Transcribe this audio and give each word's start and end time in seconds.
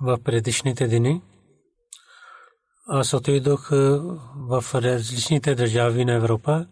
В 0.00 0.18
предишните 0.24 0.88
дни. 0.88 1.22
Аз 2.88 3.14
отидох 3.14 3.68
в 3.70 4.64
различните 4.74 5.54
държави 5.54 6.04
на 6.04 6.12
Европа, 6.12 6.66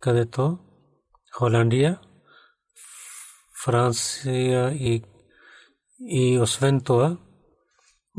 където 0.00 0.58
Холандия, 1.32 2.00
Франция 3.64 4.72
и, 4.72 5.02
и 6.00 6.38
освен 6.38 6.80
това 6.80 7.16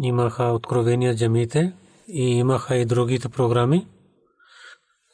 имаха 0.02 0.44
откровения 0.44 1.16
джамите 1.16 1.74
и 2.08 2.24
имаха 2.24 2.76
и 2.76 2.86
другите 2.86 3.30
програми. 3.30 3.88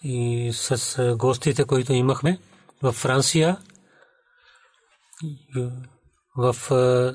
И 0.03 0.49
с 0.53 1.15
гостите, 1.17 1.65
които 1.65 1.93
имахме 1.93 2.39
в 2.81 2.91
Франция, 2.91 3.57
в 6.37 6.55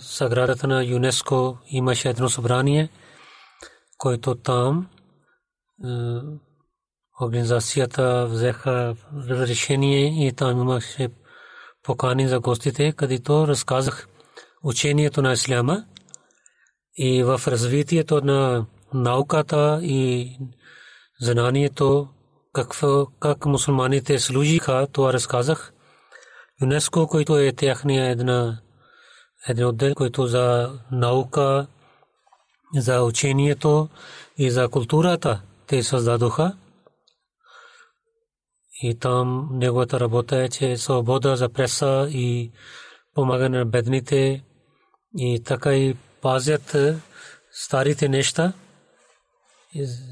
сградата 0.00 0.66
на 0.66 0.84
ЮНЕСКО 0.84 1.58
имаше 1.66 2.08
едно 2.08 2.28
събрание, 2.28 2.88
който 3.98 4.34
там 4.34 4.88
организацията 7.22 8.26
взеха 8.26 8.96
разрешение 9.28 10.26
и 10.26 10.32
там 10.32 10.60
имаше 10.60 11.08
покани 11.82 12.28
за 12.28 12.40
гостите, 12.40 12.92
където 12.92 13.48
разказах 13.48 14.08
учението 14.62 15.22
на 15.22 15.32
исляма 15.32 15.84
и 16.96 17.22
в 17.22 17.40
развитието 17.46 18.20
на 18.20 18.66
науката 18.94 19.80
и 19.82 20.30
знанието 21.20 22.08
какво, 22.52 23.06
как 23.06 23.46
мусулманите 23.46 24.18
служиха, 24.18 24.86
това 24.92 25.12
разказах. 25.12 25.72
ЮНЕСКО, 26.62 27.06
който 27.06 27.38
е 27.38 27.52
тяхния 27.52 28.10
една 28.10 28.60
един 29.48 29.66
отдел, 29.66 29.94
който 29.94 30.26
за 30.26 30.72
наука, 30.92 31.66
за 32.74 33.02
учението 33.02 33.88
и 34.38 34.50
за 34.50 34.68
културата 34.68 35.42
те 35.66 35.82
създадоха. 35.82 36.56
И 38.82 38.98
там 38.98 39.48
неговата 39.52 40.00
работа 40.00 40.36
е, 40.36 40.48
че 40.48 40.76
свобода 40.76 41.36
за 41.36 41.48
преса 41.48 42.08
и 42.10 42.52
помагане 43.14 43.58
на 43.58 43.64
бедните 43.64 44.44
и 45.18 45.42
така 45.44 45.74
и 45.74 45.96
пазят 46.22 46.76
старите 47.52 48.08
неща 48.08 48.52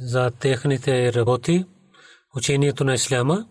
за 0.00 0.30
техните 0.30 1.12
работи, 1.12 1.64
учението 2.36 2.84
на 2.84 2.94
исляма. 2.94 3.46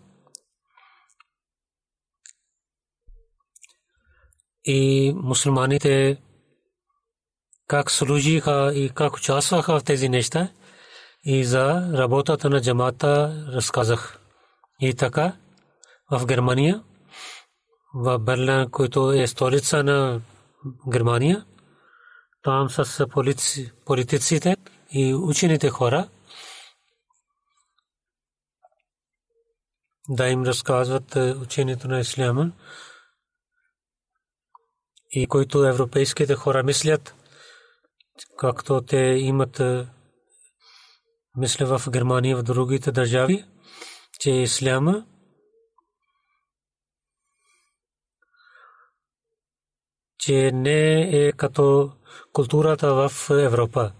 И 4.63 5.13
мусулманите 5.15 6.17
как 7.67 7.91
служиха 7.91 8.71
и 8.75 8.89
как 8.89 9.15
участваха 9.15 9.79
в 9.79 9.83
тези 9.83 10.09
неща 10.09 10.49
и 11.23 11.45
за 11.45 11.91
работата 11.93 12.49
на 12.49 12.61
джамата 12.61 13.45
разказах. 13.53 14.19
И 14.79 14.93
така 14.93 15.35
в 16.11 16.25
Германия, 16.25 16.83
в 17.93 18.19
Берлин, 18.19 18.69
който 18.71 19.11
е 19.11 19.27
столица 19.27 19.83
на 19.83 20.21
Германия, 20.91 21.45
там 22.43 22.69
с 22.69 23.07
политиците 23.85 24.57
и 24.91 25.13
учените 25.13 25.69
хора 25.69 26.09
да 30.09 30.27
им 30.27 30.43
разказват 30.43 31.15
учението 31.15 31.87
на 31.87 31.99
исляма 31.99 32.51
и 35.11 35.27
които 35.27 35.65
европейските 35.65 36.35
хора 36.35 36.63
мислят, 36.63 37.15
както 38.37 38.81
те 38.81 38.97
имат 38.97 39.61
мисля 41.37 41.77
в 41.77 41.89
Германия, 41.89 42.37
в 42.37 42.43
другите 42.43 42.91
държави, 42.91 43.45
че 44.19 44.31
исляма 44.31 45.05
че 50.21 50.51
не 50.53 51.01
е 51.01 51.31
като 51.31 51.91
културата 52.33 52.93
в 52.93 53.11
Европа. 53.29 53.91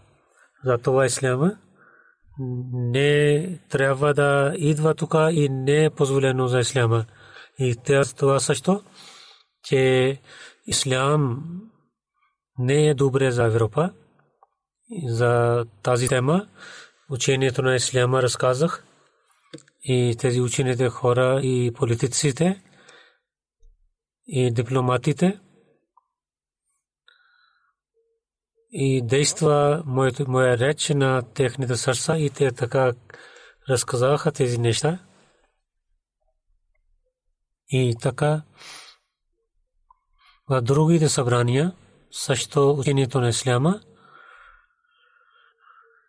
Затова 0.66 1.06
исляма 1.06 1.58
не 2.74 3.60
трябва 3.70 4.14
да 4.14 4.54
идва 4.58 4.96
тук 4.96 5.14
и 5.32 5.50
не 5.50 5.86
е 5.86 5.90
позволено 5.90 6.48
за 6.48 6.60
исляма. 6.60 7.06
И 7.60 7.76
това 8.18 8.40
също, 8.40 8.84
че 9.64 10.18
ислям 10.68 11.44
не 12.60 12.88
е 12.88 12.94
добре 12.94 13.32
за 13.32 13.44
Европа. 13.44 13.94
За 15.06 15.66
тази 15.84 16.08
тема 16.08 16.48
учението 17.10 17.62
на 17.62 17.76
исляма 17.76 18.22
разказах 18.22 18.86
и 19.84 20.16
тези 20.20 20.42
учените 20.42 20.90
хора 20.90 21.40
и 21.44 21.72
политиците 21.74 22.64
и 24.28 24.52
дипломатите 24.52 25.40
и 28.72 29.02
действа 29.02 29.84
моя 30.28 30.58
реч 30.58 30.90
на 30.90 31.22
техните 31.34 31.76
сърца 31.76 32.18
и 32.18 32.30
те 32.30 32.52
така 32.52 32.94
разказаха 33.70 34.32
тези 34.32 34.58
неща. 34.58 35.00
И 37.70 37.96
така 38.02 38.42
в 40.52 40.62
другите 40.62 41.10
събрания 41.10 41.72
също 42.12 42.72
учението 42.72 43.22
на 43.22 43.30
исляма 43.30 43.80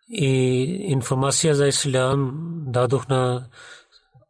и 0.09 0.63
информация 0.91 1.55
за 1.55 1.67
ислям 1.67 2.31
дадох 2.67 3.07
на 3.07 3.47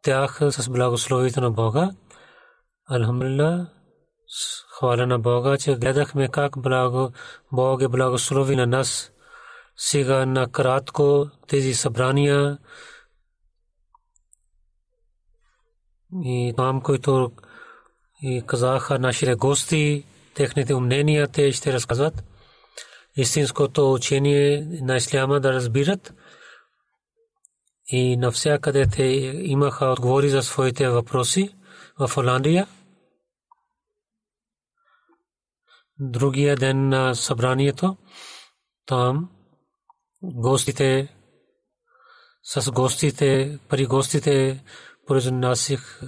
тях 0.02 0.38
с 0.40 0.70
благословието 0.70 1.40
на 1.40 1.50
Бога. 1.50 1.90
Алхамдулилlah, 2.90 3.66
хваля 4.68 5.06
на 5.06 5.18
Бога, 5.18 5.58
че 5.58 5.76
гледахме 5.76 6.28
как 6.28 6.58
благо, 6.58 7.12
Бог 7.52 7.82
е 7.82 7.88
благослови 7.88 8.56
на 8.56 8.66
нас. 8.66 9.12
Сега 9.76 10.26
накратко 10.26 11.30
тези 11.48 11.74
събрания 11.74 12.58
и 16.24 16.54
там, 16.56 16.80
които 16.80 17.32
и 18.26 18.42
казаха 18.46 18.98
нашите 18.98 19.34
гости, 19.34 20.04
техните 20.34 20.74
умнения, 20.74 21.28
те 21.28 21.52
ще 21.52 21.72
разказват. 21.72 22.24
истинското 23.16 23.92
учение 23.92 24.66
на 24.82 24.96
исляма 24.96 25.40
да 25.40 25.52
разбират. 25.52 26.14
И 27.86 28.16
навсякъде 28.16 28.86
те 28.86 29.02
имаха 29.42 29.86
отговори 29.86 30.28
за 30.28 30.42
своите 30.42 30.88
въпроси 30.88 31.54
в 31.98 32.10
Холандия. 32.14 32.66
Другия 35.98 36.56
ден 36.56 36.88
на 36.88 37.14
събранието, 37.14 37.96
там 38.86 39.30
гостите 40.22 41.16
с 42.42 42.70
гостите, 42.70 43.58
при 43.68 43.86
гостите 43.86 44.64
произнасих 45.06 46.00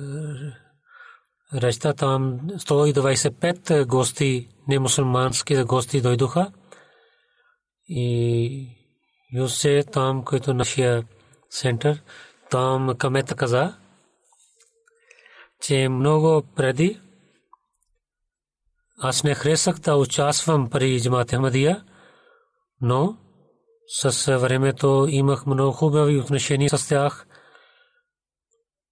речта 1.55 1.93
там 1.93 2.41
125 2.41 3.85
гости, 3.85 4.49
не 4.69 4.79
мусулмански 4.79 5.63
гости 5.63 6.01
дойдоха. 6.01 6.53
И 7.89 8.69
Юсе 9.33 9.83
там, 9.93 10.25
който 10.25 10.55
нашия 10.55 11.05
център, 11.51 12.03
там 12.51 12.95
камета 12.99 13.35
каза, 13.35 13.77
че 15.61 15.89
много 15.89 16.43
преди 16.57 17.01
аз 18.99 19.25
не 19.25 19.35
харесах 19.35 19.79
да 19.79 19.97
участвам 19.97 20.71
при 20.71 21.01
Джамат 21.01 21.31
Ахмадия, 21.31 21.85
но 22.81 23.17
с 23.89 24.39
времето 24.39 25.07
имах 25.11 25.47
много 25.47 25.73
хубави 25.73 26.19
отношения 26.19 26.71
с 26.71 26.89
тях. 26.89 27.27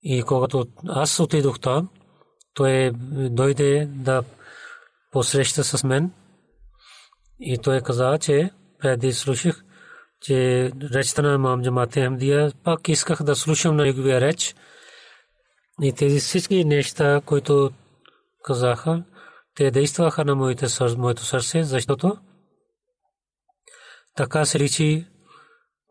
И 0.02 0.22
когато 0.22 0.66
аз 0.88 1.20
отидох 1.20 1.60
там, 1.60 1.88
той 2.54 2.90
дойде 3.30 3.88
да 3.90 4.22
посреща 5.10 5.64
с 5.64 5.84
мен. 5.84 6.12
И 7.40 7.58
той 7.58 7.80
каза, 7.80 8.18
че 8.20 8.50
преди 8.78 9.12
слушах, 9.12 9.64
че 10.20 10.70
речта 10.94 11.22
на 11.22 11.34
имам 11.34 11.62
Джамат 11.62 11.94
Ахмадия, 11.94 12.52
пак 12.64 12.88
исках 12.88 13.22
да 13.22 13.36
слушам 13.36 13.76
на 13.76 13.82
неговия 13.84 14.20
реч. 14.20 14.54
И 15.82 15.92
тези 15.92 16.20
всички 16.20 16.64
неща, 16.64 17.20
които 17.26 17.70
казаха, 18.44 19.04
те 19.54 19.70
действаха 19.70 20.24
на 20.24 20.34
моите 20.34 20.66
моето 20.96 21.24
сърце, 21.24 21.64
защото 21.64 22.16
така 24.16 24.44
се 24.44 24.58
личи, 24.58 25.06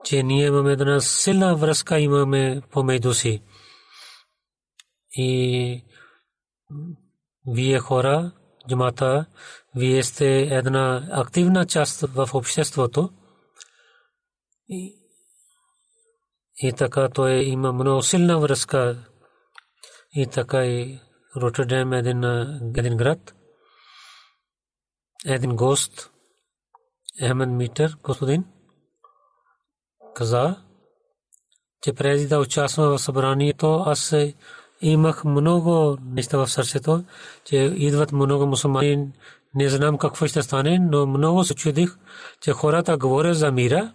че 0.03 0.23
ние 0.23 0.47
имаме 0.47 0.71
една 0.71 1.01
силна 1.01 1.55
връзка 1.55 1.99
имаме 1.99 2.61
помежду 2.71 3.13
си. 3.13 3.41
И 5.15 5.83
вие 7.47 7.79
хора, 7.79 8.31
джамата, 8.69 9.25
вие 9.75 10.03
сте 10.03 10.41
една 10.41 11.07
активна 11.11 11.65
част 11.65 12.01
в 12.01 12.29
обществото. 12.33 13.09
И, 14.69 14.95
и 16.57 16.73
така 16.73 17.09
той 17.09 17.33
има 17.33 17.73
много 17.73 18.01
силна 18.01 18.39
връзка. 18.39 19.05
И 20.15 20.27
така 20.27 20.65
и 20.65 20.99
Роттердам 21.35 21.93
е 21.93 21.97
един, 21.97 22.23
един 22.77 22.97
град 22.97 23.33
един 25.25 25.55
гост, 25.55 26.11
Ахмед 27.27 27.49
Митър, 27.49 27.97
господин, 28.03 28.45
каза, 30.15 30.63
че 31.81 31.93
преди 31.93 32.27
да 32.27 32.39
участвам 32.39 32.89
в 32.89 32.99
събранието, 32.99 33.83
аз 33.85 34.15
имах 34.83 35.25
много 35.25 35.97
неща 36.05 36.37
в 36.37 36.47
сърцето, 36.47 37.03
че 37.45 37.57
идват 37.57 38.11
много 38.11 38.45
мусулмани, 38.45 39.07
не 39.55 39.69
знам 39.69 39.97
какво 39.97 40.27
ще 40.27 40.43
стане, 40.43 40.79
но 40.79 41.05
много 41.05 41.43
се 41.43 41.55
чудих, 41.55 41.97
че 42.41 42.51
хората 42.51 42.97
говорят 42.97 43.37
за 43.37 43.51
мира. 43.51 43.93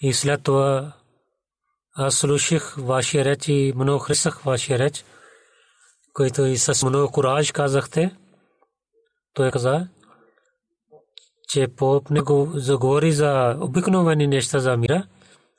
И 0.00 0.12
след 0.12 0.42
това 0.42 0.92
аз 1.94 2.14
слушах 2.14 2.76
вашия 2.78 3.24
реч 3.24 3.48
и 3.48 3.72
много 3.76 3.98
хрисах 3.98 4.42
вашия 4.42 4.78
реч, 4.78 5.04
който 6.12 6.44
и 6.44 6.56
с 6.56 6.86
много 6.86 7.12
кураж 7.12 7.52
казахте. 7.52 8.16
Той 9.34 9.50
каза, 9.50 9.88
че 11.48 11.68
поп 11.68 12.10
не 12.10 12.20
го 12.20 12.50
заговори 12.54 13.12
за 13.12 13.56
обикновени 13.60 14.26
неща 14.26 14.58
за 14.58 14.76
мира, 14.76 15.06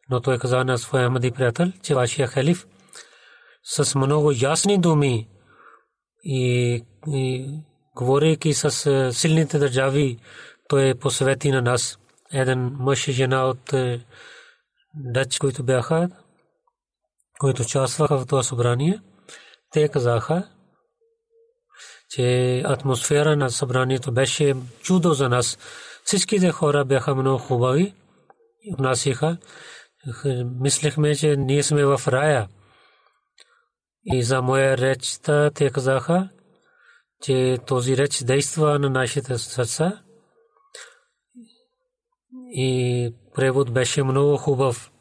но 0.10 0.22
той 0.22 0.38
каза 0.38 0.64
на 0.64 0.78
своя 0.78 1.08
Ахмади 1.08 1.32
приятел, 1.32 1.72
че 1.84 1.96
вашия 1.96 2.28
халиф 2.28 2.68
с 3.64 3.96
много 3.96 4.32
ясни 4.42 4.78
думи 4.78 5.30
и, 6.24 6.82
и 7.08 7.48
говорейки 7.96 8.54
с 8.54 8.86
е, 8.86 9.14
силните 9.14 9.60
държави, 9.60 10.20
той 10.70 10.96
посвети 10.96 11.52
на 11.52 11.62
нас. 11.62 12.00
Един 12.32 12.60
мъж 12.60 13.08
и 13.08 13.12
жена 13.12 13.46
от 13.46 13.74
е, 13.74 14.06
Дач, 14.96 15.38
които 15.38 15.64
бяха, 15.64 16.10
които 17.40 17.62
участваха 17.62 18.18
в 18.18 18.26
това 18.26 18.44
събрание, 18.44 19.02
те 19.72 19.88
казаха, 19.88 20.50
че 22.10 22.62
атмосфера 22.66 23.36
на 23.36 23.50
събранието 23.50 24.12
беше 24.12 24.56
чудо 24.82 25.14
за 25.14 25.30
нас. 25.30 25.58
Всичките 26.04 26.52
хора 26.52 26.86
бяха 26.86 27.16
много 27.16 27.38
хубави. 27.38 27.94
Внасиха. 28.78 29.38
Мислехме, 30.62 31.16
че 31.16 31.36
ние 31.38 31.64
сме 31.64 31.86
в 31.86 32.02
рая. 32.08 32.48
И 34.06 34.24
за 34.24 34.42
моя 34.42 34.78
реч 34.78 35.20
те 35.54 35.72
казаха, 35.74 36.30
че 37.22 37.58
този 37.68 37.98
реч 37.98 38.24
действа 38.24 38.80
на 38.80 38.90
нашите 38.90 39.38
сърца. 39.38 40.04
И 42.50 43.14
превод 43.36 43.74
беше 43.74 44.04
много 44.04 44.38
хубав. 44.38 44.92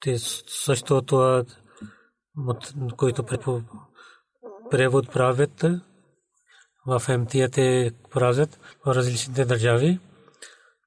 Те 0.00 0.18
също 0.18 1.02
това 1.02 1.44
които 2.96 3.24
превод 4.70 5.12
правят 5.12 5.64
в 6.86 7.18
МТА 7.18 7.48
правят 8.10 8.60
в 8.86 8.94
различните 8.94 9.44
държави, 9.44 10.00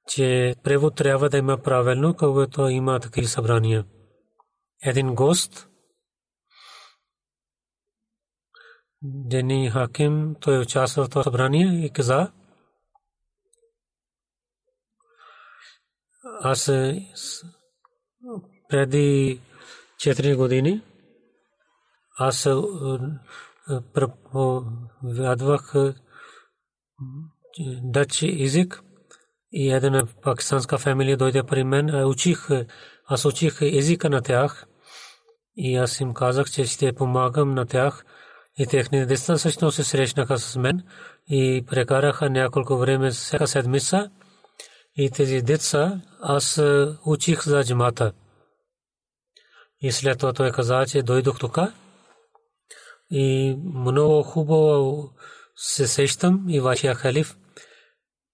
че 0.06 0.54
превод 0.62 0.96
трябва 0.96 1.28
да 1.28 1.38
има 1.38 1.58
правилно, 1.58 2.16
когато 2.16 2.68
има 2.68 3.00
такива 3.00 3.28
събрания. 3.28 3.84
Един 4.82 5.14
гост, 5.14 5.68
Дени 9.02 9.70
Хаким, 9.70 10.34
той 10.40 10.58
участва 10.58 11.04
в 11.04 11.08
това 11.08 11.22
събрание 11.22 11.84
и 11.84 11.90
каза, 11.90 12.32
аз 16.40 16.66
преди 18.68 19.40
4 19.96 20.36
години 20.36 20.82
аз 22.18 22.48
проповядвах 23.94 25.74
дач 27.82 28.22
език 28.22 28.82
и 29.58 29.70
една 29.70 30.06
пакистанска 30.22 30.78
фамилия 30.78 31.16
дойде 31.16 31.42
при 31.42 31.64
мен. 31.64 32.04
Учих, 32.04 32.48
аз 33.06 33.24
учих 33.24 33.62
езика 33.62 34.10
на 34.10 34.22
тях 34.22 34.66
и 35.56 35.76
аз 35.76 36.00
им 36.00 36.14
казах, 36.14 36.50
че 36.50 36.64
ще 36.64 36.92
помагам 36.92 37.50
на 37.50 37.66
тях. 37.66 38.04
И 38.58 38.66
техните 38.66 39.06
деца 39.06 39.38
също 39.38 39.72
се 39.72 39.84
срещнаха 39.84 40.38
с 40.38 40.56
мен 40.56 40.82
и 41.28 41.64
прекараха 41.66 42.30
няколко 42.30 42.76
време 42.76 43.10
всяка 43.10 43.46
седмица. 43.46 44.10
И 44.96 45.10
тези 45.10 45.42
деца 45.42 46.00
аз 46.20 46.62
учих 47.06 47.42
за 47.42 47.64
джамата. 47.64 48.12
И 49.80 49.92
след 49.92 50.18
това 50.18 50.32
той 50.32 50.50
каза, 50.50 50.84
че 50.88 51.02
дойдох 51.02 51.38
тук 51.38 51.58
и 53.10 53.56
много 53.74 54.22
хубаво 54.22 55.10
се 55.56 55.86
сещам 55.86 56.44
и 56.48 56.60
вашия 56.60 56.94
халиф 56.94 57.36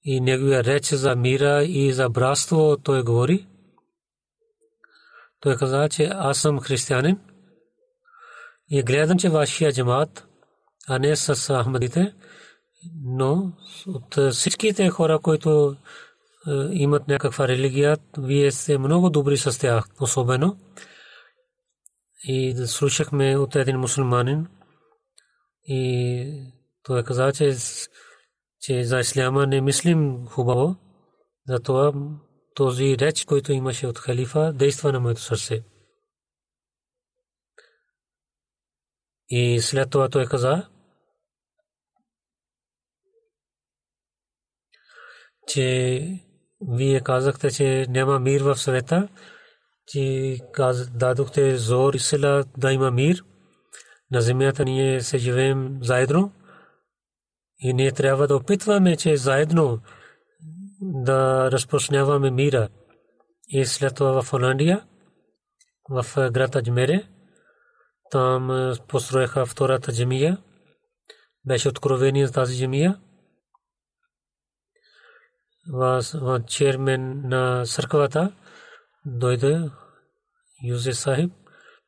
и 0.05 0.21
неговия 0.21 0.65
реч 0.65 0.87
за 0.87 1.17
мира 1.17 1.65
и 1.65 1.93
за 1.93 2.09
братство 2.09 2.77
той 2.77 3.03
говори. 3.03 3.47
Той 5.41 5.57
каза, 5.57 5.89
че 5.89 6.11
аз 6.13 6.39
съм 6.39 6.61
християнин 6.61 7.21
и 8.71 8.83
гледам, 8.83 9.19
че 9.19 9.29
вашия 9.29 9.73
джамат, 9.73 10.29
а 10.89 10.99
не 10.99 11.17
с 11.17 11.63
Ахмадите, 11.63 12.15
но 13.05 13.53
от 13.87 14.33
всичките 14.33 14.89
хора, 14.89 15.19
които 15.19 15.77
имат 16.71 17.09
някаква 17.09 17.49
религия, 17.49 17.97
вие 18.19 18.51
сте 18.51 18.79
много 18.79 19.11
добри 19.11 19.37
с 19.37 19.59
тях, 19.59 19.85
особено. 20.01 20.59
И 22.25 22.55
слушахме 22.67 23.37
от 23.37 23.57
един 23.57 23.77
мусулманин, 23.77 24.47
и 25.65 26.53
той 26.83 27.03
каза, 27.03 27.33
че, 27.33 27.55
че 28.63 28.85
за 28.85 29.01
исляма 29.01 29.47
не 29.47 29.61
мислим 29.61 30.27
хубаво, 30.27 30.77
затова 31.49 31.93
този 32.55 32.99
реч, 32.99 33.25
който 33.25 33.53
имаше 33.53 33.87
от 33.87 33.99
халифа, 33.99 34.53
действа 34.53 34.93
на 34.93 35.01
моето 35.01 35.21
сърце. 35.21 35.63
И 39.29 39.61
след 39.61 39.91
това 39.91 40.09
той 40.09 40.27
каза, 40.27 40.69
че 45.47 46.01
вие 46.69 47.01
казахте, 47.01 47.51
че 47.51 47.87
няма 47.89 48.19
мир 48.19 48.43
в 48.43 48.57
света, 48.57 49.09
че 49.87 50.39
дадохте 50.95 51.57
зор 51.57 51.95
и 51.95 51.99
сила 51.99 52.45
да 52.57 52.73
има 52.73 52.91
мир. 52.91 53.25
На 54.11 54.21
земята 54.21 54.65
ние 54.65 55.01
се 55.01 55.19
живеем 55.19 55.79
заедно 55.83 56.33
и 57.63 57.73
ние 57.73 57.93
трябва 57.93 58.27
да 58.27 58.37
опитваме, 58.37 58.97
че 58.97 59.17
заедно 59.17 59.81
да 60.81 61.51
разпространяваме 61.53 62.31
мира. 62.31 62.69
И 63.49 63.67
след 63.67 63.95
това 63.95 64.23
в 64.23 64.31
Холандия, 64.31 64.87
в 65.91 66.31
град 66.31 66.57
Аджмере, 66.57 67.09
там 68.11 68.73
построеха 68.89 69.47
втората 69.47 69.93
джамия. 69.93 70.39
Беше 71.45 71.69
откровение 71.69 72.27
за 72.27 72.33
тази 72.33 72.59
джамия. 72.61 73.01
Чермен 76.47 77.29
на 77.29 77.65
църквата 77.67 78.33
дойде 79.07 79.71
Юзе 80.65 80.93
Сахиб. 80.93 81.33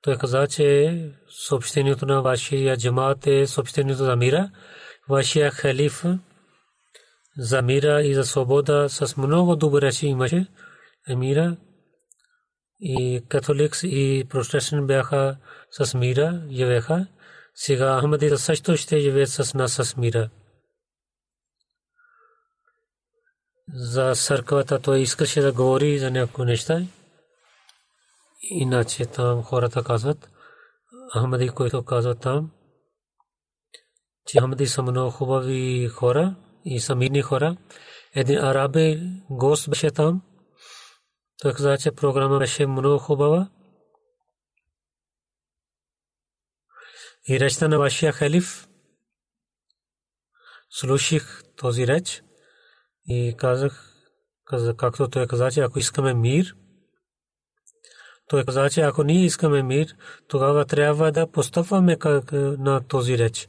Той 0.02 0.16
каза, 0.16 0.46
че 0.46 0.98
съобщението 1.28 2.06
на 2.06 2.22
вашия 2.22 2.76
джамаат 2.76 3.26
е 3.26 3.46
съобщението 3.46 4.04
за 4.04 4.16
мира. 4.16 4.50
Вашия 5.08 5.50
халиф 5.50 6.04
за 7.38 7.62
мира 7.62 8.02
и 8.02 8.14
за 8.14 8.24
свобода 8.24 8.88
с 8.88 9.16
много 9.16 9.56
добре 9.56 9.80
речи 9.80 10.06
имаше. 10.06 10.46
Емира 11.08 11.56
и 12.80 13.24
католикс 13.28 13.82
и 13.82 14.24
протестантин 14.30 14.86
бяха 14.86 15.36
с 15.70 15.94
мира, 15.94 16.42
живееха. 16.50 17.06
Сега 17.54 18.00
Ахмади 18.00 18.36
също 18.36 18.76
ще 18.76 19.00
живеят 19.00 19.28
с 19.28 19.54
нас 19.54 19.72
с 19.72 19.96
мира. 19.96 20.30
За 23.74 24.14
църквата 24.14 24.80
той 24.80 24.98
искаше 25.00 25.40
да 25.40 25.52
говори 25.52 25.98
за 25.98 26.10
някои 26.10 26.44
неща. 26.44 26.82
Иначе 28.50 29.06
там 29.06 29.42
хората 29.42 29.84
казват, 29.84 30.30
Ахмади, 31.14 31.48
който 31.48 31.84
казва 31.84 32.14
там, 32.14 32.50
че 34.26 34.40
Ахмади 34.40 34.66
са 34.66 34.82
много 34.82 35.10
хубави 35.10 35.88
хора 35.88 36.36
и 36.64 36.80
са 36.80 36.94
мирни 36.94 37.22
хора. 37.22 37.56
Един 38.14 38.38
арабе 38.38 39.00
гост 39.30 39.70
беше 39.70 39.90
там. 39.90 40.22
Той 41.42 41.52
каза, 41.52 41.78
че 41.78 41.92
програма 41.92 42.38
беше 42.38 42.66
много 42.66 42.98
хубава. 42.98 43.50
И 47.28 47.40
речта 47.40 47.68
на 47.68 47.78
вашия 47.78 48.12
халиф 48.12 48.68
слушах 50.70 51.42
този 51.56 51.86
реч 51.86 52.22
и 53.06 53.34
казах, 53.38 53.94
както 54.76 55.08
той 55.08 55.26
каза, 55.26 55.50
че 55.50 55.60
ако 55.60 55.78
искаме 55.78 56.14
мир, 56.14 56.56
той 58.28 58.44
каза, 58.44 58.70
че 58.70 58.80
ако 58.80 59.02
ние 59.02 59.24
искаме 59.24 59.62
мир, 59.62 59.96
тогава 60.28 60.64
трябва 60.64 61.12
да 61.12 61.30
постъпваме 61.30 61.98
на 62.32 62.80
този 62.88 63.18
реч. 63.18 63.48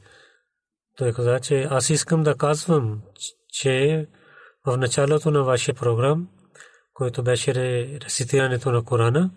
Той 0.96 1.12
каза, 1.12 1.40
че 1.40 1.62
аз 1.70 1.90
искам 1.90 2.22
да 2.22 2.36
казвам, 2.36 3.02
че 3.48 4.06
в 4.66 4.76
началото 4.76 5.30
на 5.30 5.44
вашия 5.44 5.74
програм, 5.74 6.28
който 6.94 7.22
беше 7.22 7.54
рецитирането 8.00 8.72
на 8.72 8.84
Корана, 8.84 9.30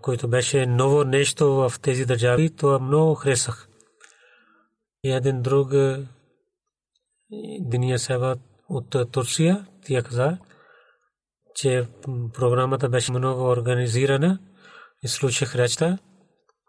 който 0.00 0.28
беше 0.28 0.66
ново 0.66 1.04
нещо 1.04 1.46
в 1.46 1.72
тези 1.82 2.06
държави, 2.06 2.56
това 2.56 2.78
много 2.78 3.14
хресах. 3.14 3.68
И 5.04 5.12
един 5.12 5.42
друг 5.42 5.72
е, 5.72 6.06
Диния 7.60 7.98
Сева 7.98 8.36
от 8.68 9.12
Турция, 9.12 9.66
тя 9.86 10.02
каза, 10.02 10.38
че 11.54 11.86
програмата 12.34 12.88
беше 12.88 13.12
много 13.12 13.44
организирана 13.44 14.38
и 15.02 15.08
слушах 15.08 15.54
речта. 15.54 15.98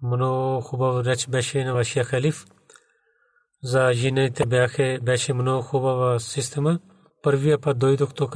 Много 0.01 0.61
хубава 0.61 1.03
реч 1.03 1.27
беше 1.27 1.63
на 1.63 1.73
вашия 1.73 2.05
халиф. 2.05 2.45
За 3.63 3.93
жените 3.93 4.45
бяха, 4.45 4.99
беше 5.01 5.33
много 5.33 5.61
хубава 5.61 6.19
система. 6.19 6.79
Първия 7.21 7.59
път 7.59 7.77
дойдох 7.77 8.13
тук 8.13 8.35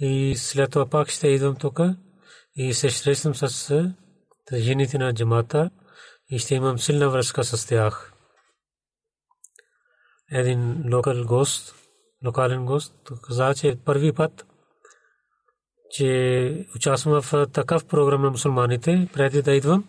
и 0.00 0.34
след 0.36 0.70
това 0.70 0.86
пак 0.86 1.08
ще 1.08 1.28
идвам 1.28 1.56
тук 1.56 1.80
и 2.56 2.74
се 2.74 2.90
срещам 2.90 3.34
с 3.34 3.94
жените 4.54 4.98
на 4.98 5.14
джамата 5.14 5.70
и 6.28 6.38
ще 6.38 6.54
имам 6.54 6.78
силна 6.78 7.10
връзка 7.10 7.44
с 7.44 7.66
тях. 7.66 8.12
Един 10.30 10.94
локал 10.94 11.24
гост, 11.24 11.74
локален 12.26 12.66
гост, 12.66 12.94
каза, 13.22 13.54
че 13.54 13.78
първи 13.84 14.12
път, 14.12 14.46
че 15.90 16.66
участвам 16.76 17.22
в 17.22 17.46
такъв 17.52 17.84
програм 17.84 18.22
на 18.22 18.30
мусулманите, 18.30 19.08
преди 19.12 19.42
да 19.42 19.52
идвам, 19.52 19.84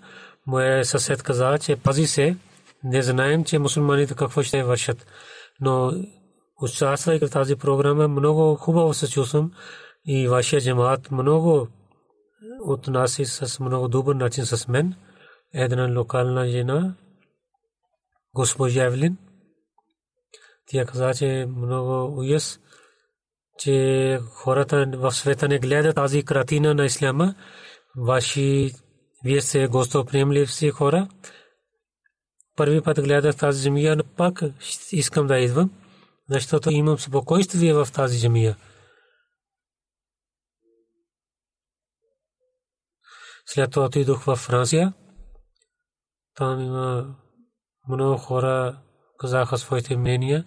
моя 0.48 0.86
съсед 0.86 1.24
каза, 1.24 1.58
че 1.60 1.76
пази 1.76 2.08
се, 2.08 2.38
не 2.84 3.02
знаем, 3.02 3.44
че 3.44 3.60
мусулманите 3.60 4.16
какво 4.16 4.44
ще 4.44 4.64
вършат. 4.64 5.08
Но 5.62 5.94
участвайки 6.62 7.26
в 7.28 7.32
тази 7.32 7.56
програма, 7.56 8.08
много 8.08 8.56
хубаво 8.56 8.94
се 8.94 9.10
чувствам 9.10 9.52
и 10.06 10.28
вашия 10.28 10.62
джамаат 10.62 11.12
много 11.12 11.68
отнаси 12.66 13.26
с 13.26 13.60
много 13.60 13.88
добър 13.88 14.16
начин 14.16 14.46
с 14.46 14.68
мен. 14.68 14.96
Една 15.54 16.00
локална 16.00 16.48
жена, 16.48 16.96
госпожа 18.36 18.84
Евлин, 18.84 19.18
тя 20.68 20.86
каза, 20.86 21.14
че 21.14 21.48
много 21.58 22.18
уяс, 22.18 22.60
че 23.58 24.20
хората 24.32 24.86
в 24.96 25.12
света 25.12 25.48
не 25.48 25.60
гледат 25.60 25.96
тази 25.96 26.24
картина 26.24 26.74
на 26.74 26.86
исляма. 26.86 27.36
Ваши, 27.98 28.72
вие 29.24 29.42
сте 29.42 29.68
гостоприемливи 29.68 30.70
хора. 30.70 31.08
Първи 32.56 32.82
път 32.82 33.02
гледах 33.02 33.38
тази 33.38 33.62
земя, 33.62 33.96
но 33.96 34.04
пак 34.04 34.42
искам 34.92 35.28
да 35.28 35.40
идвам, 35.40 35.72
защото 36.30 36.70
имам 36.70 37.00
спокойствие 37.00 37.74
в 37.74 37.88
тази 37.94 38.18
земя. 38.18 38.56
След 43.46 43.72
това 43.72 43.86
отидох 43.86 44.24
във 44.24 44.40
Франция. 44.40 44.94
Там 46.36 46.60
има 46.60 47.16
много 47.90 48.18
хора 48.18 48.82
казаха 49.20 49.58
своите 49.58 49.98
мнения. 49.98 50.46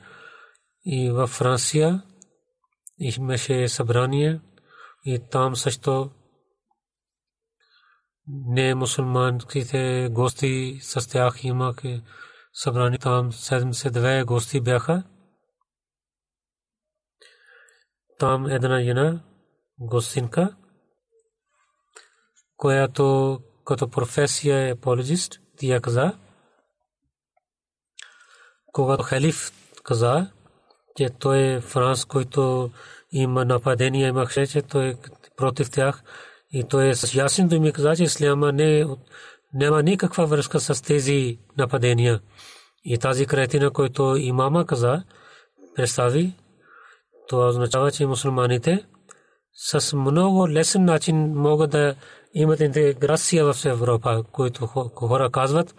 И 0.84 1.10
във 1.10 1.30
Франция 1.30 2.02
имаше 2.98 3.68
събрание 3.68 4.40
и 5.04 5.20
там 5.30 5.56
също 5.56 6.10
не 8.28 8.74
мусулманските 8.74 10.08
гости 10.12 10.78
с 10.82 11.08
тях 11.08 11.44
имах 11.44 11.76
събрани 12.52 12.98
там 12.98 13.32
72 13.32 14.24
гости 14.24 14.60
бяха. 14.60 15.04
Там 18.18 18.46
една 18.46 18.82
жена, 18.82 19.22
гостинка, 19.78 20.56
която 22.56 23.40
като 23.64 23.88
професия 23.88 24.68
е 24.68 24.70
апологист, 24.70 25.40
тя 25.58 25.80
каза, 25.80 26.18
когато 28.72 29.02
халиф 29.02 29.52
каза, 29.82 30.32
че 30.96 31.10
той 31.10 31.38
е 31.38 31.60
Франс, 31.60 32.04
който 32.04 32.70
има 33.10 33.44
нападения, 33.44 34.08
имаше, 34.08 34.46
че 34.46 34.62
той 34.62 34.86
е 34.88 34.96
против 35.36 35.70
тях, 35.70 36.02
и 36.58 36.64
той 36.64 36.88
е 36.88 36.94
с 36.94 37.14
ясен 37.14 37.48
думи 37.48 37.72
каза, 37.72 37.96
че 37.96 38.02
исляма 38.02 38.52
не, 38.52 38.86
няма 39.54 39.82
никаква 39.82 40.26
връзка 40.26 40.60
с 40.60 40.82
тези 40.82 41.38
нападения. 41.58 42.20
И 42.84 42.98
тази 42.98 43.26
кретина, 43.26 43.70
който 43.70 44.16
имама 44.16 44.66
каза, 44.66 45.02
представи, 45.74 46.34
това 47.28 47.48
означава, 47.48 47.90
че 47.90 48.06
мусулманите 48.06 48.84
с 49.52 49.96
много 49.96 50.48
лесен 50.48 50.84
начин 50.84 51.16
могат 51.34 51.70
да 51.70 51.94
имат 52.34 52.60
интеграция 52.60 53.52
в 53.52 53.64
Европа, 53.64 54.24
които 54.32 54.66
хора 54.66 55.30
казват, 55.30 55.74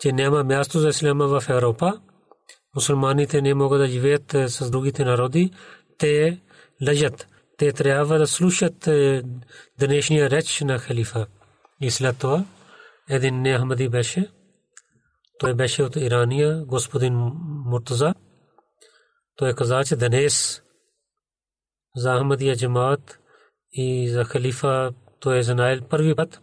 че 0.00 0.12
няма 0.12 0.44
място 0.44 0.78
за 0.78 0.88
исляма 0.88 1.26
в 1.26 1.48
Европа. 1.48 2.00
Мусулманите 2.74 3.42
не 3.42 3.54
могат 3.54 3.80
да 3.80 3.86
живеят 3.86 4.34
е, 4.34 4.48
с 4.48 4.70
другите 4.70 5.04
народи. 5.04 5.50
Те 5.98 6.40
лежат 6.82 7.28
те 7.56 7.72
трябва 7.72 8.18
да 8.18 8.26
слушат 8.26 8.86
е, 8.86 9.22
днешния 9.78 10.30
реч 10.30 10.60
на 10.60 10.78
халифа. 10.78 11.26
И 11.80 11.90
след 11.90 12.18
това 12.18 12.44
един 13.08 13.42
неахмади 13.42 13.88
беше, 13.88 14.30
той 15.38 15.54
беше 15.54 15.82
от 15.82 15.96
Ирания, 15.96 16.64
господин 16.64 17.14
Муртаза. 17.66 18.14
Той 19.36 19.54
каза, 19.54 19.84
че 19.84 19.96
днес 19.96 20.62
за 21.96 22.18
Ахмадия 22.18 22.56
джамаат 22.56 23.18
и 23.72 24.08
за 24.08 24.24
халифа 24.24 24.92
той 25.20 25.38
е 25.38 25.42
знаел 25.42 25.80
първи 25.80 26.14
път. 26.14 26.40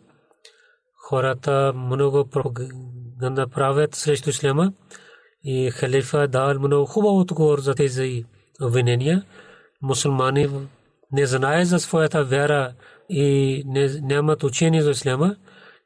Хората 1.10 1.74
много 1.76 2.30
пропаганда 2.30 3.48
правят 3.48 3.96
срещу 3.96 4.30
исляма 4.30 4.74
и 5.44 5.72
халифа 5.72 6.28
дал 6.28 6.60
много 6.60 6.86
хубаво 6.86 7.20
отговор 7.20 7.60
за 7.60 7.76
тези 7.76 8.26
обвинения. 8.62 9.26
Мусулмани 9.82 10.50
не 11.14 11.26
знаят 11.26 11.68
за 11.68 11.80
своята 11.80 12.24
вяра 12.24 12.74
и 13.10 13.64
не, 13.66 13.88
нямат 14.02 14.44
учение 14.44 14.82
за 14.82 14.92
исляма. 14.92 15.36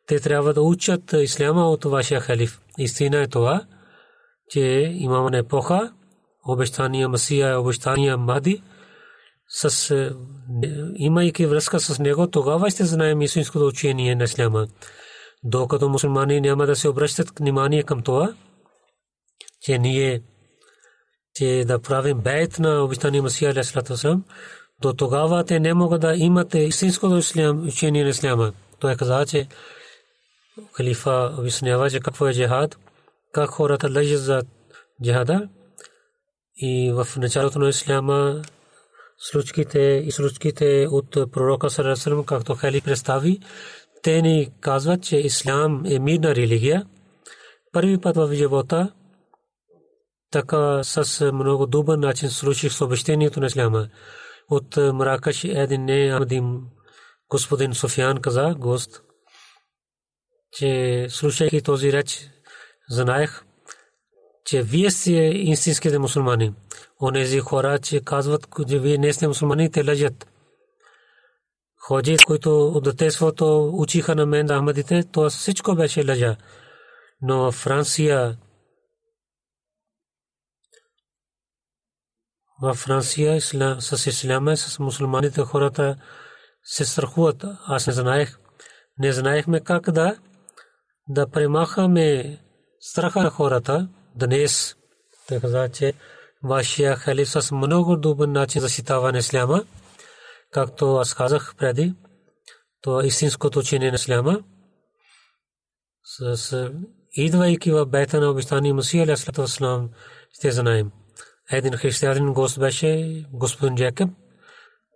Те 0.05 0.19
трябва 0.19 0.53
да 0.53 0.61
учат 0.61 1.13
исляма 1.13 1.69
от 1.69 1.85
вашия 1.85 2.19
халиф. 2.19 2.61
Истина 2.77 3.17
е 3.17 3.27
това, 3.27 3.61
че 4.49 4.91
имаме 4.95 5.37
епоха, 5.37 5.93
обещания 6.47 7.09
Масия, 7.09 7.59
обещания 7.59 8.17
Мади, 8.17 8.63
с, 9.49 9.91
е, 9.91 10.11
имайки 10.95 11.45
връзка 11.45 11.79
с 11.79 11.99
него, 11.99 12.27
тогава 12.27 12.69
ще 12.69 12.85
знаем 12.85 13.21
истинското 13.21 13.67
учение 13.67 14.15
на 14.15 14.23
исляма. 14.23 14.67
Докато 15.43 15.89
мусулмани 15.89 16.41
няма 16.41 16.65
да 16.65 16.75
се 16.75 16.89
обръщат 16.89 17.39
внимание 17.39 17.83
към 17.83 18.01
това, 18.01 18.33
че 19.61 19.77
ние 19.77 20.21
че 21.37 21.63
да 21.67 21.79
правим 21.79 22.17
бейт 22.17 22.59
на 22.59 22.83
обещания 22.83 23.23
Масия 23.23 23.53
До 24.81 24.93
тогава 24.93 25.43
те 25.43 25.59
не 25.59 25.73
могат 25.73 26.01
да 26.01 26.15
имат 26.15 26.53
истинското 26.53 27.17
ислям, 27.17 27.67
учение 27.67 28.03
на 28.03 28.09
исляма. 28.09 28.53
Той 28.79 28.95
каза, 28.95 29.25
че 29.25 29.47
халифа 30.73 31.35
обяснява, 31.39 31.89
че 31.89 31.99
какво 31.99 32.27
е 32.27 32.33
джихад, 32.33 32.77
как 33.33 33.49
хората 33.49 33.89
лежат 33.89 34.21
за 34.21 34.41
джихада 35.03 35.49
и 36.55 36.91
в 36.91 37.07
началото 37.17 37.59
на 37.59 37.69
исляма 37.69 38.41
случките 39.17 40.03
и 40.05 40.11
случките 40.11 40.87
от 40.91 41.31
пророка 41.31 41.69
Сарасалам, 41.69 42.25
както 42.25 42.55
Хали 42.55 42.81
представи, 42.81 43.39
те 44.03 44.21
ни 44.21 44.51
казват, 44.59 45.03
че 45.03 45.17
ислам 45.17 45.85
е 45.85 45.99
мирна 45.99 46.35
религия. 46.35 46.85
Първи 47.71 48.01
път 48.01 48.15
в 48.15 48.33
живота 48.33 48.91
така 50.31 50.83
с 50.83 51.31
много 51.31 51.65
добър 51.67 51.97
начин 51.97 52.29
слушах 52.29 52.73
съобщението 52.73 53.39
на 53.39 53.45
исляма. 53.45 53.87
От 54.51 54.77
Маракаш 54.77 55.43
един 55.43 55.85
не 55.85 56.11
Амадим 56.13 56.61
господин 57.29 57.73
Софиян 57.73 58.17
каза, 58.17 58.55
гост, 58.57 59.01
че 60.51 61.07
слушайки 61.09 61.61
този 61.61 61.93
реч, 61.93 62.29
знаех, 62.89 63.43
че 64.45 64.63
вие 64.63 64.91
сте 64.91 65.11
истинските 65.11 65.99
мусулмани. 65.99 66.53
Онези 67.01 67.39
хора, 67.39 67.79
че 67.79 68.01
казват, 68.01 68.47
че 68.69 68.79
вие 68.79 68.97
не 68.97 69.13
сте 69.13 69.27
мусулмани, 69.27 69.71
те 69.71 69.83
лъжат. 69.87 70.27
Ходжи, 71.79 72.17
които 72.27 72.67
от 72.67 72.83
детеството 72.83 73.71
учиха 73.73 74.15
на 74.15 74.25
мен 74.25 74.47
Ахмадите, 74.47 75.03
то 75.11 75.29
всичко 75.29 75.75
беше 75.75 76.07
лъжа. 76.07 76.35
Но 77.21 77.51
Франция 77.51 78.37
в 82.61 82.73
Франция 82.73 83.41
с 83.79 84.05
исляма, 84.07 84.57
с 84.57 84.79
мусулманите 84.79 85.41
хората 85.41 85.95
се 86.63 86.85
страхуват. 86.85 87.45
Аз 87.65 87.87
не 87.87 87.93
знаех. 87.93 88.39
Не 88.99 89.11
знаехме 89.11 89.59
как 89.59 89.91
да 89.91 90.17
да 91.09 91.27
премахаме 91.27 92.39
страха 92.79 93.23
на 93.23 93.29
хората 93.29 93.89
днес. 94.15 94.75
Те 95.27 95.41
каза, 95.41 95.69
че 95.69 95.93
вашия 96.43 96.95
халиф 96.95 97.29
с 97.29 97.51
много 97.51 97.97
добър 97.97 98.27
начин 98.27 98.61
защитава 98.61 99.11
на 99.11 99.17
исляма, 99.17 99.63
както 100.51 100.95
аз 100.95 101.13
казах 101.13 101.55
преди, 101.57 101.93
то 102.81 103.01
е 103.01 103.07
истинското 103.07 103.59
учение 103.59 103.89
на 103.91 103.95
исляма. 103.95 104.39
С 106.03 106.71
идвайки 107.11 107.71
в 107.71 107.85
бета 107.85 108.19
на 108.19 108.29
обещания 108.29 108.73
Масия 108.73 109.03
Алясалату 109.03 109.89
ще 110.33 110.51
знаем. 110.51 110.91
Един 111.51 111.73
християнин 111.73 112.33
гост 112.33 112.59
беше 112.59 113.23
господин 113.33 113.75
Джекъб. 113.75 114.09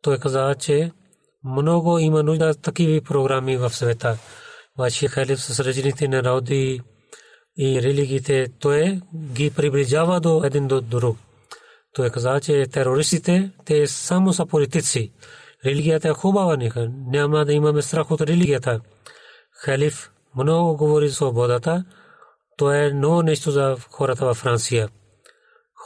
Той 0.02 0.18
каза, 0.18 0.56
че 0.60 0.92
много 1.44 2.00
има 2.00 2.24
нужда 2.24 2.54
такива 2.56 3.02
програми 3.02 3.58
в 3.58 3.70
света. 3.70 4.18
Вашия 4.78 5.10
халиф 5.10 5.42
с 5.42 5.60
различните 5.60 6.08
народи 6.08 6.82
и 7.58 7.82
религиите, 7.82 8.48
той 8.60 9.02
ги 9.16 9.52
приближава 9.52 10.20
до 10.20 10.44
един 10.44 10.68
до 10.68 10.82
друг. 10.82 11.18
Той 11.94 12.10
каза, 12.10 12.40
че 12.40 12.68
терористите, 12.68 13.52
те 13.66 13.88
само 13.88 14.34
са 14.34 14.46
политици. 14.46 15.12
Религията 15.66 16.08
е 16.08 16.14
хубава, 16.14 16.58
няма 17.08 17.46
да 17.46 17.54
имаме 17.54 17.82
страх 17.82 18.12
от 18.12 18.22
религията. 18.22 18.80
Халиф 19.54 20.12
много 20.36 20.78
говори 20.78 21.08
за 21.08 21.16
свободата. 21.16 21.86
То 22.58 22.74
е 22.74 22.92
ново 22.94 23.22
нещо 23.22 23.52
за 23.52 23.78
хората 23.90 24.26
във 24.26 24.38
Франция. 24.38 24.90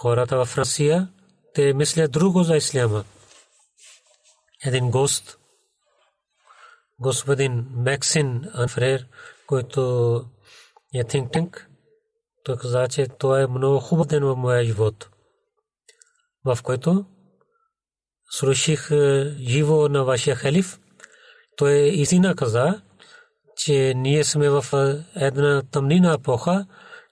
Хората 0.01 0.38
във 0.38 0.47
Франция, 0.47 1.08
те 1.53 1.73
мислят 1.73 2.12
друго 2.12 2.43
за 2.43 2.55
исляма. 2.55 3.03
Един 4.65 4.91
гост, 4.91 5.38
господин 6.99 7.67
Мексин 7.75 8.49
Анфрер, 8.53 9.08
който 9.47 9.81
е 10.93 11.03
think 11.03 11.29
tank, 11.29 11.65
той 12.43 12.58
каза, 12.58 12.88
че 12.88 13.08
това 13.08 13.41
е 13.41 13.47
много 13.47 13.79
хубав 13.79 14.08
ден 14.08 14.23
в 14.23 14.36
моя 14.36 14.63
живот, 14.63 15.10
в 16.45 16.60
който 16.63 17.05
слушах 18.29 18.91
е, 18.91 19.36
живо 19.39 19.89
на 19.89 20.03
вашия 20.03 20.36
халиф. 20.36 20.79
Той 21.58 21.73
истина 21.73 22.36
каза, 22.36 22.81
че 23.58 23.93
ние 23.95 24.23
сме 24.23 24.49
в 24.49 24.65
е, 24.73 25.25
една 25.25 25.62
тъмнина 25.71 26.13
епоха, 26.13 26.65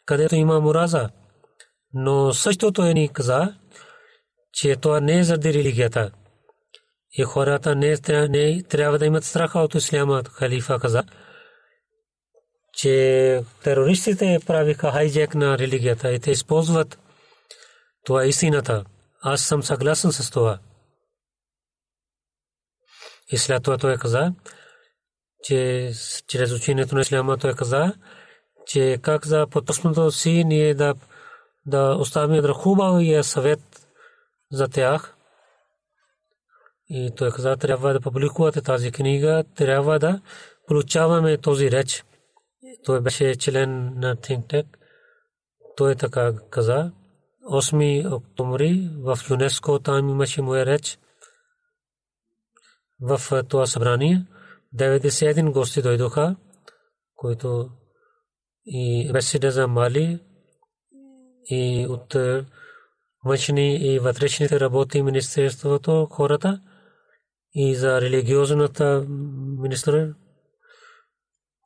където 0.06 0.36
има 0.36 0.60
мураза. 0.60 1.10
Но 1.94 2.34
същото 2.34 2.82
е 2.82 2.94
ни 2.94 3.10
каза, 3.10 3.56
че 4.54 4.76
това 4.76 5.00
не 5.00 5.20
е 5.20 5.24
заради 5.24 5.54
религията. 5.54 6.12
И 7.18 7.24
хората 7.24 7.76
не, 7.76 7.98
не 8.30 8.64
трябва 8.64 9.00
да 9.00 9.06
имат 9.06 9.24
страха 9.24 9.60
от 9.60 9.76
исляма, 9.76 10.24
халифа 10.32 10.80
каза, 10.80 11.04
че 12.74 13.44
терористите 13.64 14.40
правиха 14.46 14.92
хайджек 14.92 15.36
на 15.36 15.58
религията 15.58 16.12
и 16.12 16.20
те 16.20 16.32
използват 16.32 17.00
това 18.04 18.24
е 18.24 18.28
истината. 18.28 18.84
Аз 19.22 19.42
съм 19.42 19.64
съгласен 19.64 20.12
с 20.12 20.32
това. 20.32 20.60
И 23.32 23.38
след 23.38 23.64
това 23.64 23.78
той 23.78 23.98
каза, 23.98 24.34
че 25.44 25.92
чрез 26.28 26.52
учението 26.52 26.96
на 26.96 27.02
исляма 27.02 27.38
той 27.38 27.54
каза, 27.54 27.94
че 28.66 29.00
как 29.02 29.28
за 29.28 29.48
поточното 29.48 30.12
си 30.12 30.44
ние 30.44 30.74
да, 30.74 30.94
да 31.66 31.96
оставим 32.00 32.42
да 32.42 32.54
хубавия 32.54 33.24
съвет 33.24 33.88
за 34.52 34.68
тях. 34.68 35.18
И 36.90 37.12
той 37.16 37.32
каза, 37.32 37.58
трябва 37.58 37.94
да 37.94 38.02
публикувате 38.02 38.62
тази 38.62 38.92
книга, 38.92 39.44
трябва 39.56 40.00
да 40.00 40.22
получаваме 40.68 41.38
този 41.38 41.72
реч. 41.72 42.06
Той 42.86 43.02
беше 43.02 43.36
член 43.36 44.00
на 44.00 44.16
Think. 44.16 44.66
Той 45.78 45.96
така 45.96 46.34
каза. 46.50 46.92
8 47.52 48.14
октомври 48.14 48.90
в 48.98 49.20
ЮНЕСКО 49.30 49.80
там 49.80 50.10
имаше 50.10 50.42
моя 50.42 50.66
реч. 50.66 51.00
В 53.02 53.44
това 53.50 53.66
събрание 53.66 54.26
91 54.76 55.52
гости 55.52 55.82
дойдоха, 55.82 56.36
които 57.16 57.70
и 58.66 59.10
беседа 59.14 59.52
за 59.52 59.68
Мали 59.68 60.20
и 61.50 61.88
от 61.90 62.16
външни 63.26 63.76
и 63.76 64.00
вътрешните 64.00 64.60
работи 64.60 65.02
Министерството 65.02 66.08
хората 66.12 66.62
и 67.54 67.76
за 67.76 68.02
религиозната 68.02 69.06
министър 69.60 70.14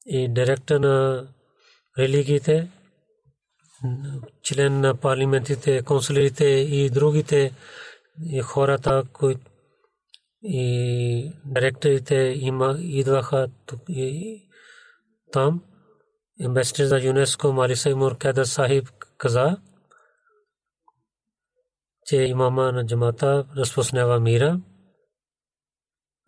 и 0.05 0.33
директор 0.33 0.79
на 0.79 1.27
религиите, 1.99 2.71
член 4.43 4.79
на 4.79 4.95
парламентите, 4.95 5.81
консулите 5.81 6.45
и 6.45 6.89
другите 6.89 7.53
и 8.31 8.41
хората, 8.41 9.03
които 9.13 9.41
и 10.43 11.31
директорите 11.45 12.15
има 12.41 12.77
идваха 12.79 13.47
тук 13.65 13.79
и 13.89 14.41
там. 15.31 15.63
Амбасадор 16.45 16.83
за 16.83 16.99
ЮНЕСКО 16.99 17.53
Малиса 17.53 17.89
Имур 17.89 18.17
Кеда 18.17 18.45
Сахиб 18.45 18.89
каза, 19.17 19.57
че 22.07 22.15
имама 22.15 22.71
на 22.71 22.85
джамата 22.85 23.45
разпространява 23.57 24.19
мира. 24.19 24.59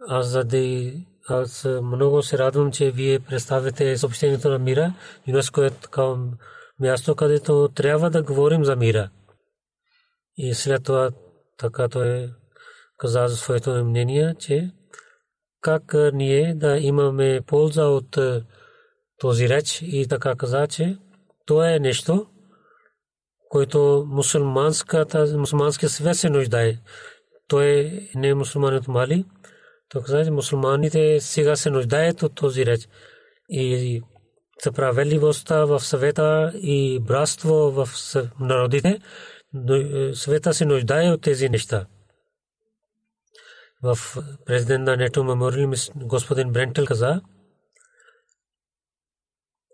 Аз 0.08 0.28
заради 0.28 1.06
аз 1.30 1.68
много 1.84 2.24
се 2.24 2.38
радвам, 2.38 2.72
че 2.72 2.92
вие 2.92 3.20
представяте 3.20 3.98
съобщението 3.98 4.50
на 4.50 4.60
мира. 4.60 4.94
ЮНЕСКО 5.28 5.62
е 5.64 5.70
такава 5.70 6.20
място, 6.80 7.16
където 7.16 7.70
трябва 7.76 8.10
да 8.10 8.24
говорим 8.24 8.66
за 8.66 8.76
мира. 8.76 9.10
И 10.38 10.54
след 10.54 10.84
това 10.84 11.12
така 11.58 11.88
той 11.88 12.34
каза 12.98 13.28
за 13.28 13.38
своето 13.38 13.86
мнение, 13.86 14.36
че 14.40 14.72
как 15.62 15.96
ние 16.14 16.54
да 16.56 16.78
имаме 16.78 17.42
полза 17.48 17.86
от 17.86 18.18
този 19.18 19.50
реч 19.50 19.82
и 19.82 20.08
така 20.10 20.36
каза, 20.36 20.68
че 20.68 20.98
това 21.46 21.74
е 21.74 21.80
нещо, 21.80 22.28
който 23.50 24.06
мусулманската 24.08 25.38
мусулманския 25.38 25.90
свет 25.90 26.16
се 26.16 26.30
нуждае. 26.30 26.78
Той 27.48 28.00
не 28.16 28.28
е 28.28 28.36
мусулман 28.36 28.76
от 28.76 28.88
Мали. 28.88 29.26
Той 29.90 30.02
каза, 30.02 30.26
че 30.26 30.32
мусулманите 30.32 31.20
сега 31.20 31.56
се 31.56 31.70
нуждаят 31.70 32.24
от 32.24 32.36
този 32.36 32.66
реч. 32.66 32.90
И 33.50 34.02
справедливостта 34.64 35.66
в 35.66 35.80
съвета 35.80 36.52
и 36.56 37.00
братство 37.00 37.54
в 37.54 37.90
народите, 38.40 39.00
света 40.14 40.54
се 40.54 40.66
нуждае 40.66 41.12
от 41.12 41.22
тези 41.22 41.50
неща. 41.50 41.86
В 43.84 43.98
президент 44.46 44.84
на 44.84 44.98
Нето 44.98 45.24
Мемориал 45.24 45.72
господин 45.96 46.52
Брентъл 46.52 46.86
каза, 46.86 47.22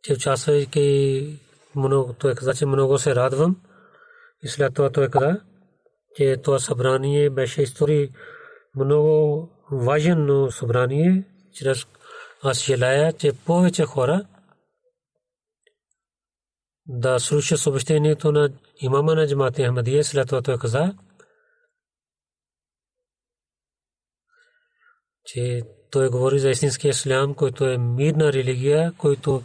че 0.04 0.14
участвайки 0.14 1.40
много, 1.76 2.14
той 2.14 2.36
каза, 2.36 2.54
че 2.54 2.66
много 2.66 2.98
се 2.98 3.16
радвам. 3.16 3.62
И 4.45 4.47
след 4.47 4.73
това 4.73 4.89
той 4.89 5.10
каза, 5.10 5.41
че 6.15 6.38
това 6.43 6.60
събрание 6.60 7.29
беше 7.29 7.62
история 7.62 8.10
много 8.75 9.49
важно 9.71 10.51
събрание, 10.51 11.23
чрез 11.53 11.86
аз 12.43 12.63
желая, 12.63 13.13
че 13.13 13.34
повече 13.45 13.86
хора 13.86 14.25
да 16.88 17.19
слушат 17.19 17.60
съобщението 17.60 18.31
на 18.31 18.49
имама 18.81 19.15
на 19.15 19.27
джамата 19.27 19.63
Ахмадия, 19.63 20.03
след 20.03 20.27
това 20.27 20.41
той 20.41 20.58
каза, 20.58 20.93
че 25.25 25.62
той 25.91 26.10
говори 26.10 26.39
за 26.39 26.49
истинския 26.49 26.89
ислям, 26.89 27.36
който 27.36 27.65
е 27.65 27.77
мирна 27.77 28.34
религия, 28.34 28.93
който 28.97 29.43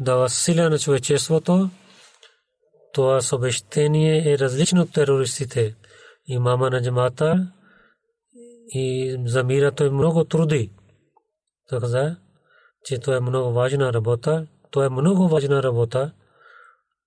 дава 0.00 0.28
сила 0.28 0.70
на 0.70 0.78
човечеството. 0.78 1.70
Това 2.92 3.20
съобщение 3.20 4.32
е 4.32 4.38
различно 4.38 4.82
от 4.82 4.92
терористите. 4.92 5.74
Имама 6.26 6.70
на 6.70 6.82
джамата 6.82 7.52
и 8.68 9.16
за 9.24 9.44
мира 9.44 9.72
той 9.72 9.90
много 9.90 10.24
труди. 10.24 10.70
Той 11.68 11.80
каза, 11.80 12.16
че 12.84 12.98
това 12.98 13.16
е 13.16 13.20
много 13.20 13.52
важна 13.52 13.92
работа. 13.92 14.46
Това 14.70 14.84
е 14.84 14.88
много 14.88 15.28
важна 15.28 15.62
работа, 15.62 16.12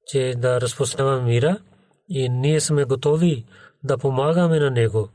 че 0.07 0.33
да 0.37 0.61
разпространява 0.61 1.21
мира 1.21 1.57
и 2.09 2.29
ние 2.29 2.61
сме 2.61 2.85
готови 2.85 3.45
да 3.83 3.97
помагаме 3.97 4.59
на 4.59 4.71
него. 4.71 5.09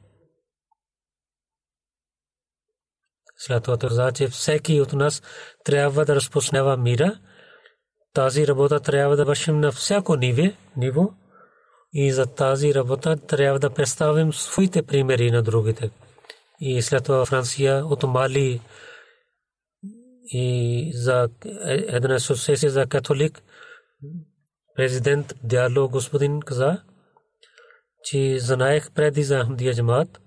След 3.37 3.65
това 3.65 3.79
каза, 3.79 4.13
че 4.13 4.29
всеки 4.29 4.81
от 4.81 4.93
нас 4.93 5.23
трябва 5.65 6.05
да 6.05 6.15
разпространява 6.15 6.77
мира. 6.77 7.21
Тази 8.15 8.47
работа 8.47 8.81
трябва 8.81 9.17
да 9.17 9.25
вършим 9.25 9.61
на 9.61 9.73
всяко 9.73 10.17
ниво 10.77 11.11
и 11.93 12.13
за 12.13 12.27
тази 12.27 12.75
работа 12.75 13.17
трябва 13.17 13.59
да 13.59 13.71
представим 13.71 14.33
своите 14.33 14.83
примери 14.83 15.31
на 15.31 15.43
другите. 15.43 15.91
И 16.61 16.83
след 16.83 17.05
това 17.05 17.27
Франция 17.27 17.87
от 17.87 18.03
Мали 18.03 18.61
и 20.27 20.91
за 20.95 21.29
една 21.69 22.15
асоциация 22.15 22.71
за 22.71 22.87
католик 22.87 23.43
президент 24.77 25.35
Дяло 25.43 25.89
господин 25.89 26.41
каза, 26.41 26.83
че 28.05 28.39
знаех 28.39 28.91
преди 28.91 29.23
за 29.23 29.45
Ахмадия 29.45 29.75
джамат 29.75 30.21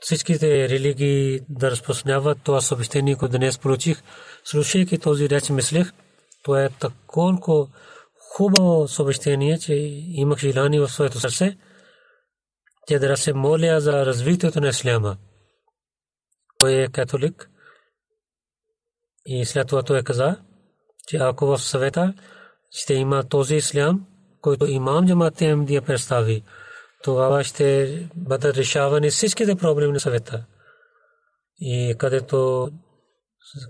всичките 0.00 0.68
религии 0.68 1.40
да 1.48 1.70
разпространяват 1.70 2.38
това 2.44 2.60
съобщение, 2.60 3.16
което 3.16 3.38
днес 3.38 3.58
получих. 3.58 4.02
Слушайки 4.50 4.98
този 4.98 5.30
реч, 5.30 5.50
мислех, 5.50 5.92
това 6.42 6.64
е 6.64 6.68
такова 6.68 7.68
хубаво 8.18 8.88
съобщение, 8.88 9.58
че 9.58 9.74
имах 10.08 10.38
желание 10.38 10.80
в 10.80 10.88
своето 10.88 11.20
сърце, 11.20 11.56
че 12.88 12.98
да 12.98 13.16
се 13.16 13.32
моля 13.32 13.80
за 13.80 14.06
развитието 14.06 14.60
на 14.60 14.68
исляма. 14.68 15.16
Той 16.58 16.72
е 16.72 16.88
католик 16.88 17.50
и 19.26 19.44
след 19.44 19.68
това 19.68 19.82
той 19.82 20.02
каза, 20.02 20.36
че 21.08 21.16
ако 21.16 21.46
в 21.46 21.58
съвета 21.58 22.14
ще 22.70 22.94
има 22.94 23.28
този 23.28 23.56
ислям, 23.56 24.06
който 24.40 24.66
имам 24.66 25.06
джамат 25.06 25.38
Ахмадия 25.38 25.82
представи, 25.82 26.42
тогава 27.02 27.44
ще 27.44 28.08
бъдат 28.14 28.56
решавани 28.56 29.10
всичките 29.10 29.54
проблеми 29.56 29.92
на 29.92 30.00
съвета. 30.00 30.44
И 31.60 31.94
където, 31.98 32.70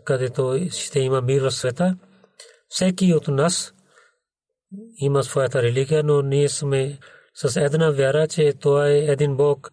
където 0.05 0.59
ще 0.71 1.01
има 1.01 1.21
мир 1.21 1.43
в 1.43 1.51
света, 1.51 1.97
всеки 2.69 3.15
от 3.15 3.29
нас 3.29 3.73
има 4.99 5.25
своята 5.25 5.63
религия, 5.63 6.03
но 6.05 6.23
ние 6.23 6.49
сме 6.49 6.99
с 7.35 7.61
една 7.61 7.91
вяра, 7.91 8.29
че 8.29 8.53
това 8.53 8.89
е 8.89 8.99
един 8.99 9.37
Бог. 9.37 9.73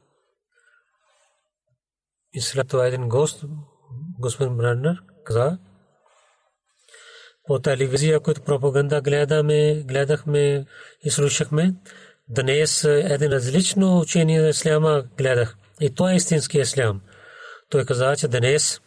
И 2.33 2.41
след 2.41 2.67
това 2.67 2.87
един 2.87 3.09
гост, 3.09 3.45
господин 4.19 4.57
Браннер, 4.57 5.03
каза, 5.25 5.57
по 7.45 7.59
телевизия, 7.59 8.19
който 8.19 8.41
пропаганда 8.41 9.01
гледаме, 9.01 9.83
гледахме 9.83 10.65
и 11.03 11.09
слушахме, 11.09 11.73
Днес 12.29 12.83
един 12.83 13.31
различно 13.31 13.99
учение 13.99 14.41
за 14.41 14.49
исляма 14.49 15.03
гледах. 15.17 15.55
И 15.81 15.95
това 15.95 16.11
е 16.11 16.15
истински 16.15 16.59
ислям. 16.59 17.01
Той 17.69 17.85
каза, 17.85 18.15
че 18.17 18.27
днес 18.27 18.81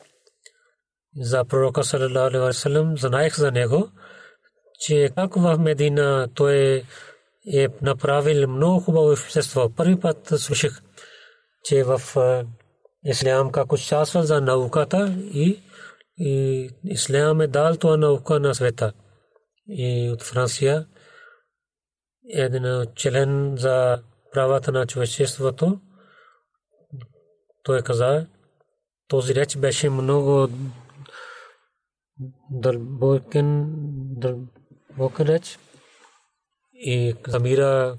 за 1.21 1.45
пророка 1.45 1.85
саллалаху 1.85 2.37
алейхи 2.37 2.97
знаех 2.97 3.37
за 3.37 3.53
него, 3.53 3.89
че 4.81 5.11
как 5.15 5.35
в 5.35 5.59
Медина 5.59 6.29
той 6.35 6.83
много 8.47 8.81
хубаво 8.81 9.13
общество. 9.13 9.71
Първи 9.77 9.97
науката 14.41 15.15
и, 15.19 15.63
и 16.19 16.71
дал 17.49 17.77
това 17.77 17.97
наука 17.97 18.41
на 18.41 18.55
света. 18.55 18.93
Дълбокен, 32.51 33.77
реч 35.21 35.59
и 36.75 37.15
за 37.29 37.41
мира, 37.41 37.97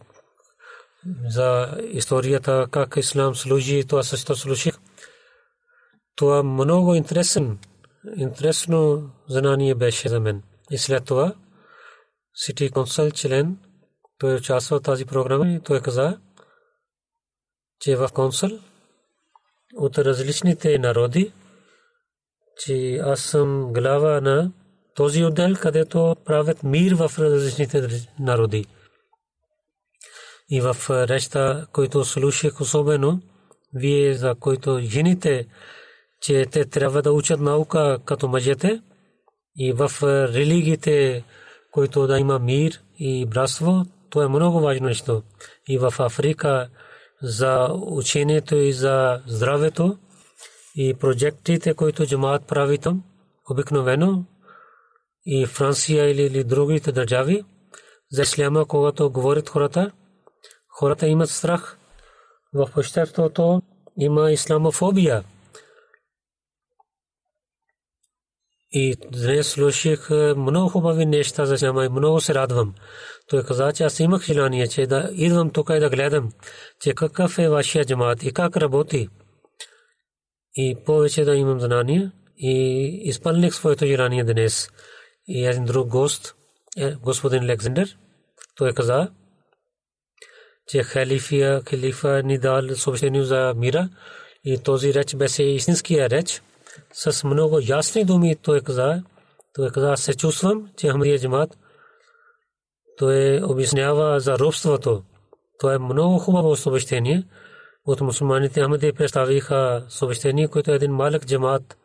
за 1.28 1.78
историята, 1.84 2.68
как 2.72 2.98
ислам 2.98 3.36
служи, 3.36 3.86
това 3.88 4.04
също 4.04 4.36
слушах. 4.36 4.80
Това 6.16 6.44
много 6.44 6.96
интересен, 6.96 7.60
интересно 8.16 9.10
знание 9.30 9.76
беше 9.76 10.10
за 10.10 10.20
мен. 10.20 10.44
И 10.72 10.78
след 10.78 11.06
това 11.06 11.36
Сити 12.36 12.70
Консул 12.70 13.12
член 13.12 13.58
той 14.18 14.36
участва 14.36 14.80
в 14.80 14.82
тази 14.82 15.06
програма 15.06 15.48
и 15.48 15.60
той 15.60 15.82
каза, 15.82 16.20
че 17.80 17.96
в 17.96 18.10
консул 18.14 18.50
от 19.76 19.98
различните 19.98 20.80
народи, 20.80 21.34
че 22.60 22.96
аз 22.96 23.22
съм 23.22 23.74
глава 23.74 24.22
на 24.22 24.52
този 24.96 25.24
отдел, 25.24 25.56
където 25.62 26.16
правят 26.26 26.64
мир 26.64 26.96
в 26.96 27.12
различните 27.20 28.08
народи. 28.20 28.66
И 30.50 30.62
в 30.62 30.76
речта, 30.90 31.68
който 31.74 32.06
слушах 32.06 32.62
особено, 32.62 33.22
вие 33.74 34.14
за 34.14 34.36
който 34.36 34.80
жените, 34.80 35.48
че 36.22 36.46
те 36.46 36.66
трябва 36.66 37.02
да 37.02 37.12
учат 37.12 37.40
наука 37.40 38.00
като 38.06 38.28
мъжете 38.28 38.82
и 39.58 39.72
в 39.72 39.92
религиите, 40.34 41.24
които 41.72 42.08
да 42.08 42.20
има 42.20 42.40
мир 42.40 42.80
и 43.00 43.26
братство, 43.26 43.86
това 44.10 44.26
е 44.26 44.28
много 44.28 44.60
важно 44.60 44.88
нещо. 44.88 45.24
И 45.68 45.78
в 45.78 45.94
Африка 46.00 46.70
за 47.22 47.70
учението 47.74 48.56
и 48.56 48.74
за 48.74 49.22
здравето 49.28 49.98
и 50.80 50.94
проектите, 50.94 51.74
които 51.74 52.06
джамаат 52.06 52.48
прави 52.48 52.78
там, 52.78 53.04
обикновено 53.50 54.26
и 55.26 55.46
Франция 55.46 56.10
или, 56.12 56.22
или 56.22 56.44
другите 56.44 56.92
държави, 56.92 57.44
за 58.12 58.22
исляма, 58.22 58.66
когато 58.66 59.12
говорят 59.12 59.50
хората, 59.50 59.92
хората 60.80 61.08
имат 61.08 61.30
страх. 61.30 61.78
В 62.54 62.70
обществото 62.78 63.62
има 64.00 64.32
исламофобия. 64.32 65.24
И 68.72 68.96
днес 69.12 69.48
слушах 69.48 70.10
много 70.38 70.70
хубави 70.70 71.06
неща 71.06 71.46
за 71.46 71.56
исляма 71.56 71.86
и 71.86 71.90
много 71.90 72.22
се 72.22 72.34
радвам. 72.34 72.74
Той 73.30 73.44
каза, 73.44 73.74
че 73.74 73.84
аз 73.84 74.00
имах 74.00 74.24
желание, 74.24 74.68
че 74.68 74.88
да 74.88 75.10
идвам 75.14 75.50
тук 75.50 75.70
и 75.70 75.80
да 75.80 75.90
гледам, 75.90 76.32
че 76.82 76.94
какъв 76.94 77.40
е 77.40 77.50
вашия 77.50 77.86
джамат 77.86 78.24
и 78.24 78.34
как 78.34 78.58
работи. 78.58 79.10
И 80.58 80.76
повече 80.86 81.24
да 81.24 81.36
имам 81.36 81.60
знания 81.60 82.12
и 82.38 82.88
изпълних 83.04 83.54
своето 83.56 83.86
желание 83.86 84.24
днес. 84.24 84.70
И 85.28 85.46
един 85.46 85.66
друг 85.66 85.88
гост, 85.88 86.36
господин 87.02 87.44
Александър, 87.44 87.98
той 88.56 88.74
каза, 88.74 89.12
че 90.68 90.84
халифия, 90.84 91.62
халифа 91.70 92.24
ни 92.24 92.38
дал 92.38 92.76
съобщение 92.76 93.24
за 93.24 93.54
мира 93.58 93.90
и 94.44 94.58
този 94.58 94.94
реч 94.94 95.16
беше 95.16 95.44
истинския 95.44 96.10
реч. 96.10 96.42
С 96.94 97.24
много 97.24 97.60
ясни 97.68 98.06
думи 98.06 98.36
той 98.36 98.62
каза, 98.62 99.04
той 99.54 99.70
каза, 99.70 99.98
се 99.98 100.14
чувствам, 100.14 100.70
че 100.78 100.90
Ахмадия 100.90 101.20
джамат, 101.20 101.58
той 102.98 103.44
обяснява 103.44 104.20
за 104.20 104.40
робството. 104.40 105.04
Това 105.60 105.74
е 105.74 105.78
много 105.78 106.20
хубаво 106.20 106.56
съобщение. 106.56 107.24
От 107.88 108.02
мусулманите 108.02 108.62
Ахмадия 108.62 108.94
представиха 108.94 109.86
съобщение, 109.90 110.48
което 110.48 110.72
един 110.72 110.92
малък 110.92 111.26
джамат 111.26 111.78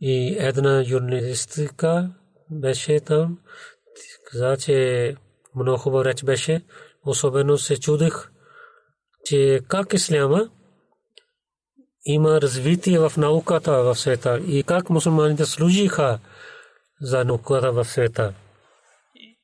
и 0.00 0.36
една 0.38 0.84
журналистика 0.84 2.10
беше 2.50 3.00
там. 3.00 3.38
Каза, 4.30 4.56
че 4.56 5.16
много 5.56 5.78
хубава 5.78 6.04
реч 6.04 6.24
беше. 6.24 6.62
Особено 7.06 7.58
се 7.58 7.80
чудих, 7.80 8.30
че 9.24 9.60
как 9.68 9.92
исляма 9.92 10.50
има 12.04 12.40
развитие 12.40 12.98
в 12.98 13.12
науката 13.16 13.72
в 13.72 13.94
света 13.94 14.40
и 14.46 14.62
как 14.62 14.90
мусулманите 14.90 15.44
служиха 15.44 16.18
за 17.00 17.24
науката 17.24 17.72
в 17.72 17.84
света. 17.84 18.34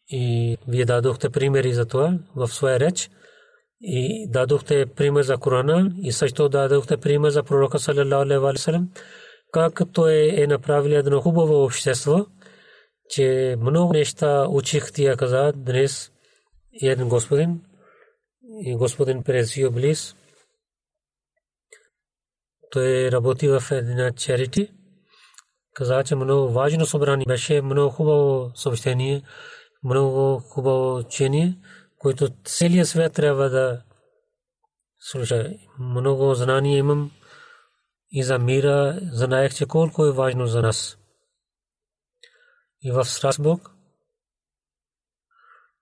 И 0.09 0.57
вие 0.69 0.85
дадохте 0.85 1.31
примери 1.31 1.73
за 1.73 1.87
това 1.87 2.19
в 2.37 2.49
своя 2.49 2.81
реч. 2.81 3.11
И 3.81 4.27
дадохте 4.31 4.87
пример 4.87 5.23
за 5.23 5.37
Корана 5.37 5.93
и 6.03 6.13
също 6.13 6.49
дадохте 6.49 6.97
пример 6.97 7.31
за 7.31 7.43
пророка 7.43 7.79
саллалаху 7.79 8.23
алейхи 8.23 8.71
ва 8.71 8.87
как 9.53 9.83
той 9.93 10.35
е 10.37 10.47
направил 10.47 10.95
едно 10.95 11.21
хубаво 11.21 11.65
общество, 11.65 12.27
че 13.09 13.57
много 13.61 13.93
неща 13.93 14.47
учих 14.49 14.93
тия 14.93 15.17
каза 15.17 15.53
днес 15.57 16.13
един 16.83 17.09
господин 17.09 17.61
и 18.65 18.77
господин 18.77 19.23
през 19.23 19.57
Юблис. 19.57 20.17
Той 22.71 23.11
работи 23.11 23.49
в 23.49 23.63
една 23.71 24.13
черити. 24.13 24.71
Каза, 25.75 26.05
че 26.05 26.15
много 26.15 26.53
важно 26.53 26.87
събрание 26.87 27.25
беше, 27.29 27.63
много 27.63 27.91
хубаво 27.91 28.51
съобщение, 28.55 29.23
много 29.85 30.39
хубаво 30.39 30.97
учение, 30.97 31.59
което 32.01 32.29
целият 32.45 32.89
свят 32.89 33.13
трябва 33.13 33.51
да 33.51 33.83
слуша. 34.99 35.55
Много 35.79 36.35
знания 36.35 36.79
имам 36.79 37.11
и 38.11 38.23
за 38.23 38.39
мира 38.39 38.99
знаех, 39.03 39.55
че 39.55 39.67
колко 39.67 40.07
е 40.07 40.13
важно 40.13 40.47
за 40.47 40.63
нас. 40.63 40.99
И 42.83 42.93
в 42.93 43.05
Страсбург 43.05 43.71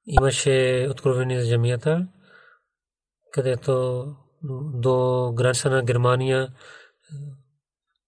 имаше 0.07 0.87
откровение 0.91 1.43
за 1.43 1.51
джамията, 1.51 2.09
където 3.33 4.05
до 4.75 5.33
граница 5.37 5.71
на 5.71 5.83
Германия 5.83 6.55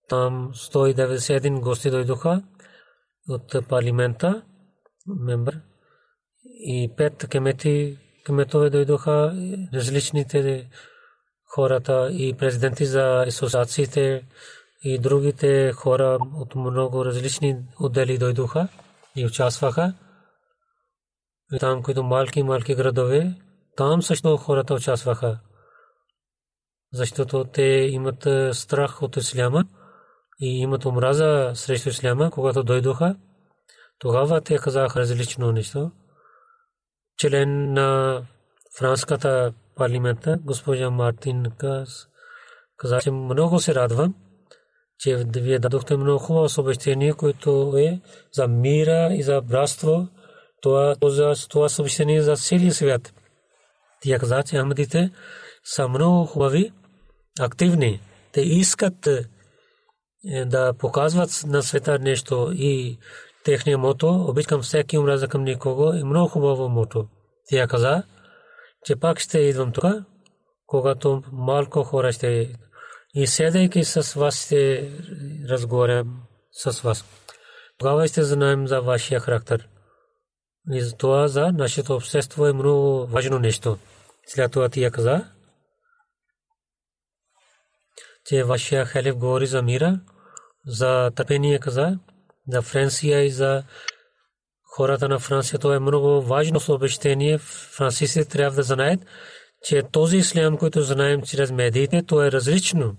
там 0.08 0.52
191 0.54 1.60
гости 1.60 1.90
дойдоха 1.90 2.42
от 3.28 3.68
парламента, 3.68 4.46
мембър, 5.06 5.60
и 6.62 6.90
пет 6.96 7.26
кемети, 7.28 7.98
кметове 8.24 8.70
дойдоха, 8.70 9.32
различните 9.74 10.70
хората 11.54 12.08
и 12.12 12.34
президенти 12.34 12.86
за 12.86 13.24
асоциациите 13.28 14.24
и 14.82 14.98
другите 14.98 15.72
хора 15.72 16.18
от 16.34 16.54
много 16.54 17.04
различни 17.04 17.56
отдели 17.80 18.18
дойдоха 18.18 18.68
и 19.16 19.26
участваха. 19.26 19.94
И 21.52 21.58
там, 21.58 21.82
които 21.82 22.02
малки 22.02 22.42
малки 22.42 22.74
градове, 22.74 23.34
там 23.76 24.02
също 24.02 24.36
хората 24.36 24.74
участваха. 24.74 25.40
Защото 26.92 27.44
те 27.44 27.62
имат 27.90 28.28
страх 28.56 29.02
от 29.02 29.16
исляма 29.16 29.64
и 30.40 30.60
имат 30.60 30.84
омраза 30.84 31.52
срещу 31.54 31.88
исляма, 31.88 32.30
когато 32.30 32.62
дойдоха. 32.62 33.16
Тогава 33.98 34.40
те 34.40 34.58
казаха 34.58 35.00
различно 35.00 35.52
нещо. 35.52 35.90
Член 37.20 37.72
на 37.72 38.22
франската 38.78 39.52
парламента, 39.76 40.38
госпожа 40.44 40.90
Мартин 40.90 41.46
каза, 42.76 43.00
че 43.00 43.11
много 43.11 43.61
се 43.61 43.74
радвам, 43.74 44.14
че 44.98 45.24
вие 45.37 45.59
дадохте 45.59 45.96
много 45.96 46.18
хубаво 46.18 46.48
съобщение, 46.48 47.12
което 47.12 47.74
е 47.78 48.00
за 48.33 48.48
мира 48.48 49.09
и 49.12 49.22
за 49.22 49.40
братство. 49.40 50.09
Това, 50.62 50.96
това 51.50 51.68
съобщение 51.68 52.16
е 52.16 52.22
за 52.22 52.37
целия 52.37 52.74
свят. 52.74 53.14
Тя 54.02 54.18
каза, 54.18 54.42
че 54.42 54.59
Ахмадите 54.59 55.11
са 55.64 55.88
много 55.88 56.26
хубави, 56.26 56.72
активни. 57.40 58.00
Те 58.33 58.40
искат 58.40 59.06
е, 59.06 59.24
да 60.44 60.72
показват 60.72 61.44
на 61.46 61.62
света 61.62 61.98
нещо 61.98 62.52
и 62.54 62.98
техния 63.50 63.78
мото, 63.78 64.26
обичам 64.28 64.62
всеки 64.62 64.98
омраза 64.98 65.28
към 65.28 65.44
никого, 65.44 65.92
е 65.92 66.04
много 66.04 66.28
хубаво 66.28 66.68
мото. 66.68 67.08
Тя 67.48 67.66
каза, 67.66 68.02
че 68.84 68.96
пак 68.96 69.18
ще 69.18 69.38
идвам 69.38 69.72
тук, 69.72 69.84
когато 70.66 71.22
малко 71.32 71.82
хора 71.82 72.12
ще 72.12 72.54
и 73.14 73.26
седайки 73.26 73.84
с 73.84 74.14
вас 74.14 74.44
ще 74.44 74.90
разговарям 75.48 76.22
с 76.52 76.80
вас. 76.80 77.04
Тогава 77.78 78.08
ще 78.08 78.22
знаем 78.22 78.66
за 78.66 78.80
вашия 78.80 79.20
характер. 79.20 79.68
И 80.72 80.80
за 80.80 80.96
това 80.96 81.28
за 81.28 81.52
нашето 81.52 81.94
общество 81.94 82.46
е 82.46 82.52
много 82.52 83.06
важно 83.06 83.38
нещо. 83.38 83.78
След 84.26 84.52
това 84.52 84.68
тия 84.68 84.90
каза, 84.90 85.24
че 88.24 88.44
вашия 88.44 88.84
халиф 88.84 89.16
говори 89.16 89.46
за 89.46 89.62
мира, 89.62 90.00
за 90.66 91.10
търпение 91.10 91.58
каза, 91.58 91.98
за 92.48 92.62
Франция 92.62 93.24
и 93.24 93.31
за 93.31 93.64
хората 94.62 95.09
на 95.09 95.18
Франция. 95.18 95.59
Това 95.59 95.76
е 95.76 95.79
много 95.79 96.22
важно 96.22 96.61
съобщение. 96.61 97.38
Французите 97.38 98.24
трябва 98.24 98.57
да 98.57 98.62
знаят, 98.62 99.00
че 99.62 99.83
този 99.83 100.16
ислям, 100.16 100.59
който 100.59 100.83
знаем 100.83 101.22
чрез 101.22 101.50
медиите, 101.50 102.03
то 102.03 102.24
е 102.24 102.33
различно. 102.33 102.96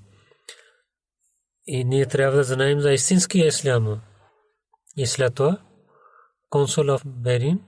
И 1.65 1.83
ние 1.83 2.05
трябва 2.05 2.37
да 2.37 2.43
знаем 2.43 2.79
за 2.79 2.91
истинския 2.91 3.47
ислям. 3.47 4.01
И 4.97 5.07
след 5.07 5.35
това, 5.35 5.57
консул 6.49 6.85
в 6.85 7.01
Берин, 7.05 7.59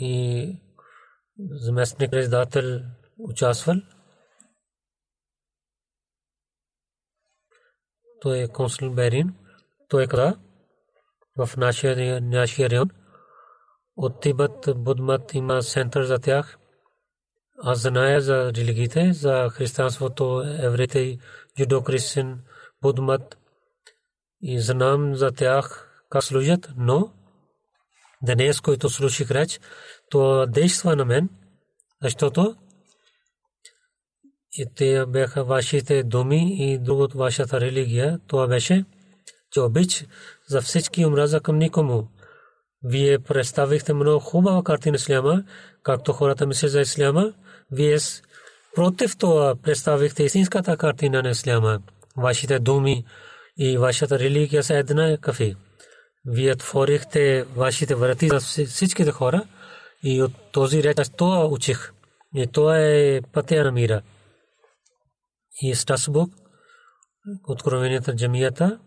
и 0.00 0.56
заместник 1.38 2.10
председател 2.10 2.80
участвал 3.18 3.76
той 8.22 8.38
е 8.38 8.48
консул 8.48 8.90
Берин. 8.90 9.34
Той 9.88 10.06
каза 10.06 10.38
в 11.36 11.56
нашия, 11.56 12.20
нашия 12.20 12.70
район 12.70 12.90
от 13.96 14.20
Тибет, 14.20 14.68
Будмат 14.76 15.34
има 15.34 15.62
център 15.62 16.04
за 16.04 16.18
тях. 16.18 16.58
Аз 17.62 17.82
зная 17.82 18.20
за 18.20 18.52
религиите, 18.52 19.12
за 19.12 19.48
християнството, 19.52 20.42
евреите, 20.58 21.18
юдо-християн, 21.58 22.40
Будмат 22.82 23.38
и 24.42 24.60
знам 24.60 25.14
за 25.14 25.32
тях 25.32 25.88
как 26.10 26.22
служат, 26.22 26.68
но 26.76 27.12
днес, 28.22 28.60
който 28.60 28.88
слушах 28.88 29.30
реч, 29.30 29.60
то 30.10 30.46
действа 30.46 30.96
на 30.96 31.04
мен, 31.04 31.28
защото 32.02 32.56
и 34.52 34.66
те 34.76 35.06
бяха 35.06 35.44
вашите 35.44 36.02
думи 36.02 36.56
и 36.58 36.78
другото 36.78 37.18
вашата 37.18 37.60
религия. 37.60 38.18
Това 38.26 38.46
беше, 38.46 38.84
че 39.50 39.60
обич 39.60 40.06
за 40.48 40.62
всички 40.62 41.06
омраза 41.06 41.40
към 41.40 41.58
никому. 41.58 42.08
Вие 42.84 43.18
представихте 43.18 43.92
много 43.92 44.20
хубава 44.20 44.62
картина 44.62 44.96
Исляма, 44.96 45.44
както 45.82 46.12
хората 46.12 46.46
мислят 46.46 46.70
за 46.70 46.80
Исляма. 46.80 47.32
Вие 47.70 47.98
против 48.74 49.16
това 49.18 49.54
представихте 49.62 50.22
истинската 50.22 50.76
картина 50.76 51.22
на 51.22 51.30
Исляма. 51.30 51.80
Вашите 52.16 52.58
думи 52.58 53.04
и 53.58 53.78
вашата 53.78 54.18
религия 54.18 54.62
са 54.62 54.76
една 54.76 55.16
кафе. 55.16 55.54
Вие 56.26 56.52
отворихте 56.52 57.44
вашите 57.56 57.94
врати 57.94 58.28
за 58.28 58.40
всичките 58.66 59.10
хора 59.10 59.44
и 60.02 60.22
от 60.22 60.32
този 60.52 60.82
реч 60.82 60.96
това 61.16 61.46
учих. 61.46 61.92
И 62.34 62.46
това 62.46 62.78
е 62.78 63.20
пътя 63.32 63.64
на 63.64 63.72
мира 63.72 64.02
и 65.60 65.74
Страсбург, 65.74 66.32
откровението 67.48 68.10
на 68.10 68.16
джамията. 68.16 68.80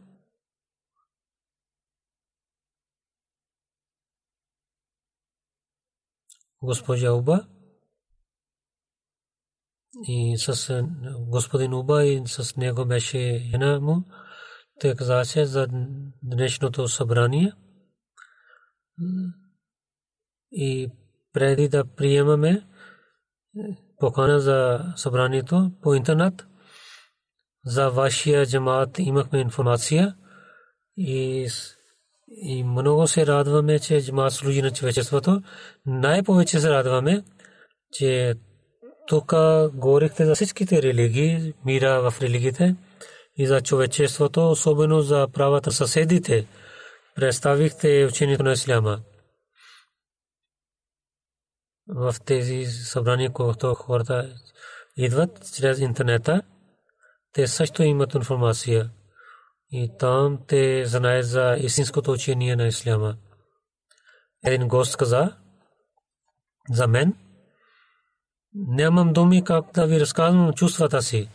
Госпожа 6.62 7.14
Уба 7.14 7.48
и 10.08 10.38
с 10.38 10.84
господин 11.20 11.74
Уба 11.74 12.04
и 12.04 12.28
с 12.28 12.56
него 12.56 12.86
беше 12.86 13.48
жена 13.52 13.80
му. 13.80 14.04
той 14.80 14.96
каза, 14.96 15.26
че 15.26 15.46
за 15.46 15.68
днешното 16.24 16.88
събрание 16.88 17.54
и 20.52 20.92
преди 21.34 21.70
да 21.70 21.86
приемаме 21.86 22.68
покана 24.00 24.40
за 24.40 24.80
събранието 24.96 25.72
по 25.82 25.96
интернет, 25.96 26.48
за 27.66 27.90
вашия 27.90 28.46
джамаат 28.46 29.00
имахме 29.00 29.40
информация 29.40 30.16
и, 30.98 31.48
и 32.28 32.64
много 32.64 33.08
се 33.08 33.28
радваме, 33.28 33.80
че 33.80 34.02
джамаат 34.02 34.34
служи 34.34 34.62
на 34.62 34.72
човечеството. 34.72 35.42
Най-повече 35.86 36.60
се 36.60 36.70
радваме, 36.70 37.24
че 37.92 38.36
тук 39.08 39.34
говорихте 39.74 40.26
за 40.26 40.36
всичките 40.36 40.82
религии, 40.82 41.54
мира 41.66 42.12
в 42.12 42.22
религиите 42.22 42.76
и 43.38 43.48
за 43.48 43.62
човечеството, 43.62 44.52
особено 44.52 45.02
за 45.02 45.28
правата 45.34 45.72
съседите. 45.72 46.48
Представихте 47.16 48.06
учението 48.06 48.44
на 48.44 48.52
Исляма. 48.52 49.00
В 51.88 52.16
тези 52.26 52.66
събрания, 52.66 53.32
когато 53.34 53.74
хората 53.74 54.36
идват 54.98 55.54
чрез 55.56 55.80
интернета, 55.80 56.42
те 57.36 57.48
също 57.48 57.84
имат 57.84 58.14
информация. 58.14 58.92
И 59.72 59.92
там 60.00 60.40
те 60.48 60.86
знаят 60.86 61.26
за 61.26 61.56
истинското 61.60 62.12
учение 62.12 62.56
на 62.56 62.68
Исляма. 62.68 63.18
Един 64.46 64.68
гост 64.68 64.98
каза 64.98 65.38
за 66.70 66.88
мен, 66.88 67.14
нямам 68.54 69.14
думи 69.14 69.44
как 69.44 69.66
да 69.74 69.88
ви 69.88 70.00
разказвам 70.00 70.54
чувствата 70.54 71.02
си. 71.02 71.30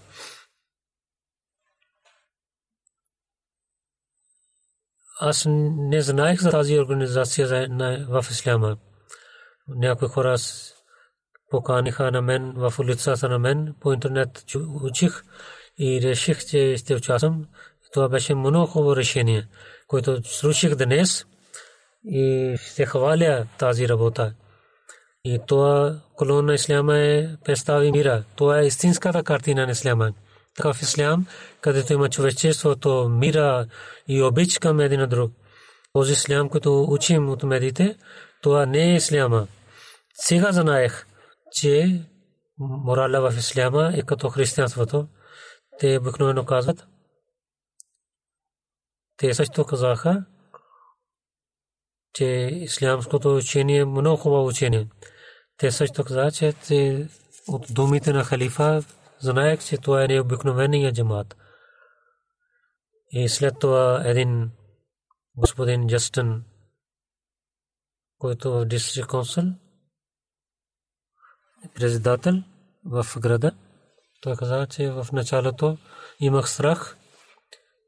Аз 5.20 5.46
не 5.48 6.00
знаех 6.00 6.40
за 6.40 6.50
тази 6.50 6.78
организация 6.78 7.68
в 8.08 8.24
Исляма. 8.30 8.76
Някои 9.68 10.08
хора 10.08 10.36
поканиха 11.50 12.10
на 12.10 12.22
мен 12.22 12.52
в 12.56 12.74
улицата 12.78 13.28
на 13.28 13.38
мен, 13.38 13.74
по 13.80 13.92
интернет 13.92 14.44
учих 14.82 15.22
и 15.80 16.00
реших, 16.02 16.46
че 16.46 16.76
ще 16.76 16.94
участвам. 16.94 17.44
Това 17.92 18.08
беше 18.08 18.34
много 18.34 18.66
хубаво 18.66 18.96
решение, 18.96 19.48
което 19.86 20.22
слушах 20.24 20.74
днес 20.74 21.26
и 22.04 22.54
ще 22.62 22.86
хваля 22.86 23.46
тази 23.58 23.88
работа. 23.88 24.32
И 25.24 25.38
това 25.46 26.00
колон 26.14 26.46
на 26.46 26.54
Исляма 26.54 26.98
е 26.98 27.28
представи 27.44 27.92
мира. 27.92 28.24
Това 28.36 28.60
е 28.60 28.66
истинската 28.66 29.22
картина 29.22 29.66
на 29.66 29.72
Исляма. 29.72 30.12
Така 30.56 30.72
Ислям, 30.82 31.26
където 31.60 31.92
има 31.92 32.08
човечеството, 32.08 33.08
мира 33.08 33.66
и 34.08 34.22
обич 34.22 34.58
към 34.58 34.80
един 34.80 35.08
друг. 35.08 35.32
Този 35.92 36.12
Ислям, 36.12 36.48
който 36.48 36.86
учим 36.88 37.28
от 37.28 37.42
медите, 37.42 37.96
това 38.42 38.66
не 38.66 38.92
е 38.92 38.94
Исляма. 38.94 39.46
Сега 40.14 40.52
знаех, 40.52 41.06
че 41.52 42.00
морала 42.58 43.30
в 43.30 43.38
Исляма 43.38 43.92
е 43.96 44.02
като 44.02 44.28
християнството. 44.28 45.06
Те 45.80 45.98
обикновено 45.98 46.44
казват. 46.44 46.86
Те 49.16 49.34
също 49.34 49.64
казаха, 49.64 50.24
че 52.12 52.24
ислямското 52.52 53.36
учение 53.36 53.78
е 53.78 53.84
много 53.84 54.16
хубаво 54.16 54.46
учение. 54.46 54.88
Те 55.56 55.70
също 55.70 56.04
казаха, 56.04 56.52
че 56.66 57.08
от 57.48 57.66
думите 57.70 58.12
на 58.12 58.24
халифа 58.24 58.82
знаех, 59.18 59.64
че 59.64 59.78
това 59.78 60.04
е 60.04 60.08
необикновения 60.08 60.92
джамат. 60.92 61.36
И 63.10 63.28
след 63.28 63.58
това 63.58 64.02
един 64.04 64.50
господин 65.36 65.88
Джастън, 65.88 66.44
който 68.18 68.52
в 68.52 68.64
дистрикт 68.64 69.08
консул, 69.08 69.44
председател 71.74 72.34
в 72.84 73.06
града, 73.20 73.52
той 74.20 74.36
каза, 74.36 74.66
че 74.70 74.90
в 74.90 75.06
началото 75.12 75.78
имах 76.20 76.50
страх, 76.50 76.96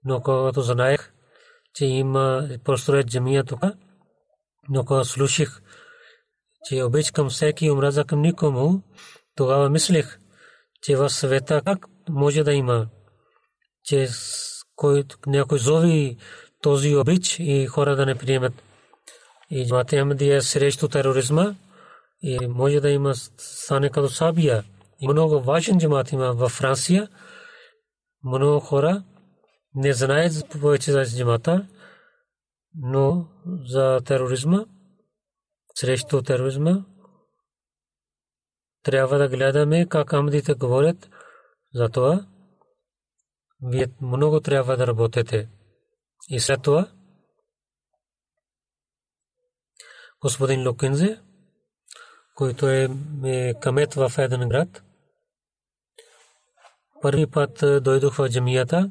но 0.05 0.21
когато 0.21 0.63
знаех, 0.63 1.13
че 1.75 1.85
има 1.85 2.49
построят 2.65 3.07
джамия 3.07 3.45
тук, 3.45 3.61
но 4.69 4.85
когато 4.85 5.09
слушах, 5.09 5.63
че 6.65 6.83
обич 6.83 7.11
към 7.11 7.31
всеки 7.31 7.71
омраза 7.71 8.05
към 8.05 8.21
никому, 8.21 8.83
тогава 9.37 9.71
мислих, 9.71 10.19
че 10.83 10.97
в 10.97 11.11
света 11.11 11.63
как 11.65 11.87
може 12.09 12.43
да 12.43 12.53
има, 12.53 12.87
че 13.85 14.09
кой, 14.77 15.05
някой 15.27 15.59
зови 15.59 16.17
този 16.63 16.97
обич 16.97 17.39
и 17.39 17.67
хора 17.67 17.97
да 17.97 18.07
не 18.07 18.15
приемат. 18.15 18.53
И 19.51 19.67
Джамат 19.67 19.91
Ахмадия 19.91 20.43
срещу 20.43 20.89
тероризма 20.89 21.55
и 22.23 22.47
може 22.47 22.81
да 22.81 22.91
има 22.91 23.15
стане 23.15 23.91
като 23.91 24.09
Сабия. 24.09 24.65
Много 25.03 25.41
важен 25.41 25.79
джамат 25.79 26.13
има 26.13 26.33
във 26.33 26.53
Франция. 26.53 27.09
Много 28.25 28.61
хора 28.61 29.05
не 29.75 29.93
знаят 29.93 30.49
повече 30.61 30.93
за 30.93 31.19
джамата, 31.19 31.69
но 32.75 33.29
за 33.65 34.01
тероризма, 34.05 34.65
срещу 35.75 36.23
тероризма, 36.23 36.85
трябва 38.83 39.19
да 39.19 39.29
гледаме 39.29 39.89
как 39.89 40.13
амдите 40.13 40.55
говорят 40.55 41.11
за 41.75 41.89
това. 41.89 42.27
Вие 43.63 43.87
много 44.01 44.41
трябва 44.41 44.77
да 44.77 44.87
работите. 44.87 45.49
И 46.29 46.41
след 46.41 46.63
това 46.63 46.93
господин 50.23 50.69
Лукинзе, 50.69 51.21
който 52.35 52.69
е 52.69 52.89
камет 53.61 53.95
в 53.95 54.13
един 54.19 54.49
град, 54.49 54.83
първи 57.03 57.27
път 57.27 57.65
дойдох 57.83 58.15
в 58.15 58.29
джамията. 58.29 58.91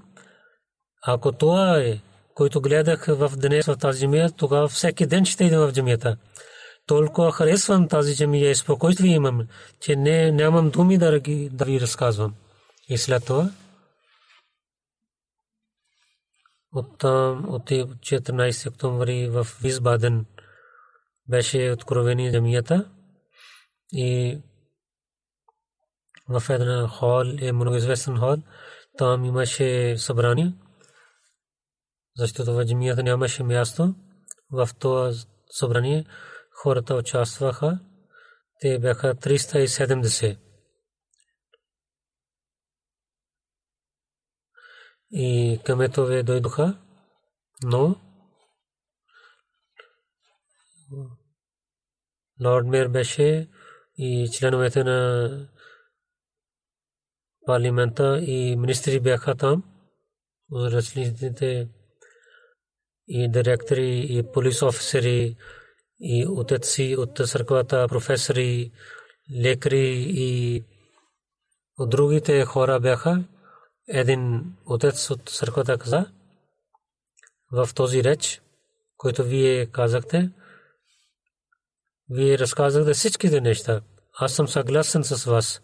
Ако 1.07 1.31
това 1.31 1.77
е, 1.77 1.99
който 2.35 2.61
гледах 2.61 3.05
в 3.05 3.31
днес 3.37 3.65
в 3.65 3.77
тази 3.77 3.99
джамия, 3.99 4.31
тогава 4.31 4.67
всеки 4.67 5.05
ден 5.05 5.25
ще 5.25 5.43
идвам 5.43 5.69
в 5.69 5.73
джамията 5.73 6.17
толкова 6.91 7.31
харесвам 7.31 7.87
тази 7.87 8.15
джамия 8.15 8.49
и 8.49 8.55
спокойствие 8.55 9.15
имам, 9.15 9.47
че 9.79 9.95
не, 9.95 10.31
нямам 10.31 10.69
думи 10.69 10.97
да, 10.97 11.19
ги, 11.19 11.49
да 11.49 11.65
ви 11.65 11.81
разказвам. 11.81 12.33
И 12.89 12.97
след 12.97 13.25
това 13.25 13.49
от 16.73 16.97
там, 16.99 17.45
от 17.49 17.69
14 17.69 18.69
октомври 18.69 19.27
в 19.27 19.47
Висбаден 19.61 20.25
беше 21.29 21.71
откровени 21.71 22.31
джамията 22.31 22.89
и 23.91 24.37
в 26.39 26.49
една 26.49 26.87
хол, 26.87 27.25
е 27.41 27.51
много 27.51 27.75
известен 27.75 28.17
хол, 28.17 28.37
там 28.97 29.25
имаше 29.25 29.97
събрание, 29.97 30.53
защото 32.15 32.53
в 32.53 32.65
джамията 32.65 33.03
нямаше 33.03 33.43
място. 33.43 33.95
В 34.51 34.69
това 34.79 35.11
събрание 35.49 36.05
хората 36.51 36.95
участваха. 36.95 37.79
Те 38.59 38.79
бяха 38.79 39.15
370. 39.15 40.37
И 45.11 45.59
каметове 45.65 46.23
дойдоха, 46.23 46.81
но 47.63 47.95
Лорд 52.43 52.67
Мер 52.67 52.87
беше 52.87 53.49
и 53.97 54.29
членовете 54.33 54.83
на 54.83 55.29
парламента 57.45 58.19
и 58.21 58.55
министри 58.55 58.99
бяха 58.99 59.35
там, 59.35 59.63
различните 60.53 61.69
и 63.07 63.29
директори 63.29 64.05
и 64.09 64.23
полис 64.33 64.61
офисери 64.61 65.35
и 65.99 66.27
отеци 66.27 66.95
от 66.97 67.17
църквата, 67.17 67.87
професори, 67.87 68.71
лекари 69.41 70.05
и 70.09 70.63
от 71.77 71.89
другите 71.89 72.45
хора 72.45 72.79
бяха. 72.79 73.23
Един 73.87 74.43
отец 74.65 75.09
от 75.09 75.29
църквата 75.29 75.77
каза 75.77 76.11
в 77.51 77.69
този 77.75 78.03
реч, 78.03 78.41
който 78.97 79.23
вие 79.23 79.65
казахте, 79.65 80.31
вие 82.09 82.39
разказахте 82.39 82.93
всичките 82.93 83.41
неща. 83.41 83.81
Аз 84.19 84.33
съм 84.33 84.47
съгласен 84.47 85.03
с 85.03 85.25
вас. 85.25 85.61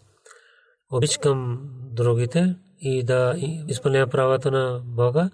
Обичкам 0.92 1.58
другите 1.92 2.56
и 2.80 3.02
да 3.02 3.34
изпълня 3.68 4.06
правата 4.06 4.50
на 4.50 4.82
Бога. 4.84 5.30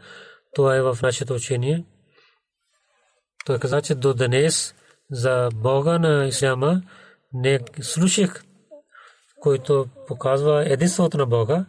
Това 0.54 0.76
е 0.76 0.82
в 0.82 0.98
нашето 1.02 1.34
учение. 1.34 1.84
Той 3.46 3.58
каза, 3.58 3.82
че 3.82 3.94
до 3.94 4.14
днес 4.14 4.74
за 5.10 5.48
Бога 5.54 5.98
на 5.98 6.26
Исляма 6.26 6.82
не 7.32 7.60
слушах, 7.80 8.44
който 9.40 9.86
показва 10.06 10.72
единството 10.72 11.18
на 11.18 11.26
Бога. 11.26 11.66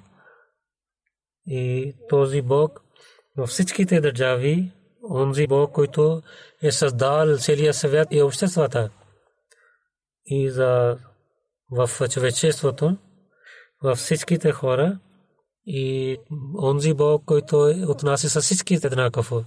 И 1.48 1.94
този 2.10 2.42
Бог 2.42 2.82
във 3.38 3.50
всичките 3.50 4.02
държави 4.02 4.72
онзи 5.10 5.48
Бог, 5.48 5.72
който 5.72 6.22
е 6.62 6.72
създал 6.72 7.38
целия 7.38 7.74
свят 7.74 8.08
и 8.12 8.22
обществата 8.22 8.90
и 10.26 10.50
за 10.50 10.98
в 11.72 11.90
човечеството, 12.10 12.98
във 13.84 13.98
всичките 13.98 14.52
хора 14.52 15.00
и 15.66 16.18
онзи 16.62 16.94
Бог, 16.94 17.26
който 17.26 17.68
е 17.68 17.86
отнася 17.86 18.30
с 18.30 18.42
всичките 18.42 18.88
еднакво. 18.88 19.46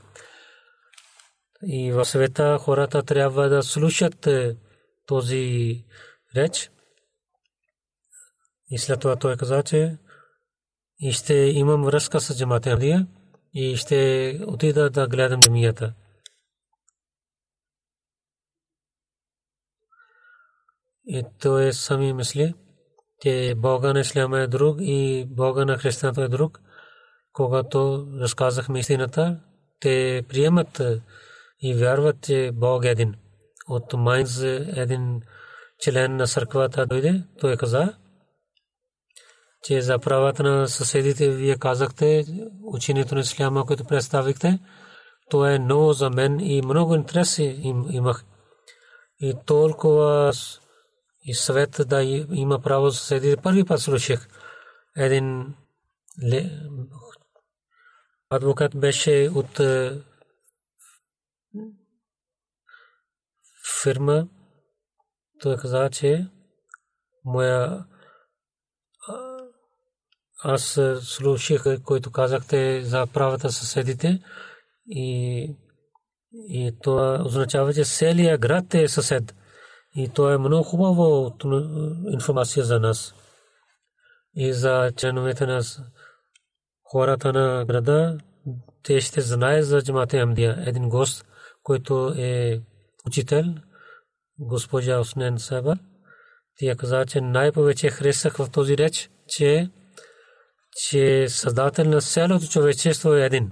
И 1.63 1.93
в 1.93 2.05
света 2.05 2.59
хората 2.59 3.03
трябва 3.03 3.49
да 3.49 3.63
слушат 3.63 4.27
е, 4.27 4.57
този 5.07 5.85
реч. 6.37 6.71
И 8.71 8.79
след 8.79 9.01
това 9.01 9.17
той 9.17 9.37
каза, 9.37 9.63
че 9.63 9.99
и 11.01 11.13
ще 11.13 11.35
имам 11.35 11.85
връзка 11.85 12.21
с 12.21 12.39
джамата 12.39 13.07
и 13.55 13.77
ще 13.77 14.41
отида 14.47 14.91
да 14.91 15.09
гледам 15.09 15.41
джамията. 15.41 15.95
И 21.07 21.25
той 21.41 21.73
сами 21.73 22.13
мисли, 22.13 22.55
че 23.23 23.55
Бога 23.57 23.93
на 23.93 24.01
Исляма 24.01 24.41
е 24.41 24.47
друг 24.47 24.77
и 24.81 25.27
Бога 25.29 25.65
на 25.65 25.79
християната 25.79 26.23
е 26.23 26.29
друг. 26.29 26.61
Когато 27.33 28.09
разказахме 28.21 28.79
истината, 28.79 29.41
те 29.81 30.23
приемат 30.29 30.83
и 31.61 31.75
вярват, 31.75 32.17
че 32.23 32.51
Бог 32.55 32.85
е 32.85 32.89
един. 32.89 33.15
От 33.69 33.93
Майнз 33.93 34.43
един 34.43 35.21
член 35.85 36.17
на 36.17 36.27
църквата 36.27 36.87
дойде, 36.87 37.25
той 37.41 37.57
каза, 37.57 37.95
че 39.63 39.81
за 39.81 39.99
правата 39.99 40.43
на 40.43 40.69
съседите 40.69 41.31
вие 41.31 41.57
казахте, 41.57 42.25
учението 42.65 43.15
на 43.15 43.21
Исляма, 43.21 43.67
което 43.67 43.85
представихте, 43.85 44.59
то 45.31 45.47
е 45.47 45.59
ново 45.59 45.93
за 45.93 46.11
мен 46.11 46.41
и 46.41 46.63
много 46.63 46.95
интерес 46.95 47.39
имах. 47.91 48.25
И 49.21 49.35
толкова 49.47 50.33
и 51.29 51.35
съвет 51.35 51.81
да 51.87 52.03
има 52.33 52.61
право 52.61 52.91
съседите. 52.91 53.43
Първи 53.43 53.65
път 53.65 53.81
слушах 53.81 54.29
един 54.97 55.55
адвокат 58.31 58.77
беше 58.77 59.31
от 59.35 59.61
е, 59.61 60.01
фирма. 63.83 64.29
Той 65.41 65.57
каза, 65.57 65.91
че 65.91 66.27
моя 67.25 67.85
аз 70.45 70.81
слушах, 71.03 71.83
който 71.85 72.11
казахте 72.11 72.83
за 72.83 73.07
правата 73.07 73.53
съседите 73.53 74.23
и, 74.87 75.57
и 76.33 76.73
това 76.83 77.23
означава, 77.25 77.75
че 77.75 77.85
целият 77.85 78.41
град 78.41 78.75
е 78.75 78.89
съсед. 78.89 79.35
И 79.97 80.09
то 80.09 80.31
е 80.31 80.39
много 80.39 80.63
хубаво 80.63 81.37
информация 82.13 82.65
за 82.65 82.81
нас. 82.81 83.15
И 84.35 84.53
за 84.53 84.93
членовете 84.97 85.47
на 85.47 85.61
хората 86.85 87.33
на 87.33 87.65
града, 87.65 88.19
те 88.83 89.01
ще 89.01 89.21
знаят 89.21 89.67
за 89.67 89.83
джамата 89.83 90.17
Амдия. 90.17 90.63
Един 90.67 90.89
гост, 90.89 91.27
който 91.63 92.15
е 92.17 92.61
учител, 93.07 93.45
госпожа 94.39 94.99
Оснен 94.99 95.39
Саба, 95.39 95.77
тя 96.59 96.77
каза, 96.77 97.07
че 97.07 97.21
най-повече 97.21 97.91
харесах 97.91 98.37
в 98.37 98.51
този 98.51 98.79
реч, 98.79 99.11
че 99.29 99.71
че 100.79 101.29
Създател 101.29 101.85
на 101.85 102.01
цялото 102.01 102.47
човечество 102.47 103.15
е 103.15 103.25
един. 103.25 103.51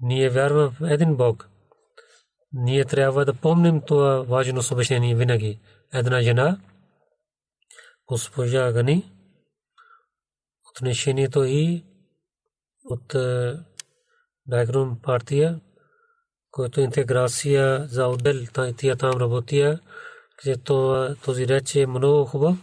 Ние 0.00 0.30
вярваме 0.30 0.68
в 0.68 0.92
един 0.92 1.16
Бог. 1.16 1.48
Ние 2.54 2.84
трябва 2.84 3.24
да 3.24 3.34
помним 3.34 3.80
това 3.80 4.22
важно 4.22 4.62
съобщение 4.62 5.14
винаги. 5.14 5.60
Една 5.92 6.22
жена, 6.22 6.60
госпожа 8.08 8.72
Гани, 8.72 9.12
отношението 10.70 11.44
и 11.44 11.84
от 12.84 13.14
Дайгрум 14.46 14.98
партия, 15.02 15.60
който 16.50 16.80
интеграция 16.80 17.86
за 17.86 18.06
отдел, 18.06 18.34
тия 18.76 18.96
там 18.96 19.20
работия, 19.20 19.80
където 20.36 21.06
този 21.24 21.48
реч 21.48 21.74
е 21.74 21.86
много 21.86 22.24
хубав. 22.24 22.56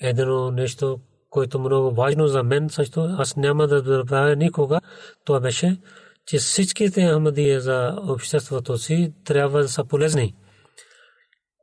Едно 0.00 0.50
нещо, 0.50 1.00
което 1.30 1.58
много 1.58 1.94
важно 1.94 2.28
за 2.28 2.42
мен 2.42 2.70
също, 2.70 3.00
аз 3.18 3.36
няма 3.36 3.66
да 3.66 3.80
забравя 3.80 4.36
никога, 4.36 4.80
това 5.24 5.40
беше, 5.40 5.80
че 6.26 6.38
всичките 6.38 7.12
Ахмадия 7.14 7.60
за 7.60 7.96
обществото 8.08 8.78
си 8.78 9.12
трябва 9.24 9.62
да 9.62 9.68
са 9.68 9.84
полезни. 9.84 10.34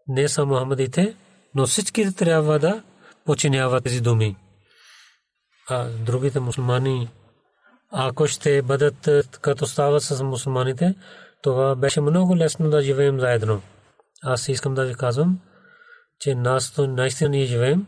Не 0.07 0.29
само 0.29 0.59
Ахмадите, 0.59 1.15
но 1.55 1.67
всичките 1.67 2.15
трябва 2.15 2.59
да 2.59 2.83
починяват 3.25 3.83
тези 3.83 4.01
думи. 4.01 4.35
А 5.69 5.89
другите 5.89 6.39
мусулмани, 6.39 7.09
ако 7.91 8.27
ще 8.27 8.61
бъдат 8.61 9.07
е, 9.07 9.23
като 9.41 9.67
става 9.67 10.01
с 10.01 10.23
мусулманите, 10.23 10.95
това 11.41 11.75
беше 11.75 12.01
много 12.01 12.37
лесно 12.37 12.69
да 12.69 12.81
живеем 12.81 13.19
заедно. 13.19 13.61
Аз 14.23 14.47
искам 14.47 14.73
да 14.73 14.85
ви 14.85 14.95
казвам, 14.95 15.39
че 16.19 16.35
нас 16.35 16.73
то 16.73 16.87
наистина 16.87 17.29
ние 17.29 17.45
живеем, 17.45 17.87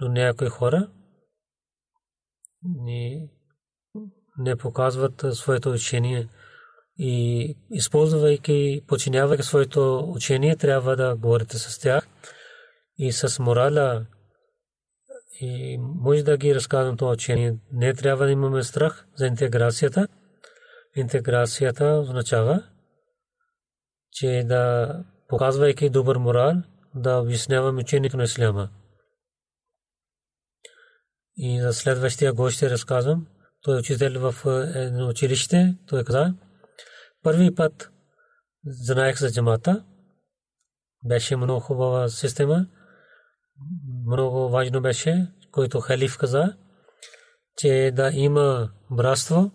но 0.00 0.08
някои 0.08 0.48
хора 0.48 0.88
ни 2.62 3.28
не 4.38 4.56
показват 4.56 5.24
своето 5.32 5.70
учение 5.70 6.28
и 6.98 7.56
използвайки, 7.70 8.82
починявайки 8.86 9.42
своето 9.42 9.98
учение, 9.98 10.56
трябва 10.56 10.96
да 10.96 11.16
говорите 11.16 11.58
с 11.58 11.78
тях 11.78 12.08
и 12.98 13.12
с 13.12 13.42
морала 13.42 14.06
и 15.40 15.78
може 15.78 16.22
да 16.22 16.36
ги 16.36 16.54
разказвам 16.54 16.96
това 16.96 17.12
учение. 17.12 17.58
Не 17.72 17.94
трябва 17.94 18.24
да 18.24 18.32
имаме 18.32 18.62
страх 18.62 19.06
за 19.16 19.26
интеграцията. 19.26 20.08
Интеграцията 20.96 21.84
означава, 21.84 22.62
че 24.12 24.44
да 24.46 24.94
показвайки 25.28 25.90
добър 25.90 26.16
морал, 26.16 26.52
да 26.94 27.16
обясняваме 27.16 27.80
учението 27.80 28.16
на 28.16 28.22
Исляма. 28.22 28.68
И 31.36 31.60
за 31.60 31.72
следващия 31.72 32.32
гост 32.32 32.56
ще 32.56 32.70
разказвам. 32.70 33.26
Той 33.64 33.76
е 33.76 33.78
учител 33.78 34.30
в 34.30 34.46
е, 34.46 34.78
едно 34.78 35.08
училище. 35.08 35.74
Той 35.86 36.04
каза, 36.04 36.34
първи 37.22 37.54
път 37.54 37.90
знаех 38.66 39.18
за 39.18 39.32
джамата. 39.32 39.84
Беше 41.04 41.36
много 41.36 41.60
хубава 41.60 42.08
система. 42.08 42.66
Много 44.06 44.48
важно 44.48 44.80
беше, 44.80 45.26
който 45.50 45.80
халиф 45.80 46.18
каза, 46.18 46.56
че 47.56 47.92
да 47.94 48.10
има 48.14 48.70
братство 48.90 49.50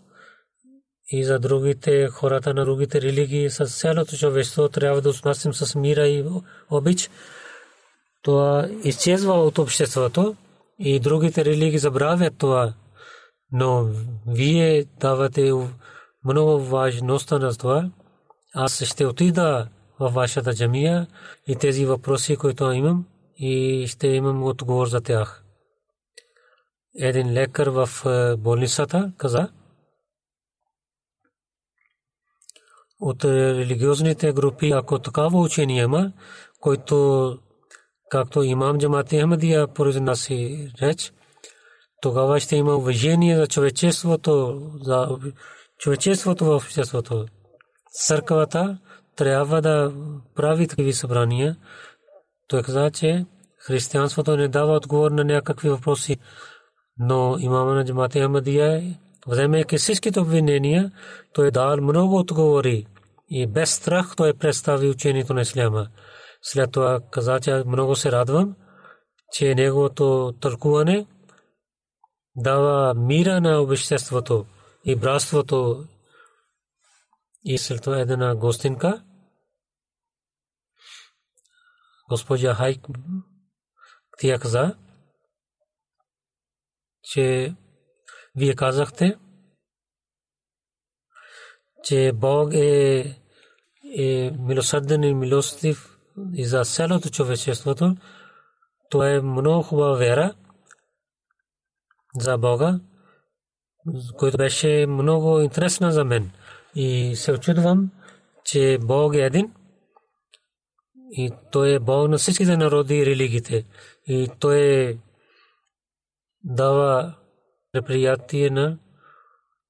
и 1.11 1.23
за 1.23 1.39
другите 1.39 2.07
хората 2.07 2.53
на 2.53 2.65
другите 2.65 3.01
религии 3.01 3.49
с 3.49 3.65
цялото 3.65 4.17
човечество 4.17 4.69
трябва 4.69 5.01
да 5.01 5.09
отнасим 5.09 5.53
с 5.53 5.75
мира 5.75 6.07
и 6.07 6.25
обич. 6.69 7.09
Това 8.21 8.69
изчезва 8.83 9.33
от 9.33 9.57
обществото 9.57 10.35
и 10.79 10.99
другите 10.99 11.45
религии 11.45 11.79
забравят 11.79 12.37
това. 12.37 12.73
Но 13.51 13.89
вие 14.27 14.85
давате 14.99 15.51
много 16.25 16.59
важността 16.59 17.39
на 17.39 17.55
това. 17.55 17.91
Аз 18.55 18.83
ще 18.83 19.05
отида 19.05 19.69
в 19.99 20.09
вашата 20.09 20.55
джамия 20.55 21.07
и 21.47 21.55
тези 21.55 21.85
въпроси, 21.85 22.35
които 22.35 22.71
имам, 22.71 23.05
и 23.37 23.85
ще 23.87 24.07
имам 24.07 24.43
отговор 24.43 24.87
за 24.87 25.01
тях. 25.01 25.43
Един 26.95 27.33
лекар 27.33 27.67
в 27.67 27.89
е, 28.05 28.35
болницата 28.37 29.11
каза, 29.17 29.49
от 32.99 33.25
религиозните 33.25 34.33
групи, 34.33 34.71
ако 34.71 34.99
такава 34.99 35.39
учение 35.39 35.83
има, 35.83 36.11
който 36.59 37.37
както 38.09 38.43
имам 38.43 38.77
Джамати 38.77 39.19
Ахмадия 39.21 39.67
произнася 39.67 40.33
реч, 40.81 41.13
тогава 42.01 42.39
ще 42.39 42.55
има 42.55 42.75
уважение 42.75 43.37
за 43.37 43.47
човечеството, 43.47 44.61
за 44.81 45.17
човечеството 45.79 46.45
в 46.45 46.55
обществото. 46.55 47.25
Църквата 47.91 48.77
трябва 49.15 49.61
да 49.61 49.93
прави 50.35 50.67
такива 50.67 50.93
събрания. 50.93 51.55
Той 52.47 52.63
каза, 52.63 52.91
че 52.91 53.25
християнството 53.57 54.37
не 54.37 54.47
дава 54.47 54.73
отговор 54.75 55.11
на 55.11 55.23
някакви 55.23 55.69
въпроси, 55.69 56.17
но 56.97 57.37
имама 57.39 57.73
на 57.73 57.85
Джамати 57.85 58.21
Ахмадия, 58.21 58.97
вземайки 59.27 59.77
всичките 59.77 60.19
обвинения, 60.19 60.91
той 61.33 61.51
дал 61.51 61.77
много 61.81 62.15
отговори 62.15 62.85
и 63.29 63.47
без 63.47 63.73
страх 63.73 64.15
той 64.17 64.33
представи 64.33 64.89
учението 64.89 65.33
на 65.33 65.41
Исляма. 65.41 65.87
След 66.41 66.71
това 66.71 66.99
каза, 67.11 67.39
че 67.39 67.63
много 67.67 67.95
се 67.95 68.11
радвам, 68.11 68.55
че 69.33 69.55
неговото 69.55 70.33
тълкуване 70.41 71.05
дава 72.35 72.93
мира 72.93 73.41
на 73.41 73.61
обществото 73.61 74.45
и 74.85 74.95
братството 74.95 75.87
и 77.43 77.57
след 77.57 77.83
това 77.83 77.99
една 77.99 78.35
гостинка. 78.35 79.03
Госпожа 82.09 82.53
Хайк 82.53 82.87
тя 84.19 84.39
каза, 84.39 84.75
че 87.03 87.55
вие 88.35 88.55
казахте, 88.55 89.19
че 91.83 92.11
Бог 92.15 92.53
е, 92.53 92.99
е 93.97 94.31
милосърден 94.31 95.03
и 95.03 95.13
милостив 95.13 95.97
и 96.33 96.45
за 96.45 96.65
цялото 96.65 97.09
човечеството. 97.09 97.95
Това 98.89 99.09
е 99.09 99.21
много 99.21 99.63
хубава 99.63 99.97
вера 99.97 100.35
за 102.15 102.37
Бога, 102.37 102.79
който 104.17 104.37
беше 104.37 104.85
много 104.87 105.39
интересна 105.39 105.91
за 105.91 106.05
мен. 106.05 106.31
И 106.75 107.15
се 107.15 107.31
очудвам, 107.31 107.91
че 108.45 108.77
Бог 108.81 109.15
е 109.15 109.21
един. 109.21 109.53
И 111.11 111.31
Той 111.51 111.73
е 111.73 111.79
Бог 111.79 112.09
на 112.09 112.17
всичките 112.17 112.57
народи 112.57 112.95
и 112.95 113.05
религиите. 113.05 113.65
И 114.07 114.29
Той 114.39 114.57
е 114.57 114.97
дава 116.43 117.15
неприятие 117.73 118.49
на 118.49 118.77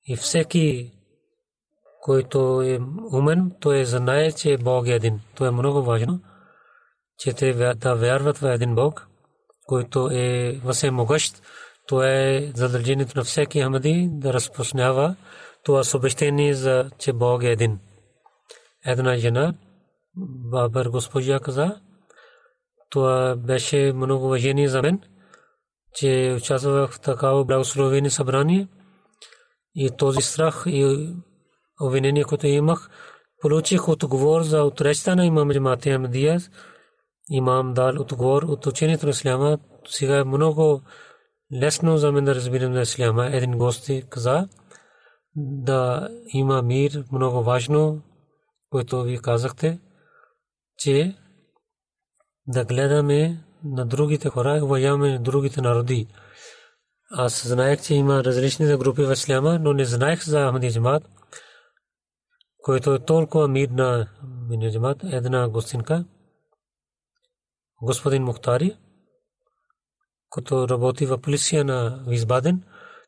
и 0.06 0.16
всеки, 0.16 0.92
който 2.02 2.62
е 2.62 2.80
умен, 3.12 3.52
той 3.60 3.86
знае, 3.86 4.32
че 4.32 4.58
Бог 4.58 4.88
е 4.88 4.92
един. 4.92 5.20
Това 5.36 5.48
е 5.48 5.52
много 5.52 5.84
важно, 5.84 6.22
че 7.18 7.34
те 7.34 7.74
да 7.76 7.96
вярват 7.96 8.38
в 8.38 8.54
един 8.54 8.76
Бог, 8.76 9.08
който 9.66 10.10
е 10.12 10.62
всемогъщ. 10.72 11.42
Това 11.90 12.10
е 12.10 12.52
задължението 12.56 13.14
на 13.16 13.24
всеки 13.24 13.62
Ахмади 13.62 14.10
да 14.12 14.34
разпространява 14.34 15.16
това 15.64 15.84
съобщение 15.84 16.54
за 16.54 16.90
че 16.98 17.14
Бог 17.14 17.44
е 17.44 17.52
един. 17.52 17.80
Една 18.86 19.18
жена, 19.18 19.54
Бабър 20.52 20.90
госпожа 20.90 21.40
каза, 21.40 21.82
това 22.90 23.36
беше 23.36 23.94
много 23.96 24.26
уважение 24.26 24.70
за 24.70 24.82
мен– 24.82 25.02
че 25.94 26.36
участвах 26.38 26.92
в 26.92 27.00
такава 27.00 27.46
благословени 27.46 28.10
събрание 28.10 28.68
и 29.76 29.90
този 29.98 30.22
страх 30.22 30.64
и 30.68 31.10
обвинение, 31.82 32.24
което 32.24 32.48
имах, 32.48 32.90
получих 33.42 33.90
отговор 33.90 34.42
за 34.42 34.64
отречта 34.64 35.16
на 35.16 35.26
имам 35.26 35.52
Джамати 35.52 35.92
Ахмадия. 35.92 36.40
Имам 37.32 37.74
дал 37.74 38.02
отговор 38.02 38.44
от 38.44 38.66
учението 38.66 39.06
на 39.06 39.10
Исляма. 39.10 39.58
Сега 39.88 40.18
е 40.18 40.24
много 40.24 40.82
лесно 41.54 41.98
за 41.98 42.12
мен 42.12 42.26
да 42.26 42.36
разбирам 42.36 42.74
за 42.74 42.82
Исляма. 42.82 43.26
Един 43.26 43.58
гост 43.58 43.90
каза 44.10 44.48
да 45.36 46.10
има 46.34 46.62
мир, 46.62 47.04
много 47.12 47.44
важно, 47.44 48.02
което 48.70 49.02
ви 49.02 49.18
казахте, 49.18 49.80
че 50.78 51.16
да 52.48 52.66
гледаме 52.66 53.44
на 53.64 53.86
другите 53.86 54.30
хора 54.30 54.60
уважаваме 54.64 55.12
на 55.12 55.20
другите 55.20 55.62
народи. 55.62 56.08
Аз 57.12 57.48
знаех, 57.48 57.82
че 57.82 57.94
има 57.96 58.24
различни 58.24 58.78
групи 58.78 59.04
в 59.04 59.12
Исляма, 59.12 59.60
но 59.60 59.74
не 59.74 59.86
знаех 59.86 60.24
за 60.24 60.48
Ахмади 60.48 60.70
който 62.64 62.94
е 62.94 63.00
толкова 63.00 63.48
мирна 63.48 64.08
Джамат, 64.72 65.04
една 65.04 65.50
гостинка. 65.50 66.06
Господин 67.82 68.24
Мухтари, 68.24 68.78
който 70.30 70.70
работи 70.70 71.06
в 71.06 71.18
полиция 71.18 71.66
на 71.66 72.04
Визбаден, 72.08 72.64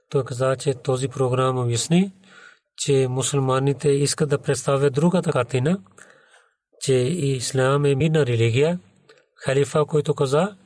той 0.09 0.25
каза, 0.25 0.55
че 0.55 0.73
този 0.73 1.07
програм 1.07 1.57
обясни, 1.57 2.13
че 2.77 3.07
мусулманите 3.09 3.89
искат 3.89 4.29
да 4.29 4.41
представят 4.41 4.93
другата 4.93 5.31
картина, 5.31 5.79
че 6.79 6.93
Ислам 6.93 7.85
е 7.85 7.95
мирна 7.95 8.25
религия, 8.25 8.79
халифа, 9.35 9.85
който 9.85 10.13
каза, 10.13 10.57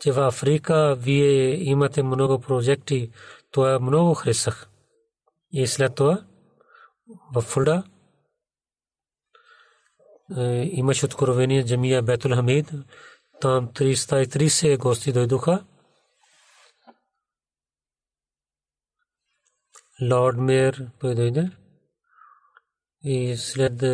че 0.00 0.12
в 0.12 0.20
Африка 0.20 0.96
вие 0.98 1.64
имате 1.64 2.02
много 2.02 2.38
проекти, 2.38 3.10
това 3.50 3.78
много 3.78 4.14
харесах. 4.14 4.68
И 5.52 5.66
след 5.66 5.94
това 5.94 6.24
в 7.34 7.40
Фулда 7.40 7.82
е, 10.36 10.70
имаше 10.72 11.06
откровение 11.06 11.64
Джамия 11.64 12.02
Бетул 12.02 12.34
Хамид. 12.34 12.72
Там 13.40 13.68
330 13.68 14.78
гости 14.78 15.12
дойдоха. 15.12 15.64
Лорд 20.02 20.38
Мейер 20.38 20.90
той 21.00 21.14
дойде. 21.14 21.50
И 23.02 23.36
след 23.36 23.84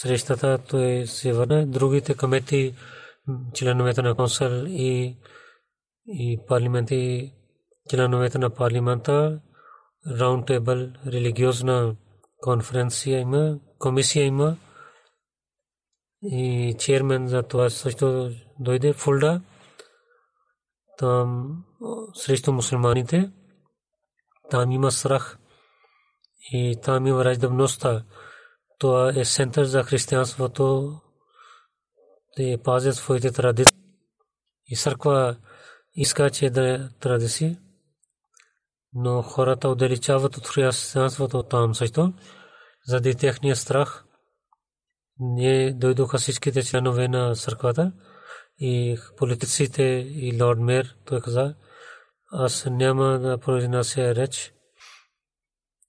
срещата 0.00 0.58
той 0.58 1.06
се 1.06 1.32
върна. 1.32 1.66
Другите 1.66 2.16
комети 2.16 2.74
членовете 3.54 4.02
на 4.02 4.14
консул 4.14 4.64
и, 4.66 5.16
и 6.06 6.38
парламенти, 6.48 7.32
членовете 7.90 8.38
на 8.38 8.50
парламента, 8.50 9.40
раунд 10.06 10.46
тейбъл, 10.46 10.88
религиозна 11.06 11.96
конференция 12.40 13.20
има, 13.20 13.58
комисия 13.78 14.24
има 14.24 14.56
и 16.22 16.74
чермен 16.78 17.28
за 17.28 17.42
това 17.42 17.70
също 17.70 18.30
дойде 18.58 18.92
Фулда 18.92 19.40
там 20.98 21.56
срещу 22.14 22.52
мусулманите. 22.52 23.30
Там 24.50 24.70
има 24.70 24.92
страх 24.92 25.38
и 26.52 26.76
там 26.82 27.06
има 27.06 27.24
раздавността. 27.24 28.04
Това 28.78 29.12
е 29.16 29.24
център 29.24 29.64
за 29.64 29.82
християнството 29.82 30.94
те 32.36 32.58
пазят 32.64 32.94
своите 32.94 33.30
традиции. 33.30 33.76
И 34.66 34.76
църква 34.76 35.36
иска, 35.94 36.30
че 36.30 36.50
да 36.50 36.90
традиции, 37.00 37.58
но 38.92 39.22
хората 39.22 39.68
отдалечават 39.68 40.36
от 40.36 40.46
християнството 40.48 41.42
там 41.42 41.74
също, 41.74 42.12
заради 42.86 43.14
техния 43.14 43.56
страх. 43.56 44.04
Не 45.20 45.72
дойдоха 45.72 46.18
всичките 46.18 46.62
членове 46.62 47.08
на 47.08 47.34
църквата 47.34 47.92
и 48.58 48.98
политиците 49.16 49.82
и 50.08 50.42
лорд 50.42 50.58
Мер, 50.58 50.96
той 51.04 51.20
каза, 51.20 51.54
аз 52.32 52.66
няма 52.66 53.18
да 53.18 53.38
произнася 53.38 54.14
реч. 54.14 54.54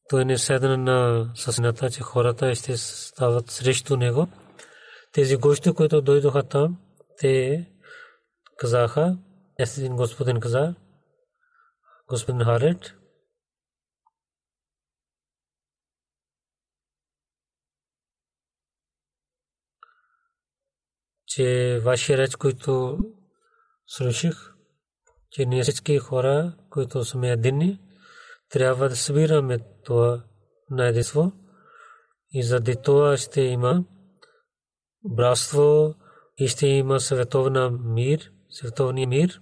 Той 0.10 0.26
не 0.26 0.38
седна 0.38 0.78
на 0.78 1.32
съсната, 1.36 1.90
че 1.90 2.02
хората 2.02 2.56
ще 2.56 2.78
стават 2.78 3.50
срещу 3.50 3.98
него. 3.98 4.28
Тези 5.12 5.38
гости, 5.38 5.74
които 5.74 6.02
дойдоха 6.02 6.44
там, 6.44 6.80
те 7.18 7.66
казаха, 8.58 9.18
един 9.60 9.96
господин 9.96 10.40
каза, 10.40 10.76
господин 12.08 12.44
Харет, 12.44 12.96
че 21.28 21.80
вашия 21.84 22.18
реч, 22.18 22.36
който 22.36 22.98
слушах, 23.88 24.49
че 25.32 25.46
ние 25.46 25.64
всички 25.64 25.98
хора, 25.98 26.54
които 26.70 27.06
сме 27.06 27.32
единни, 27.32 27.80
трябва 28.50 28.90
да 28.90 28.96
събираме 28.96 29.60
това 29.84 30.24
на 30.70 30.94
и 32.34 32.44
заради 32.44 32.76
това 32.84 33.18
ще 33.18 33.42
има 33.42 33.84
братство 35.04 35.96
и 36.38 36.48
ще 36.48 36.68
има 36.68 37.00
световна 37.00 37.72
мир, 37.72 38.32
световния 38.50 39.08
мир. 39.08 39.42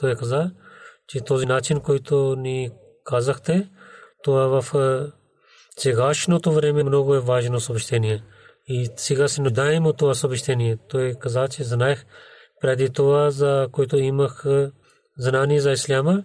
Той 0.00 0.14
каза, 0.14 0.50
че 1.08 1.20
този 1.20 1.46
начин, 1.46 1.80
който 1.80 2.36
ни 2.36 2.70
казахте, 3.04 3.70
това 4.22 4.60
в 4.60 4.74
е, 4.74 5.12
сегашното 5.78 6.52
време 6.52 6.82
много 6.82 7.14
е 7.14 7.20
важно 7.20 7.60
съобщение. 7.60 8.24
И 8.66 8.90
сега 8.96 9.28
се 9.28 9.42
нуждаем 9.42 9.86
от 9.86 9.96
това 9.96 10.14
съобщение. 10.14 10.78
Той 10.88 11.14
каза, 11.14 11.48
че 11.48 11.64
знаех 11.64 12.04
преди 12.60 12.90
това, 12.90 13.30
за 13.30 13.68
което 13.72 13.96
имах 13.96 14.42
е, 14.46 14.70
знание 15.20 15.60
за 15.60 15.72
исляма, 15.72 16.24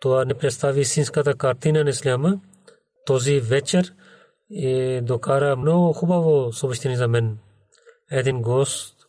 това 0.00 0.24
не 0.24 0.38
представи 0.38 0.80
истинската 0.80 1.34
картина 1.34 1.84
на 1.84 1.90
исляма. 1.90 2.40
Този 3.06 3.40
вечер 3.40 3.94
е 4.50 5.00
докара 5.00 5.56
много 5.56 5.92
хубаво 5.92 6.52
съобщение 6.52 6.96
за 6.96 7.08
мен. 7.08 7.38
Един 8.10 8.42
гост 8.42 9.06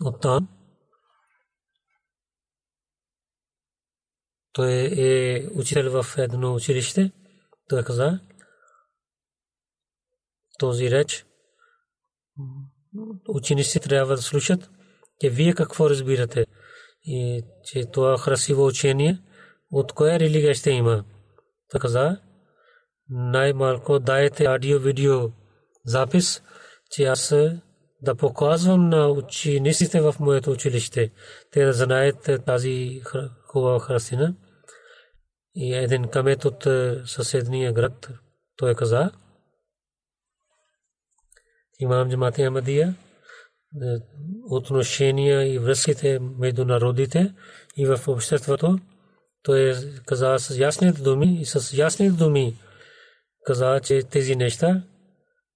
от 0.00 0.20
там, 0.20 0.48
той 4.52 4.72
е 4.96 5.46
учител 5.54 6.02
в 6.02 6.18
едно 6.18 6.54
училище. 6.54 7.12
Той 7.68 7.84
каза, 7.84 8.20
този 10.58 10.90
реч 10.90 11.26
ученици 13.28 13.80
трябва 13.80 14.16
да 14.16 14.22
слушат, 14.22 14.70
че 15.20 15.30
вие 15.30 15.54
какво 15.54 15.90
разбирате 15.90 16.46
и 17.06 17.42
че 17.64 17.84
това 17.90 18.16
красиво 18.24 18.66
учение 18.66 19.18
от 19.70 19.92
коя 19.92 20.18
религия 20.18 20.54
ще 20.54 20.70
има. 20.70 21.04
Той 21.70 21.80
каза, 21.80 22.20
най-малко 23.10 23.98
дайте 23.98 24.44
аудио, 24.44 24.78
видео 24.78 25.30
запис, 25.84 26.42
че 26.90 27.04
аз 27.04 27.34
да 28.02 28.14
показвам 28.14 28.88
на 28.88 29.08
учениците 29.08 30.00
в 30.00 30.14
моето 30.20 30.50
училище. 30.50 31.12
Те 31.50 31.64
да 31.64 31.72
знаят 31.72 32.30
тази 32.46 33.02
хубава 33.46 33.80
храстина. 33.80 34.34
И 35.54 35.74
един 35.74 36.08
камет 36.08 36.44
от 36.44 36.66
съседния 37.08 37.72
град, 37.72 38.10
той 38.56 38.74
каза, 38.74 39.12
имам 41.78 42.10
джамати 42.10 42.42
Амадия, 42.42 42.94
отношения 44.50 45.54
и 45.54 45.58
връзките 45.58 46.18
между 46.18 46.64
народите 46.64 47.34
и 47.76 47.86
в 47.86 48.08
обществото. 48.08 48.78
Той 49.42 49.74
каза 50.06 50.38
с 50.38 50.58
ясните 50.58 51.02
думи 51.02 51.40
и 51.40 51.44
с 51.44 51.76
ясните 51.76 52.16
думи 52.16 52.56
каза, 53.46 53.80
че 53.84 54.02
тези 54.02 54.36
неща, 54.36 54.82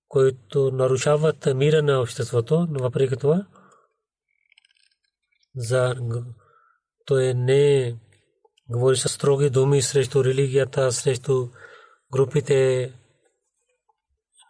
които 0.09 0.71
нарушават 0.71 1.49
мира 1.55 1.83
на 1.83 2.01
обществото, 2.01 2.67
но 2.71 2.83
въпреки 2.83 3.17
това, 3.17 3.47
за 5.57 5.95
той 7.07 7.35
не 7.35 7.97
говори 8.69 8.97
с 8.97 9.09
строги 9.09 9.51
думи 9.51 9.83
срещу 9.83 10.25
религията, 10.25 10.93
срещу 10.93 11.49
групите, 12.13 12.93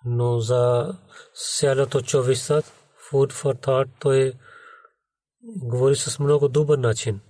но 0.04 0.38
за 0.38 0.94
цялото 1.58 2.00
човечество, 2.00 2.62
food 3.10 3.32
for 3.32 3.66
thought, 3.66 3.88
той 4.00 4.32
говори 5.42 5.96
с 5.96 6.18
много 6.18 6.48
добър 6.48 6.78
начин. 6.78 7.20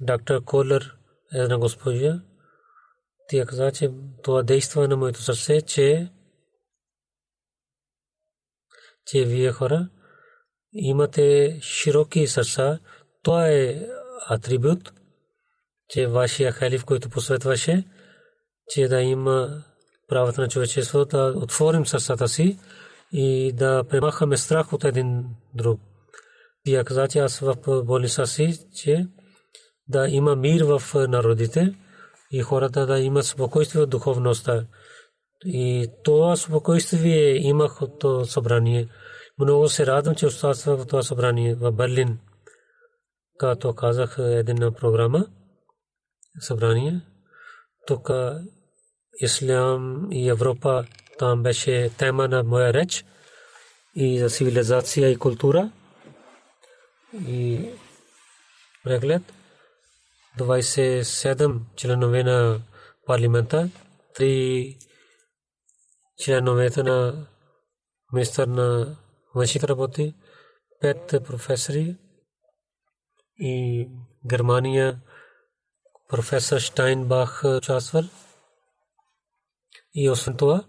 Доктор 0.00 0.44
Колер 0.44 0.96
е 1.34 1.38
една 1.38 1.58
госпожа, 1.58 2.22
тя 3.28 3.46
каза, 3.46 3.72
че 3.72 3.90
това 4.22 4.42
действа 4.42 4.88
на 4.88 4.96
моето 4.96 5.22
сърце, 5.22 5.60
че 5.60 6.12
че 9.06 9.24
вие 9.24 9.52
хора 9.52 9.88
имате 10.72 11.58
широки 11.62 12.26
сърца. 12.26 12.78
Това 13.22 13.48
е 13.48 13.86
атрибут, 14.30 14.92
че 15.88 16.06
вашия 16.06 16.52
халиф, 16.52 16.84
който 16.84 17.10
посветваше, 17.10 17.84
че 18.68 18.88
да 18.88 19.00
има 19.00 19.64
правата 20.08 20.40
на 20.40 20.48
човечеството, 20.48 21.16
да 21.16 21.32
отворим 21.36 21.86
сърцата 21.86 22.28
си 22.28 22.58
и 23.12 23.52
да 23.52 23.84
премахаме 23.84 24.36
страх 24.36 24.72
от 24.72 24.84
един 24.84 25.24
друг. 25.54 25.80
Тя 26.66 26.84
каза, 26.84 27.08
че 27.08 27.18
аз 27.18 27.38
в 27.38 27.56
болница 27.84 28.26
си, 28.26 28.58
че 28.74 29.06
да 29.88 30.08
има 30.08 30.36
мир 30.36 30.64
в 30.64 30.82
народите 31.08 31.74
и 32.30 32.42
хората 32.42 32.86
да 32.86 32.98
имат 32.98 33.24
спокойствие 33.24 33.82
от 33.82 33.90
духовността. 33.90 34.66
И 35.44 35.88
това 36.04 36.36
спокойствие 36.36 37.36
имах 37.36 37.82
от 37.82 37.98
това 37.98 38.24
събрание. 38.24 38.88
Много 39.38 39.68
се 39.68 39.86
радвам, 39.86 40.14
че 40.14 40.26
участвах 40.26 40.80
в 40.80 40.86
това 40.86 41.02
събрание 41.02 41.54
в 41.54 41.72
Берлин. 41.72 42.18
Като 43.38 43.74
казах 43.74 44.16
една 44.18 44.72
програма, 44.72 45.26
събрание, 46.40 47.00
тук 47.86 48.10
Ислам 49.20 50.08
и 50.12 50.28
Европа 50.28 50.84
там 51.18 51.42
беше 51.42 51.90
тема 51.98 52.28
на 52.28 52.42
моя 52.42 52.72
реч 52.74 53.04
и 53.94 54.18
за 54.18 54.30
цивилизация 54.30 55.10
и 55.10 55.16
култура. 55.16 55.70
И 57.28 57.70
преглед. 58.84 59.22
27 60.38 61.60
членове 61.76 62.24
на 62.24 62.60
парламента, 63.06 63.70
3 64.18 64.76
членовете 66.18 66.82
на 66.82 67.26
министър 68.12 68.46
на 68.46 68.96
външните 69.34 69.68
работи, 69.68 70.14
5 70.82 71.24
професори. 71.24 71.96
И 73.38 73.88
Германия. 74.26 75.00
Професор 76.08 76.58
Штайнбах 76.58 77.42
участвал. 77.44 78.04
И 79.94 80.10
освен 80.10 80.36
това, 80.36 80.64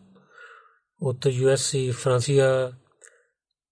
от 1.02 1.26
ЮС 1.26 1.74
и 1.74 1.91
Франция 1.91 2.72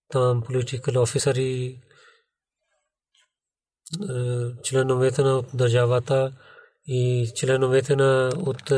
там 0.09 0.43
политикал 0.43 1.01
офисери 1.01 1.81
членовете 4.63 5.21
на 5.21 5.43
държавата 5.53 6.31
и 6.87 7.31
членовете 7.35 7.95
на 7.95 8.31
от 8.37 8.71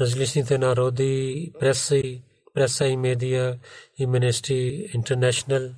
различните 0.00 0.58
народи, 0.58 1.52
преса 1.60 1.96
и, 1.96 2.22
преса 2.54 2.86
и 2.86 2.96
медия 2.96 3.58
и 3.98 4.06
министри 4.06 4.90
интернешнл. 4.94 5.74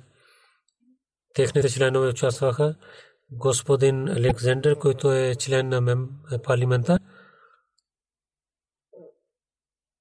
Техните 1.33 1.69
членове 1.69 2.07
участваха. 2.07 2.75
Господин 3.31 4.09
Александър, 4.09 4.77
който 4.79 5.11
е 5.11 5.35
член 5.35 5.69
на 5.69 6.07
парламента, 6.43 6.99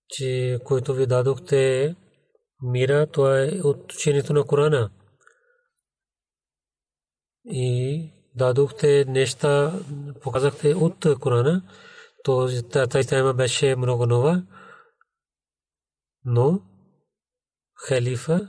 че 0.09 0.59
който 0.65 0.95
ви 0.95 1.07
дадохте 1.07 1.95
мира, 2.63 3.07
това 3.07 3.41
е 3.41 3.47
от 3.47 3.93
учението 3.93 4.33
на 4.33 4.45
Корана 4.45 4.91
и 7.45 8.11
дадохте 8.35 9.05
неща, 9.09 9.81
показахте 10.23 10.75
от 10.75 11.07
Корана, 11.21 11.63
то 12.25 12.49
тази 12.73 13.09
тема 13.09 13.35
беше 13.35 13.77
много 13.77 14.07
нова, 14.07 14.43
но 16.25 16.61
халифа 17.87 18.49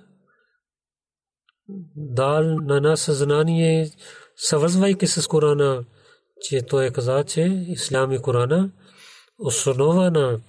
дал 1.96 2.44
на 2.44 2.82
нас 2.82 3.02
съзнание, 3.02 3.90
съвързвайки 4.36 5.08
с 5.08 5.28
Корана, 5.28 5.86
че 6.42 6.66
той 6.66 6.92
каза, 6.92 7.24
че 7.24 7.42
Ислам 7.68 8.12
и 8.12 8.22
Корана 8.22 8.72
основа 9.40 10.12
на 10.12 10.40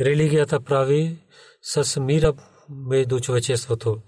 религията 0.00 0.60
прави 0.60 1.18
с 1.62 2.00
мира 2.00 2.34
между 2.70 3.20
човечеството. 3.20 4.02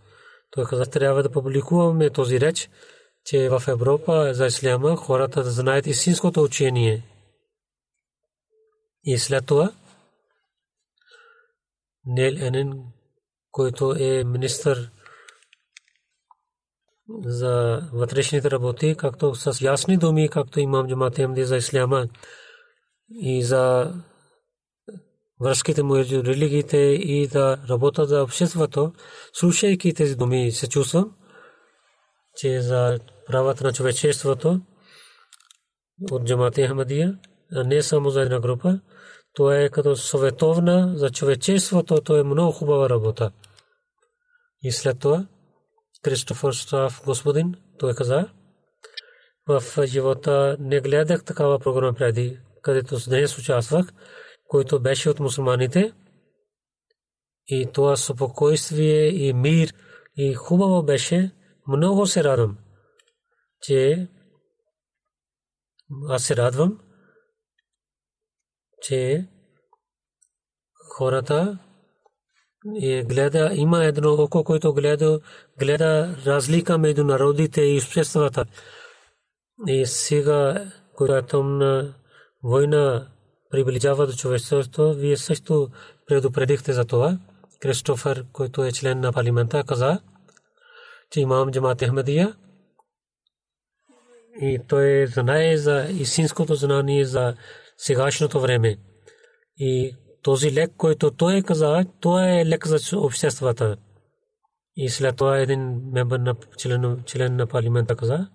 Той 0.50 0.64
каза, 0.64 0.86
трябва 0.86 1.22
да 1.22 1.30
публикуваме 1.30 2.10
този 2.10 2.40
реч, 2.40 2.70
че 3.24 3.48
в 3.48 3.62
Европа 3.68 4.34
за 4.34 4.46
исляма 4.46 4.96
хората 4.96 5.42
да 5.42 5.50
знаят 5.50 5.86
истинското 5.86 6.42
учение. 6.42 7.02
И 9.04 9.18
след 9.18 9.46
това 9.46 9.72
Нел 12.06 12.34
Енен, 12.38 12.84
който 13.50 13.94
е 13.98 14.24
министър 14.24 14.90
за 17.24 17.82
вътрешните 17.92 18.50
работи, 18.50 18.94
както 18.98 19.34
с 19.34 19.60
ясни 19.60 19.96
думи, 19.96 20.28
както 20.28 20.60
имам 20.60 20.88
Джамат 20.88 21.16
Ахмади 21.16 21.44
за 21.44 21.56
исляма 21.56 22.08
и 23.10 23.42
за 23.42 23.92
връзките 25.42 25.82
между 25.82 26.24
религиите 26.24 26.76
и 26.76 27.26
да 27.26 27.58
работа 27.68 28.04
за 28.04 28.22
обществото, 28.22 28.92
слушайки 29.32 29.94
тези 29.94 30.16
думи, 30.16 30.52
се 30.52 30.68
чувствам, 30.68 31.12
че 32.36 32.60
за 32.60 32.98
правата 33.26 33.64
на 33.64 33.72
човечеството 33.72 34.60
от 36.10 36.24
Джамати 36.24 36.66
Ахмадия, 36.66 37.18
не 37.52 37.82
само 37.82 38.10
за 38.10 38.22
една 38.22 38.40
група, 38.40 38.80
то 39.34 39.52
е 39.52 39.68
като 39.68 39.96
световна 39.96 40.92
за 40.96 41.10
човечеството, 41.10 42.00
то 42.00 42.16
е 42.16 42.22
много 42.22 42.52
хубава 42.52 42.88
работа. 42.88 43.30
И 44.62 44.72
след 44.72 44.98
това 44.98 45.26
Кристофър 46.02 46.52
Стаф, 46.52 47.02
господин, 47.04 47.54
той 47.78 47.94
каза, 47.94 48.28
в 49.48 49.86
живота 49.86 50.56
не 50.60 50.80
гледах 50.80 51.24
такава 51.24 51.58
програма 51.58 51.94
преди, 51.94 52.38
където 52.62 52.96
днес 53.08 53.38
участвах, 53.38 53.86
който 54.52 54.80
беше 54.80 55.10
от 55.10 55.20
мусулманите. 55.20 55.92
И 57.46 57.68
това 57.72 57.96
спокойствие 57.96 59.06
и 59.08 59.32
мир 59.32 59.74
и 60.16 60.34
хубаво 60.34 60.82
беше. 60.82 61.30
Много 61.68 62.06
се 62.06 62.24
радвам, 62.24 62.58
че 63.60 64.08
аз 66.08 66.24
се 66.24 66.36
радвам, 66.36 66.80
че 68.82 69.28
хората 70.96 71.58
и 72.74 73.02
гледа, 73.02 73.50
има 73.54 73.84
едно 73.84 74.12
око, 74.12 74.44
което 74.44 74.74
гледа, 74.74 75.20
гледа 75.58 76.16
разлика 76.26 76.78
между 76.78 77.04
народите 77.04 77.62
и 77.62 77.78
обществата. 77.78 78.44
И 79.66 79.86
сега, 79.86 80.72
когато 80.96 81.38
е 81.62 81.94
война 82.42 83.11
приближава 83.52 84.06
до 84.06 84.12
човечеството, 84.12 84.94
вие 84.94 85.16
също 85.16 85.68
предупредихте 86.06 86.72
за 86.72 86.84
това. 86.84 87.18
Кристофър, 87.60 88.24
който 88.32 88.64
е 88.64 88.72
член 88.72 89.00
на 89.00 89.12
парламента, 89.12 89.64
каза, 89.64 90.00
че 91.10 91.20
имам 91.20 91.50
Джамат 91.50 91.82
Ахмадия 91.82 92.36
и 94.40 94.58
той 94.68 95.06
знае 95.06 95.56
за 95.56 95.86
истинското 95.90 96.54
знание 96.54 97.04
за 97.04 97.34
сегашното 97.76 98.40
време. 98.40 98.76
И 99.56 99.96
този 100.22 100.52
лек, 100.52 100.70
който 100.76 101.10
той 101.10 101.36
е 101.36 101.42
каза, 101.42 101.84
това 102.00 102.30
е 102.30 102.46
лек 102.46 102.66
за 102.66 102.98
обществата. 102.98 103.76
И 104.76 104.88
след 104.88 105.16
това 105.16 105.38
един 105.38 105.80
мембър 105.92 106.18
на 106.18 106.34
член, 106.58 107.02
член 107.06 107.36
на 107.36 107.46
парламента 107.46 107.96
каза, 107.96 108.28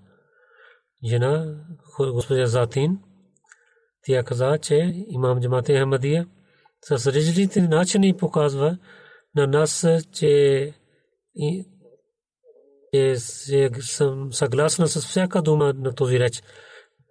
жена, 1.05 1.55
госпожа 1.99 2.45
Затин, 2.45 2.99
тя 4.07 4.23
каза, 4.23 4.57
че 4.57 5.05
имам 5.09 5.41
джамата 5.41 5.79
Ахмадия 5.79 6.27
с 6.81 6.91
различните 6.91 7.61
начини 7.61 8.17
показва 8.17 8.77
на 9.35 9.47
нас, 9.47 9.87
че 10.11 10.73
съм 13.81 14.33
съгласна 14.33 14.87
с 14.87 15.07
всяка 15.07 15.41
дума 15.41 15.73
на 15.73 15.95
този 15.95 16.19
реч. 16.19 16.43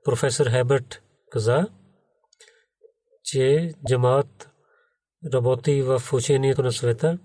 Професор 0.04 0.46
Хебърт 0.46 1.02
каза, 1.30 1.66
че 3.24 3.74
джамат 3.88 4.50
работи 5.32 5.82
в 5.82 6.02
учението 6.12 6.62
на 6.62 6.72
света 6.72 7.18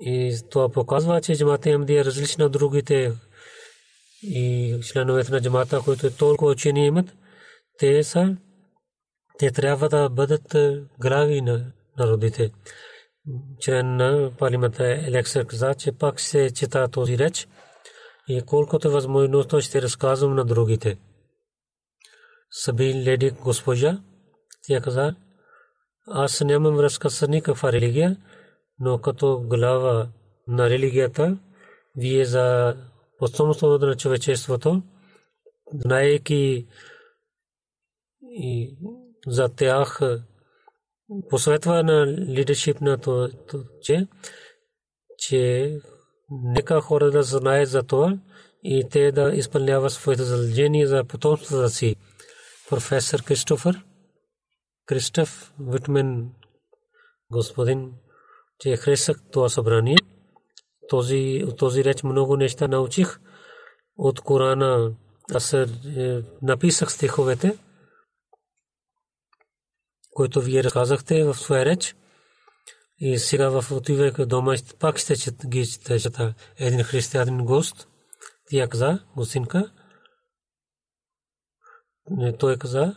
и 0.00 0.36
това 0.50 0.68
показва, 0.68 1.20
че 1.20 1.36
джамата 1.36 1.70
Ахмадия 1.70 2.00
е 2.00 2.04
различна 2.04 2.44
от 2.44 2.52
другите 2.52 3.12
и 4.22 4.76
членовете 4.82 5.32
на 5.32 5.40
джамата, 5.40 5.80
които 5.84 6.10
толкова 6.10 6.50
учение 6.50 6.86
имат, 6.86 7.16
те 7.78 8.04
са 8.04 8.36
те 9.42 9.52
трябва 9.52 9.88
да 9.88 10.08
бъдат 10.08 10.56
глави 11.00 11.40
на 11.40 11.72
народите. 11.98 12.50
Член 13.60 13.96
на 13.96 14.32
парламента 14.38 14.84
Елексър 14.84 15.46
каза, 15.46 15.74
че 15.74 15.92
пак 15.92 16.20
се 16.20 16.50
чета 16.50 16.88
този 16.88 17.18
реч 17.18 17.48
и 18.28 18.42
колкото 18.46 18.88
е 18.88 18.90
възможно 18.90 19.60
ще 19.60 19.82
разказвам 19.82 20.34
на 20.34 20.44
другите. 20.44 20.98
Саби 22.50 22.94
леди 22.94 23.30
госпожа, 23.30 24.02
тя 24.66 24.80
каза, 24.80 25.14
аз 26.06 26.40
нямам 26.40 26.76
връзка 26.76 27.10
с 27.10 27.28
никаква 27.28 27.72
религия, 27.72 28.16
но 28.78 28.98
като 28.98 29.40
глава 29.46 30.08
на 30.48 30.70
религията, 30.70 31.38
вие 31.96 32.24
за 32.24 32.76
потомството 33.18 33.86
на 33.86 33.96
човечеството, 33.96 34.82
знаейки 35.74 36.66
и 38.22 38.76
за 39.26 39.48
тях 39.48 40.00
посветва 41.28 41.82
на 41.82 42.06
лидершип 42.06 42.80
на 42.80 42.98
то, 42.98 43.28
че, 43.82 44.06
че 45.18 45.72
нека 46.30 46.80
хора 46.80 47.10
да 47.10 47.22
знаят 47.22 47.68
за 47.68 47.82
това 47.82 48.18
и 48.62 48.88
те 48.90 49.12
да 49.12 49.30
изпълняват 49.34 49.92
своите 49.92 50.22
задължения 50.22 50.88
за 50.88 51.04
потомството 51.04 51.68
си. 51.68 51.96
Професор 52.68 53.22
Кристофър, 53.22 53.84
Кристоф 54.86 55.52
Витмен, 55.60 56.30
господин, 57.30 57.92
че 58.58 58.76
хресах 58.76 59.16
това 59.32 59.48
събрание. 59.48 59.96
Този, 60.88 61.44
този 61.58 61.84
реч 61.84 62.02
много 62.02 62.36
неща 62.36 62.68
научих 62.68 63.20
от 63.96 64.20
Корана. 64.20 64.92
Аз 65.34 65.52
е, 65.52 65.66
написах 66.42 66.92
стиховете 66.92 67.58
който 70.14 70.40
вие 70.40 70.64
разказахте 70.64 71.24
в 71.24 71.34
своя 71.34 71.64
реч. 71.64 71.96
И 72.98 73.18
сега 73.18 73.48
в 73.48 73.72
отивайка 73.72 74.26
дома 74.26 74.54
пак 74.78 74.98
ще 74.98 75.14
ги 75.46 75.66
чета 75.66 76.34
един 76.56 76.82
християнин 76.82 77.44
гост. 77.44 77.88
Тя 78.50 78.68
каза, 78.68 78.98
гостинка. 79.16 79.72
Той 82.38 82.56
каза, 82.56 82.96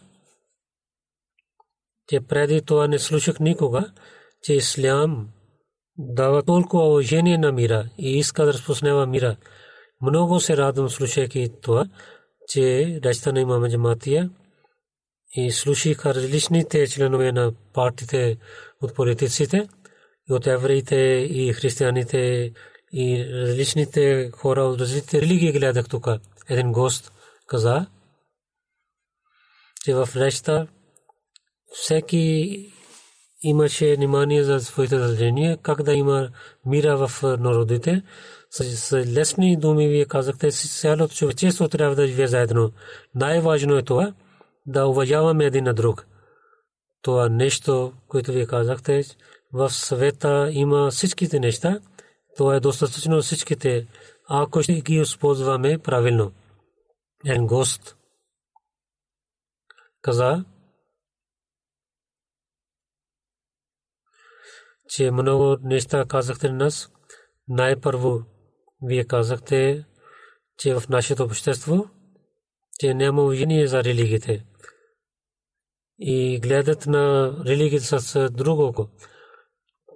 че 2.08 2.22
преди 2.22 2.62
това 2.62 2.88
не 2.88 3.00
слушах 3.00 3.40
никога, 3.40 3.94
че 4.42 4.54
ислям 4.54 5.30
дава 5.98 6.44
толкова 6.44 6.90
уважение 6.90 7.38
на 7.38 7.52
мира 7.52 7.90
и 7.98 8.18
иска 8.18 8.46
да 8.46 8.54
разпространява 8.54 9.08
мира. 9.08 9.38
Много 10.02 10.40
се 10.40 10.58
радвам 10.58 10.90
слушайки 10.90 11.50
това, 11.62 11.86
че 12.48 13.00
речта 13.04 13.32
на 13.32 13.40
имаме 13.40 13.70
джаматия 13.70 14.30
и 15.32 15.52
слушаха 15.52 16.16
различните 16.16 16.88
членове 16.88 17.32
на 17.32 17.52
партиите 17.74 18.38
от 18.82 18.96
политиците, 18.96 19.68
от 20.30 20.48
евреите 20.48 20.96
и 21.30 21.54
християните 21.54 22.52
и 22.94 23.26
различните 23.32 24.32
хора 24.34 24.62
от 24.62 24.82
различните 24.82 25.22
религии 25.22 25.52
гледах 25.52 25.90
тук. 25.90 26.08
Един 26.50 26.72
гост 26.72 27.12
каза, 27.48 27.86
че 29.84 29.94
в 29.94 30.10
речта 30.16 30.68
всеки 31.72 32.66
имаше 33.42 33.96
внимание 33.96 34.44
за 34.44 34.60
своите 34.60 35.00
задължения, 35.00 35.58
как 35.58 35.84
да 35.84 35.94
има 35.94 36.30
мира 36.66 37.08
в 37.08 37.38
народите. 37.40 38.04
С 38.50 38.94
лесни 38.94 39.58
думи 39.58 39.88
вие 39.88 40.06
казахте, 40.06 40.52
цялото 40.52 41.16
човечество 41.16 41.70
трябва 41.70 41.96
да 41.96 42.08
живее 42.08 42.28
заедно. 42.28 42.72
Най-важно 43.16 43.78
е 43.78 43.84
това– 43.84 44.14
да 44.66 44.86
уважаваме 44.86 45.46
един 45.46 45.64
на 45.64 45.74
друг. 45.74 46.08
Това 47.02 47.30
нещо, 47.30 47.94
което 48.08 48.32
вие 48.32 48.46
казахте, 48.48 49.04
в 49.54 49.70
света 49.70 50.50
има 50.52 50.92
всичките 50.92 51.40
неща, 51.40 51.80
това 52.36 52.56
е 52.56 52.60
достатъчно 52.60 53.22
всичките, 53.22 53.88
ако 54.30 54.64
ще 54.64 54.82
ги 54.82 54.96
използваме 54.96 55.78
правилно. 55.78 56.32
Един 57.26 57.48
гост 57.48 57.98
каза, 60.02 60.46
че 64.90 65.12
много 65.12 65.58
неща 65.62 66.06
казахте 66.06 66.50
на 66.50 66.56
нас. 66.56 66.92
Най-първо 67.48 68.24
вие 68.82 69.04
казахте, 69.04 69.86
че 70.58 70.76
в 70.76 70.90
нашето 70.90 71.24
общество, 71.24 71.86
че 72.80 72.94
няма 72.94 73.24
уважение 73.24 73.68
за 73.68 73.84
религиите 73.84 74.46
и 76.00 76.40
гледат 76.40 76.88
на 76.88 77.34
религията 77.46 78.00
с 78.00 78.30
друго. 78.30 78.90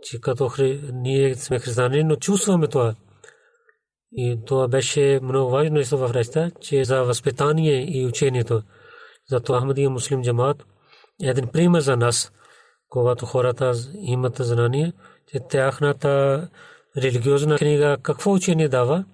Че 0.02 0.22
като 0.22 0.52
ние 0.94 1.36
сме 1.36 1.60
християни, 1.60 2.04
но 2.04 2.16
чувстваме 2.16 2.68
това. 2.68 2.96
И 4.12 4.40
това 4.46 4.68
беше 4.68 5.20
много 5.24 5.50
важно 5.52 5.74
нещо 5.74 5.98
в 5.98 6.12
речта, 6.14 6.52
че 6.62 6.84
за 6.84 7.04
възпитание 7.04 8.00
и 8.00 8.06
учението. 8.06 8.62
Зато 9.30 9.60
Ахмадия 9.60 9.90
муслим 9.90 10.24
джамат 10.24 10.66
е 11.24 11.28
един 11.28 11.48
пример 11.48 11.80
за 11.80 11.98
нас, 11.98 12.32
когато 12.90 13.26
хората 13.26 13.74
имат 13.96 14.36
знание, 14.40 14.94
че 15.28 15.40
тяхната 15.50 16.48
религиозна 16.98 17.58
книга 17.58 17.98
какво 18.02 18.34
учение 18.34 18.70
дава, 18.70 19.06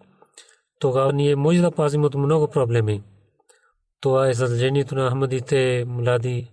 тогава 0.79 1.13
ние 1.13 1.35
може 1.35 1.61
да 1.61 1.71
пазим 1.71 2.03
от 2.03 2.15
много 2.15 2.47
проблеми. 2.47 3.03
Това 4.01 4.29
е 4.29 4.33
задължението 4.33 4.95
на 4.95 5.09
Ахмадите 5.09 5.85
млади 5.87 6.51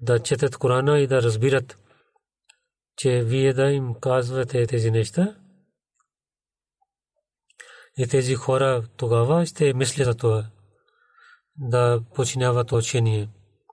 да 0.00 0.22
четат 0.22 0.56
Корана 0.56 0.98
и 0.98 1.06
да 1.06 1.22
разбират, 1.22 1.78
че 2.96 3.22
вие 3.22 3.52
да 3.52 3.70
им 3.70 3.94
казвате 3.94 4.66
тези 4.66 4.90
неща. 4.90 5.36
И 7.98 8.06
тези 8.08 8.34
хора 8.34 8.88
тогава 8.96 9.46
ще 9.46 9.74
мислят 9.74 10.04
за 10.04 10.14
това, 10.14 10.50
да 11.56 12.02
починяват 12.14 12.72
учение, 12.72 13.28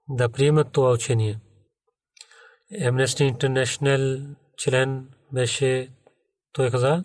да 0.09 0.29
приемат 0.29 0.71
това 0.71 0.91
учение. 0.91 1.39
Amnesty 2.71 3.37
International 3.37 4.35
член 4.57 5.09
беше, 5.33 5.91
той 6.53 6.71
каза, 6.71 7.03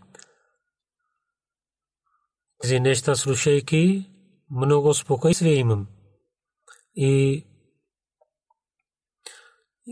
тези 2.59 2.81
неща 2.81 3.15
слушайки, 3.15 4.11
много 4.51 4.95
спокойствие 4.95 5.55
имам. 5.55 5.87
И 6.95 7.45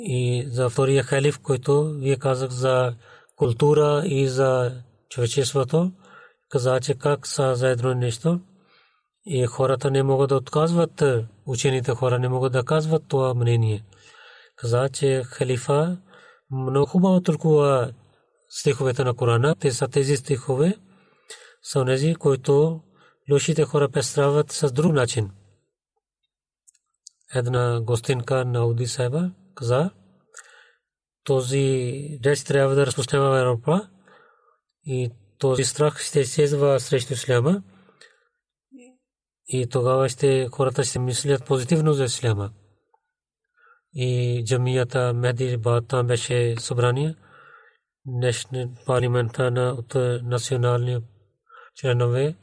и 0.03 0.47
за 0.49 0.71
втория 0.71 1.03
халиф, 1.03 1.39
който 1.39 1.91
вие 1.91 2.17
казах 2.17 2.51
за 2.51 2.95
култура 3.37 4.03
и 4.07 4.29
за 4.29 4.73
човечеството, 5.09 5.93
каза, 6.49 6.81
че 6.81 6.95
как 6.95 7.27
са 7.27 7.55
заедно 7.55 7.95
нещо. 7.95 8.41
И 9.25 9.47
хората 9.47 9.91
не 9.91 10.03
могат 10.03 10.29
да 10.29 10.37
отказват, 10.37 11.03
учените 11.47 11.93
хора 11.93 12.19
не 12.19 12.29
могат 12.29 12.53
да 12.53 12.65
казват 12.65 13.03
това 13.09 13.35
мнение. 13.35 13.85
Каза, 14.57 14.89
че 14.89 15.23
халифа 15.27 15.99
много 16.51 16.87
хубаво 16.87 17.21
тълкува 17.21 17.93
стиховете 18.49 19.05
на 19.05 19.15
Корана. 19.15 19.55
Те 19.55 19.73
са 19.73 19.89
тези 19.89 20.17
стихове, 20.17 20.77
са 21.63 21.85
тези, 21.85 22.15
които 22.15 22.81
лошите 23.31 23.65
хора 23.65 23.89
представят 23.89 24.53
с 24.53 24.73
друг 24.73 24.93
начин. 24.93 25.31
Една 27.35 27.81
гостинка 27.81 28.45
на 28.45 28.59
Ауди 28.59 28.87
Сайба 28.87 29.31
каза, 29.61 29.91
този 31.25 32.19
реч 32.25 32.45
трябва 32.45 32.75
да 32.75 32.87
разпространява 32.87 33.31
в 33.31 33.41
Европа 33.41 33.89
и 34.85 35.11
този 35.39 35.65
страх 35.65 36.01
ще 36.01 36.21
изчезва 36.21 36.81
срещу 36.81 37.13
исляма 37.13 37.63
и 39.47 39.67
тогава 39.69 40.09
ще 40.09 40.49
хората 40.53 40.85
ще 40.85 40.99
мислят 40.99 41.45
позитивно 41.45 41.93
за 41.93 42.05
исляма. 42.05 42.51
и 43.95 44.43
джамията 44.47 45.13
Мехди 45.15 45.57
Бад 45.57 45.89
там 45.89 46.07
беше 46.07 46.57
събрание. 46.59 47.15
Парламента 48.87 49.51
на 49.51 49.71
от 49.71 49.95
национални 50.23 51.01
членове 51.75 52.37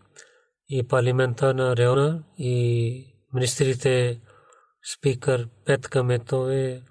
и 0.70 0.88
парламента 0.88 1.54
на 1.54 1.78
района 1.78 2.24
и 2.38 3.16
министрите, 3.34 4.22
спикър, 4.94 5.50
пет 5.66 5.88
кметове 5.88 6.82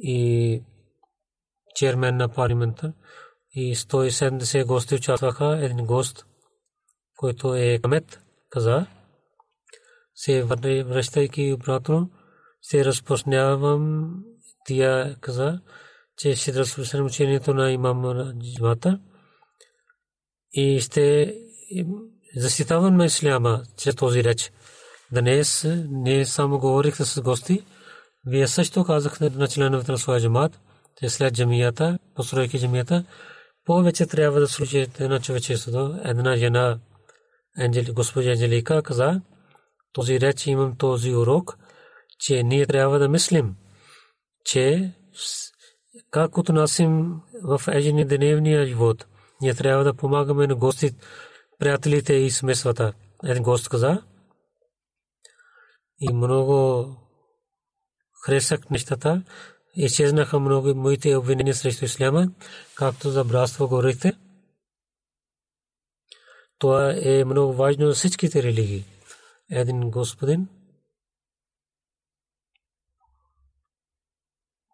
и 0.00 0.62
чермен 1.74 2.16
на 2.16 2.28
парламента 2.28 2.92
и 3.54 3.76
170 3.76 4.64
гости 4.64 4.94
участваха. 4.94 5.58
Един 5.62 5.86
гост, 5.86 6.26
който 7.16 7.54
е 7.54 7.78
кмет, 7.82 8.20
каза, 8.50 8.86
се 10.14 10.42
връщайки 10.42 11.52
обратно, 11.52 12.10
се 12.62 12.84
разпространявам 12.84 14.14
тия 14.64 15.16
каза, 15.20 15.60
че 16.16 16.36
ще 16.36 16.54
разпространям 16.54 17.06
учението 17.06 17.54
на 17.54 17.70
имам 17.70 18.02
джамата 18.38 19.00
и 20.52 20.80
ще 20.80 21.34
защитавам 22.36 22.96
на 22.96 23.04
исляма 23.04 23.62
чрез 23.76 23.96
този 23.96 24.24
реч. 24.24 24.52
Днес 25.12 25.66
не 25.88 26.26
само 26.26 26.58
говорих 26.58 26.96
с 26.96 27.22
гости, 27.22 27.64
вие 28.26 28.46
също 28.46 28.84
казахте 28.84 29.30
на 29.30 29.48
членовете 29.48 29.92
на 29.92 29.98
своя 29.98 30.20
джамат, 30.20 30.60
че 30.98 31.08
след 31.08 31.34
джамията, 31.34 31.98
постройки 32.14 32.58
джамията, 32.58 33.04
повече 33.64 34.06
трябва 34.06 34.40
да 34.40 34.48
служите 34.48 35.08
на 35.08 35.20
човечеството. 35.20 36.00
Една 36.04 36.36
жена, 36.36 36.78
госпожа 37.92 38.30
Анджелика, 38.30 38.82
каза, 38.82 39.20
този 39.92 40.20
реч 40.20 40.46
имам 40.46 40.76
този 40.76 41.14
урок, 41.14 41.58
че 42.18 42.42
ние 42.42 42.66
трябва 42.66 42.98
да 42.98 43.08
мислим, 43.08 43.56
че 44.44 44.92
как 46.10 46.38
отнасим 46.38 47.20
в 47.42 47.62
ежедневния 47.68 48.66
живот. 48.66 49.06
Ние 49.40 49.54
трябва 49.54 49.84
да 49.84 49.94
помагаме 49.94 50.46
на 50.46 50.54
гости, 50.54 50.90
приятелите 51.58 52.14
и 52.14 52.30
смесвата. 52.30 52.92
Един 53.24 53.42
гост 53.42 53.68
каза, 53.68 54.02
и 56.00 56.14
много 56.14 56.86
хресах 58.20 58.70
нещата. 58.70 59.22
Изчезнаха 59.74 60.40
много 60.40 60.74
моите 60.74 61.16
обвинения 61.16 61.54
срещу 61.54 61.84
исляма, 61.84 62.28
както 62.74 63.10
за 63.10 63.24
братство 63.24 63.68
говорите. 63.68 64.12
Това 66.58 66.94
е 67.02 67.24
много 67.24 67.52
важно 67.52 67.86
за 67.86 67.94
всичките 67.94 68.42
религии. 68.42 68.84
Един 69.50 69.90
господин, 69.90 70.48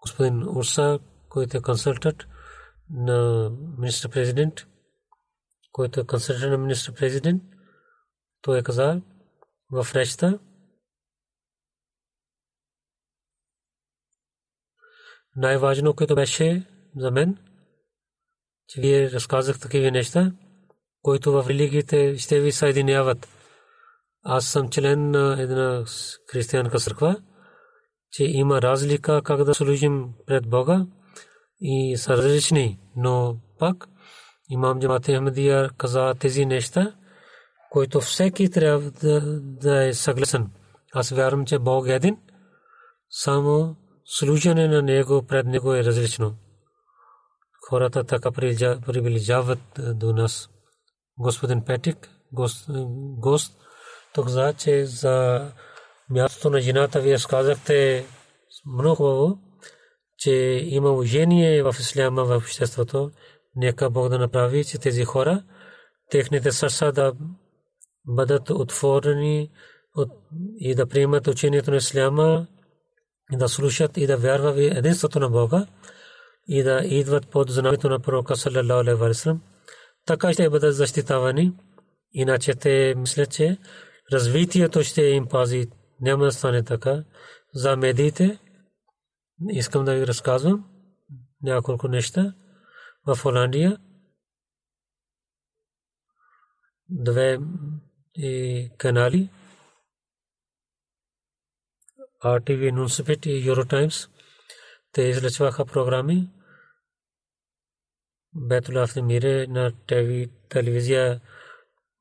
господин 0.00 0.48
Урса, 0.48 0.98
който 1.28 1.56
е 1.56 1.62
консултант 1.62 2.26
на 2.90 3.50
министър 3.78 4.10
президент, 4.10 4.54
който 5.72 6.00
е 6.00 6.06
консултант 6.06 6.50
на 6.50 6.58
министър 6.58 6.94
президент, 6.94 7.42
той 8.42 8.58
е 8.58 8.62
казал 8.62 9.02
в 9.70 9.86
речта, 9.94 10.38
най-важно, 15.36 15.94
което 15.94 16.14
беше 16.14 16.66
за 16.96 17.10
мен, 17.10 17.38
че 18.68 18.80
вие 18.80 19.10
разказах 19.10 19.60
такива 19.60 19.90
неща, 19.90 20.32
които 21.02 21.32
в 21.32 21.44
религиите 21.48 22.18
ще 22.18 22.40
ви 22.40 22.52
съединяват. 22.52 23.28
Аз 24.22 24.46
съм 24.46 24.70
член 24.70 25.10
на 25.10 25.42
една 25.42 25.84
християнска 26.32 26.78
църква, 26.78 27.16
че 28.10 28.24
има 28.24 28.62
разлика 28.62 29.22
как 29.24 29.44
да 29.44 29.54
служим 29.54 30.08
пред 30.26 30.48
Бога 30.48 30.86
и 31.60 31.96
са 31.96 32.16
различни, 32.16 32.78
но 32.96 33.36
пак 33.58 33.88
имам 34.50 34.80
Джамат 34.80 35.06
Ахмадия 35.06 35.70
каза 35.78 36.14
тези 36.14 36.46
неща, 36.46 36.94
които 37.70 38.00
всеки 38.00 38.50
трябва 38.50 38.90
да, 38.90 39.40
да 39.40 39.84
е 39.84 39.94
съгласен. 39.94 40.50
Аз 40.94 41.10
вярвам, 41.10 41.46
че 41.46 41.58
Бог 41.58 41.88
е 41.88 41.94
един, 41.94 42.16
само 43.10 43.76
служене 44.06 44.68
на 44.68 44.82
него 44.82 45.22
пред 45.22 45.46
него 45.46 45.74
е 45.74 45.84
различно. 45.84 46.34
Хората 47.68 48.04
така 48.04 48.30
приближават 48.30 49.58
до 49.78 50.12
нас. 50.12 50.48
Господин 51.18 51.64
Петик, 51.64 52.10
гост, 52.32 52.70
гост 53.18 53.58
тук 54.14 54.28
за, 54.28 54.54
че 54.54 54.84
за 54.84 55.46
мястото 56.10 56.50
на 56.50 56.60
жената 56.60 57.00
вие 57.00 57.18
сказахте 57.18 58.06
много 58.66 58.94
хубаво, 58.96 59.38
че 60.18 60.32
има 60.64 60.90
уважение 60.90 61.62
в 61.62 61.76
исляма 61.80 62.24
в 62.24 62.36
обществото. 62.36 63.10
Нека 63.56 63.90
Бог 63.90 64.08
да 64.08 64.18
направи, 64.18 64.64
че 64.64 64.78
тези 64.78 65.04
хора, 65.04 65.42
техните 66.10 66.52
сърца 66.52 66.92
да 66.92 67.12
бъдат 68.04 68.50
отворени 68.50 69.50
и 70.58 70.74
да 70.74 70.86
приемат 70.86 71.26
учението 71.26 71.70
на 71.70 71.76
исляма 71.76 72.46
и 73.32 73.36
да 73.36 73.48
слушат 73.48 73.96
и 73.96 74.06
да 74.06 74.16
вярват 74.16 74.56
в 74.56 74.58
единството 74.58 75.20
на 75.20 75.30
Бога 75.30 75.66
и 76.48 76.62
да 76.62 76.80
идват 76.84 77.28
под 77.28 77.50
знамето 77.50 77.88
на 77.88 78.00
пророка 78.00 78.36
саллалаху 78.36 79.04
алейхи. 79.04 79.30
Така 80.06 80.32
ще 80.32 80.50
бъдат 80.50 80.76
защитавани. 80.76 81.52
Иначе 82.12 82.54
те 82.54 82.94
мислят, 82.96 83.30
че 83.30 83.58
развитието 84.12 84.82
ще 84.82 85.02
им 85.02 85.26
пази. 85.26 85.70
Няма 86.00 86.24
да 86.24 86.32
стане 86.32 86.62
така. 86.62 87.04
За 87.54 87.76
медиите 87.76 88.38
искам 89.50 89.84
да 89.84 89.94
ви 89.94 90.06
разказвам 90.06 90.64
няколко 91.42 91.88
неща. 91.88 92.34
В 93.06 93.18
Холандия 93.22 93.78
две 96.90 97.38
канали 98.78 99.30
RTV 102.24 102.72
Newsbeat 102.72 103.26
и 103.26 103.50
Eurotimes. 103.50 104.10
Те 104.92 105.02
излъчваха 105.02 105.66
програми. 105.66 106.28
Бетула 108.34 108.86
в 108.86 108.96
мире 108.96 109.46
на 109.46 109.72
телевизия 110.48 111.20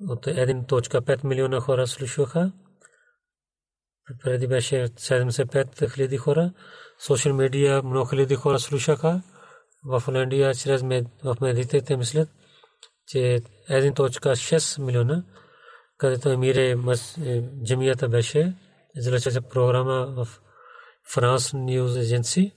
от 0.09 0.25
1.5 0.25 1.23
милиона 1.23 1.59
хора 1.59 1.87
слушаха. 1.87 2.51
Преди 4.23 4.47
беше 4.47 4.75
75 4.75 5.93
хиляди 5.93 6.17
хора. 6.17 6.53
Социал 6.99 7.35
медиа 7.35 7.81
много 7.83 8.09
хиляди 8.09 8.35
хора 8.35 8.59
слушаха. 8.59 9.21
В 9.85 10.01
Холандия 10.01 10.53
чрез 10.53 10.81
в 11.23 11.37
медиите 11.41 11.81
те 11.81 11.97
мислят, 11.97 12.29
че 13.07 13.41
1.6 13.69 14.81
милиона, 14.81 15.23
където 15.97 16.29
емире 16.29 16.75
джамията 17.65 18.09
беше, 18.09 18.55
излъчва 18.97 19.41
програма 19.41 20.05
в 20.05 20.27
Франс 21.13 21.53
Ньюз 21.53 21.95
Агенси. 21.95 22.51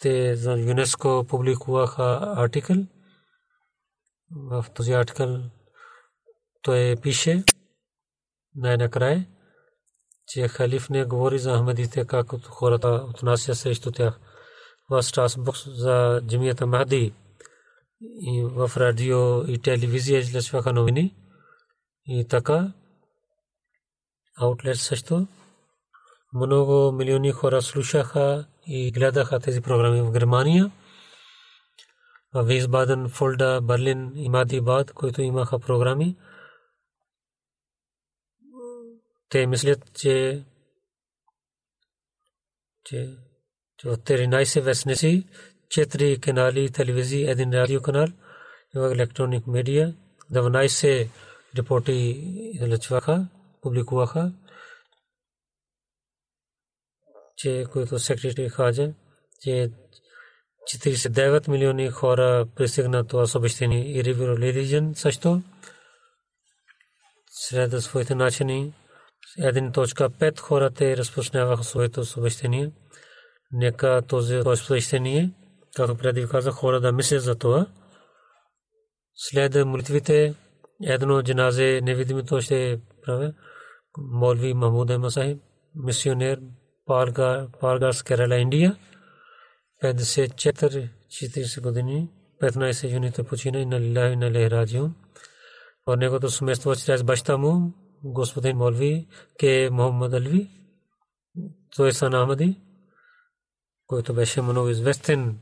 Те 0.00 0.36
за 0.36 0.52
ЮНЕСКО 0.52 1.24
публикуваха 1.28 2.34
артикъл. 2.36 2.76
В 4.30 4.66
този 4.74 4.92
артикъл 4.92 5.40
той 6.62 6.96
пише 7.02 7.44
най-накрая, 8.54 9.26
че 10.26 10.48
халиф 10.48 10.90
не 10.90 11.04
говори 11.04 11.38
за 11.38 11.58
Ахмадите, 11.58 12.06
как 12.06 12.46
хората 12.46 12.88
отнася 12.88 13.54
срещу 13.54 13.90
тях. 13.90 14.20
В 14.90 15.02
Страсбург 15.02 15.56
за 15.66 16.22
джамията 16.26 16.66
Махди 16.66 17.14
и 18.00 18.44
в 18.44 18.70
радио 18.76 19.44
и 19.44 19.58
телевизия 19.58 20.18
излъчваха 20.18 20.72
новини. 20.72 21.16
И 22.06 22.26
така 22.28 22.72
аутлет 24.40 24.76
също. 24.76 25.26
Много 26.32 26.92
милиони 26.92 27.32
хора 27.32 27.62
слушаха 27.62 28.46
и 28.66 28.92
гледаха 28.92 29.40
тези 29.40 29.60
програми 29.60 30.02
в 30.02 30.12
Германия. 30.12 30.70
В 32.34 32.44
Висбаден, 32.44 33.08
Фолда, 33.08 33.60
Берлин 33.62 34.12
и 34.14 34.28
Мадибад, 34.28 34.92
които 34.92 35.22
имаха 35.22 35.58
програми. 35.58 36.16
Те 39.28 39.46
мислят, 39.46 39.94
че 39.94 40.44
че 42.84 43.16
в 43.84 43.96
13 43.96 44.60
вестници, 44.60 45.26
4 45.68 46.20
канали 46.20 46.70
телевизии, 46.72 47.30
един 47.30 47.52
радио 47.52 47.82
канал 47.82 48.08
електроник 48.74 49.46
медиа, 49.46 49.94
12 50.32 51.08
репорти 51.56 51.92
излъчваха 52.54 53.28
публикуваха, 53.68 54.32
че 57.36 57.66
който 57.72 57.98
секретари 57.98 58.48
Хаджа, 58.48 58.92
че 59.42 59.70
49 60.76 61.48
милиони 61.48 61.90
хора 61.90 62.46
пристигна 62.56 63.06
това 63.06 63.26
съобщение 63.26 63.92
и 63.92 64.04
River 64.04 64.38
Religion 64.38 64.94
също 64.94 65.42
сред 67.30 67.82
своите 67.82 68.14
начини 68.14 68.72
Един 69.38 69.72
точка 69.72 70.10
пет 70.10 70.40
хората 70.40 70.96
разпочнаваха 70.96 71.64
своето 71.64 72.04
съобщение. 72.04 72.70
Нека 73.52 74.02
този 74.08 74.42
съобщение, 74.54 75.30
както 75.76 75.94
преди 75.94 76.28
казах, 76.28 76.54
хора 76.54 76.80
да 76.80 76.92
мислят 76.92 77.22
за 77.22 77.34
това. 77.34 77.66
След 79.14 79.66
молитвите, 79.66 80.34
едно 80.82 81.22
джаназе 81.22 81.80
невидимото 81.82 82.40
ще 82.40 82.80
прави. 83.98 84.08
Молви 84.12 84.54
Махмуд 84.54 84.90
Ахмад 84.90 85.12
Сахиб, 85.12 85.38
мисионер 85.74 86.40
Паргарс, 86.86 88.02
Керала, 88.02 88.36
Индия. 88.36 88.76
54 89.82 91.60
години, 91.60 92.08
15 92.42 92.92
юни 92.92 93.12
той 93.12 93.24
почина 93.24 93.58
и 93.58 93.66
на 93.66 93.80
Лилахи 93.80 94.16
на 94.16 94.30
Лехраджион. 94.30 94.94
और 95.86 95.96
неговото 95.96 96.30
семейство 96.30 96.74
чрез 96.74 97.02
баща 97.02 97.36
му, 97.36 97.72
господин 98.04 98.56
Молви, 98.56 99.08
ке 99.38 99.68
Мохаммад 99.72 100.12
Алви, 100.12 100.50
той 101.76 101.88
е 101.88 101.92
сан 101.92 102.12
Ахмади, 102.12 102.60
който 103.86 104.14
беше 104.14 104.42
много 104.42 104.68
известен 104.68 105.40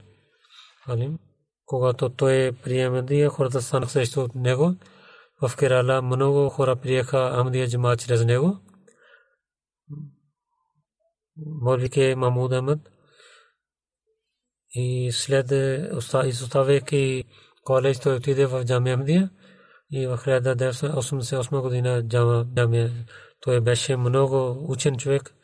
алим. 0.89 1.19
Когато 1.67 2.09
той 2.09 2.53
приеме 2.63 3.01
Мадия, 3.01 3.31
хората 3.31 3.63
станаха 3.63 3.91
срещу 3.93 4.29
него. 4.35 4.75
В 5.43 5.57
Керала 5.57 6.03
много 6.03 6.49
хора 6.49 6.77
приеха 6.77 7.33
Ахмадия 7.37 7.69
джамаат 7.69 8.01
чрез 8.01 8.25
него. 8.25 8.59
Молви 11.37 11.91
ке 11.91 12.17
Махмуд 12.17 12.53
Ахмад 12.53 12.79
и 14.75 15.13
след 15.13 15.53
изоставяйки 16.25 17.25
колеж 17.65 17.99
той 17.99 18.17
отиде 18.17 18.47
в 18.47 18.65
Джамия 18.65 18.97
Ахмадия 18.97 19.31
и 19.93 20.07
в 20.07 20.19
1988 20.19 21.61
година 21.61 22.03
Джамия 22.09 22.93
той 23.41 23.61
беше 23.61 23.97
много 23.97 24.67
учен 24.73 24.97
човек 24.97 25.35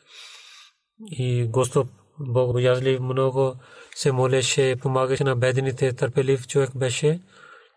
и 1.11 1.47
Господ 1.47 1.87
богоязлив 2.19 2.99
много 2.99 3.55
се 3.95 4.11
молеше, 4.11 4.75
помагаше 4.81 5.23
на 5.23 5.35
бедните, 5.35 5.93
търпелив 5.93 6.47
човек 6.47 6.69
беше, 6.75 7.21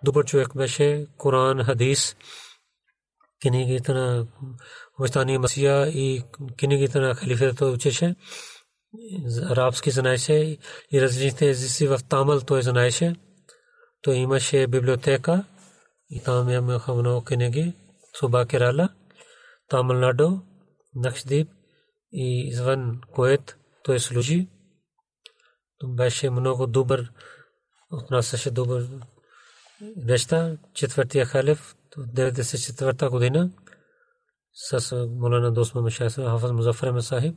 добър 0.04 0.24
човек 0.24 0.56
беше, 0.56 1.06
Коран, 1.16 1.64
хадис, 1.64 2.16
книгите 3.42 3.92
на 3.92 4.26
обещания 4.98 5.40
Масия 5.40 5.88
и 5.88 6.22
книгите 6.58 7.00
на 7.00 7.14
халифата 7.14 7.66
учеше, 7.66 8.16
арабски 9.42 9.90
знаеше 9.90 10.58
и 10.92 11.02
различните 11.02 11.48
езици 11.48 11.86
в 11.86 12.00
Тамал 12.08 12.40
той 12.40 12.62
знаеше. 12.62 13.16
Той 14.02 14.14
имаше 14.14 14.66
библиотека 14.66 15.44
и 16.10 16.22
там 16.22 16.50
имаха 16.50 16.94
много 16.94 17.24
книги, 17.24 17.74
Суба 18.18 18.46
Керала, 18.46 18.88
Тамил 19.68 19.98
Наду, 19.98 20.38
Накшдип 20.94 21.48
и 22.12 22.48
извън 22.48 23.00
Кует 23.12 23.56
той 23.84 24.00
служи. 24.00 24.48
беше 25.84 26.30
много 26.30 26.66
добър, 26.66 27.12
отнасяше 27.90 28.50
добър 28.50 28.88
неща. 29.96 30.56
Четвъртия 30.74 31.26
халиф, 31.26 31.76
94-та 31.98 33.10
година, 33.10 33.50
с 34.52 35.06
Молана 35.10 35.52
Досма 35.52 35.82
Мешайса, 35.82 36.24
Хафаз 36.24 36.52
Музафар 36.52 37.00
Сахиб 37.00 37.36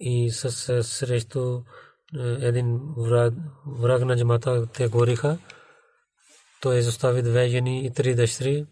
и 0.00 0.30
с 0.30 0.82
срещу 0.82 1.62
един 2.40 2.80
враг 3.66 4.04
на 4.04 4.16
джамата 4.16 4.66
те 4.66 4.88
гориха. 4.88 5.38
Той 6.60 6.78
изостави 6.78 7.22
две 7.22 7.48
жени 7.48 7.86
и 7.86 7.90
три 7.90 8.14
дъщери. 8.14 8.66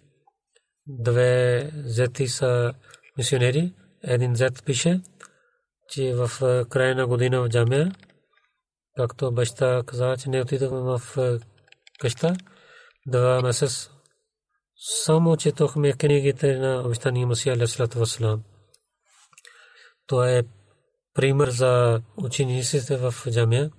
Две 0.86 1.70
зети 1.74 2.28
са 2.28 2.74
мисионери. 3.18 3.74
Един 4.03 4.34
зет 4.34 4.64
пише, 4.64 5.01
че 5.88 6.14
в 6.14 6.30
края 6.70 6.94
на 6.94 7.07
година 7.07 7.40
в 7.42 7.49
джамия, 7.49 7.92
както 8.97 9.32
баща 9.32 9.82
каза, 9.86 10.16
че 10.16 10.30
не 10.30 10.42
отидохме 10.42 10.80
в 10.80 11.01
къща, 11.99 12.36
два 13.07 13.42
месец 13.42 13.90
само 15.05 15.36
четохме 15.36 15.92
книгите 15.92 16.59
на 16.59 16.82
обещания 16.86 17.26
Масия 17.26 17.55
Алейхиссалату 17.55 17.99
Вассалам. 17.99 18.42
Това 20.07 20.30
е 20.30 20.42
пример 21.14 21.49
за 21.51 22.03
учениците 22.16 22.97
в 22.97 23.14
джамия 23.30 23.70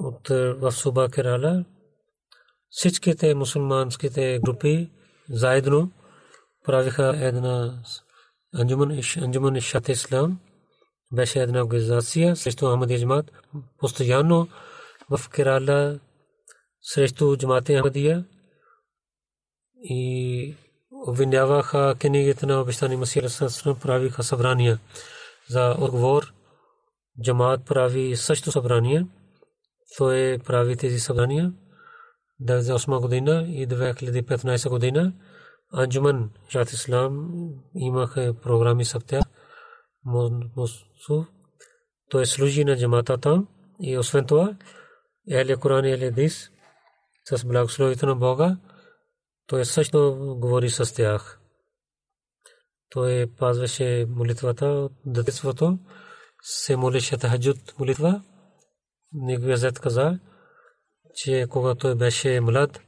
от 0.00 0.28
в 0.28 0.72
Суба 0.72 1.08
Керала. 1.10 1.64
Всичките 2.70 3.34
мусулманските 3.34 4.40
групи 4.44 4.90
заедно 5.30 5.92
правиха 6.64 7.14
една 7.16 7.82
Анджуман 9.22 9.56
Ишат 9.56 9.88
Ислам 9.88 10.40
беше 11.12 11.40
една 11.40 11.62
организация 11.62 12.36
срещу 12.36 12.72
Ахмадия 12.72 12.98
джамат. 12.98 13.32
Постоянно 13.78 14.48
в 15.10 15.28
Керала 15.30 15.98
срещу 16.82 17.36
джамата 17.36 17.78
Ахмадия 17.78 18.24
и 19.82 20.56
обвиняваха 21.06 21.94
книгите 22.00 22.46
на 22.46 22.60
обещани 22.60 22.96
Масия 22.96 23.30
Сасрам 23.30 23.78
правиха 23.80 24.22
събрания 24.22 24.78
за 25.48 25.76
отговор. 25.78 26.32
Джамаат 27.22 27.64
прави 27.64 28.16
също 28.16 28.52
събрание. 28.52 29.06
Той 29.98 30.38
прави 30.46 30.76
тези 30.76 31.00
събрания 31.00 31.52
1998 32.42 33.00
година 33.00 33.46
и 33.48 33.68
2015 33.68 34.68
година. 34.68 35.12
Анджуман 35.72 36.30
Шат 36.48 36.72
Ислам 36.72 37.30
имаха 37.74 38.34
програми 38.42 38.84
с. 38.84 38.98
Той 42.10 42.26
служи 42.26 42.64
на 42.64 42.76
джамата 42.76 43.18
там 43.18 43.48
и 43.80 43.98
освен 43.98 44.26
това 44.26 44.56
Еле 45.30 45.56
Коран 45.56 45.84
и 45.84 45.92
Еле 45.92 46.10
Дис 46.10 46.50
с 47.24 47.44
благословието 47.44 48.06
на 48.06 48.16
Бога 48.16 48.56
той 49.50 49.64
също 49.64 50.16
говори 50.40 50.70
с 50.70 50.94
тях. 50.94 51.40
Той 52.90 53.26
пазваше 53.38 54.06
молитвата 54.08 54.66
от 54.66 54.92
детството, 55.06 55.78
се 56.42 56.76
молеше 56.76 57.18
тахаджуд 57.18 57.78
молитва. 57.78 58.22
Неговия 59.12 59.56
зет 59.56 59.78
каза, 59.78 60.18
че 61.14 61.46
когато 61.50 61.78
той 61.78 61.94
беше 61.94 62.40
млад, 62.40 62.80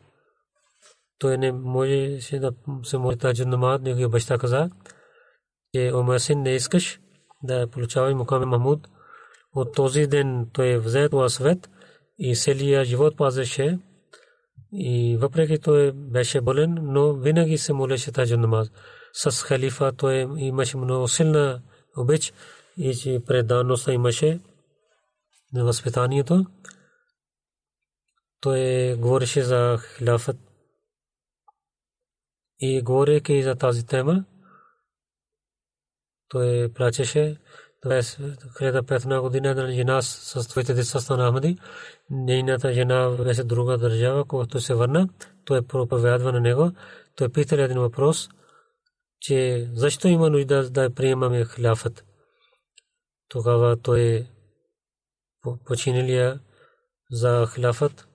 той 1.18 1.38
не 1.38 1.52
можеше 1.52 2.38
да 2.38 2.52
се 2.82 2.98
моли 2.98 3.18
тахаджуд 3.18 3.48
намаз. 3.48 3.80
Неговия 3.80 4.08
баща 4.08 4.38
каза, 4.38 4.70
че 5.74 5.92
Омасин 5.94 6.42
не 6.42 6.50
искаш 6.50 7.00
да 7.42 7.66
получава 7.66 8.14
мукаме 8.14 8.46
Махмуд. 8.46 8.88
От 9.54 9.74
този 9.74 10.06
ден 10.06 10.46
той 10.52 10.78
взе 10.78 11.08
това 11.08 11.28
свет 11.28 11.70
и 12.18 12.36
целия 12.36 12.84
живот 12.84 13.16
пазеше 13.16 13.78
и 14.72 15.16
въпреки 15.20 15.58
той 15.58 15.92
беше 15.92 16.40
болен, 16.40 16.78
но 16.82 17.12
винаги 17.12 17.58
се 17.58 17.72
молеше 17.72 18.12
тази 18.12 18.36
намаз. 18.36 18.70
С 19.12 19.42
халифа 19.42 19.92
той 19.92 20.26
имаше 20.36 20.76
много 20.76 21.08
силна 21.08 21.62
обич 21.96 22.32
и 22.76 22.94
че 22.94 23.20
предаността 23.26 23.92
имаше 23.92 24.40
на 25.52 25.64
възпитанието. 25.64 26.46
Той 28.40 28.94
говореше 28.94 29.42
за 29.42 29.78
хилафът 29.96 30.36
и 32.60 32.82
говорейки 32.82 33.42
за 33.42 33.54
тази 33.54 33.86
тема, 33.86 34.24
той 36.32 36.72
плачеше. 36.74 37.36
2015 37.84 39.20
година 39.20 39.48
една 39.48 39.70
жена 39.70 40.02
с 40.02 40.48
твоите 40.48 40.74
деца 40.74 41.00
стана 41.00 41.28
Ахмади. 41.28 41.58
Нейната 42.10 42.72
жена 42.72 43.10
беше 43.10 43.44
друга 43.44 43.78
държава, 43.78 44.24
когато 44.24 44.60
се 44.60 44.74
върна. 44.74 45.08
Той 45.44 45.66
проповядва 45.66 46.32
на 46.32 46.40
него. 46.40 46.70
Той 47.16 47.28
пита 47.28 47.62
един 47.62 47.78
въпрос, 47.78 48.28
че 49.20 49.68
защо 49.74 50.08
има 50.08 50.30
нужда 50.30 50.70
да 50.70 50.94
приемаме 50.94 51.44
хляфът. 51.44 52.04
Тогава 53.28 53.76
той 53.76 54.26
починилия 55.64 56.40
за 57.10 57.46
хляфът. 57.46 58.08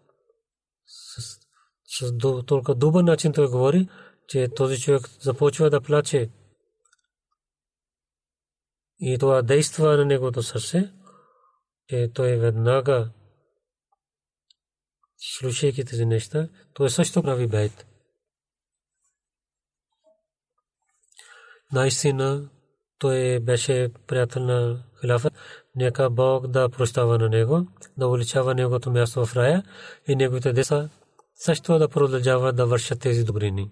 С 1.85 2.17
толкова 2.45 2.75
добър 2.75 3.03
начин 3.03 3.33
той 3.33 3.47
говори, 3.47 3.89
че 4.27 4.47
този 4.55 4.81
човек 4.81 5.09
започва 5.21 5.69
да 5.69 5.81
плаче 5.81 6.29
и 8.99 9.17
това 9.17 9.41
действа 9.41 9.97
на 9.97 10.05
негото 10.05 10.43
сърце, 10.43 10.93
че 11.89 12.11
той 12.13 12.37
веднага, 12.37 13.09
слушайки 15.17 15.85
тези 15.85 16.05
неща, 16.05 16.49
той 16.73 16.89
също 16.89 17.23
прави 17.23 17.47
бейт. 17.47 17.87
Наистина, 21.71 22.49
той 22.99 23.39
беше 23.39 23.89
приятел 24.07 24.43
на 24.43 24.83
хилафът. 25.01 25.33
Нека 25.75 26.09
Бог 26.09 26.47
да 26.47 26.69
прощава 26.69 27.17
на 27.17 27.29
него, 27.29 27.67
да 27.97 28.07
увеличава 28.07 28.55
негото 28.55 28.91
място 28.91 29.25
в 29.25 29.35
рая 29.35 29.63
и 30.07 30.15
неговите 30.15 30.53
деца 30.53 30.89
също 31.35 31.79
да 31.79 31.89
продължават 31.89 32.55
да 32.55 32.65
вършат 32.65 32.99
тези 32.99 33.23
добрини. 33.23 33.71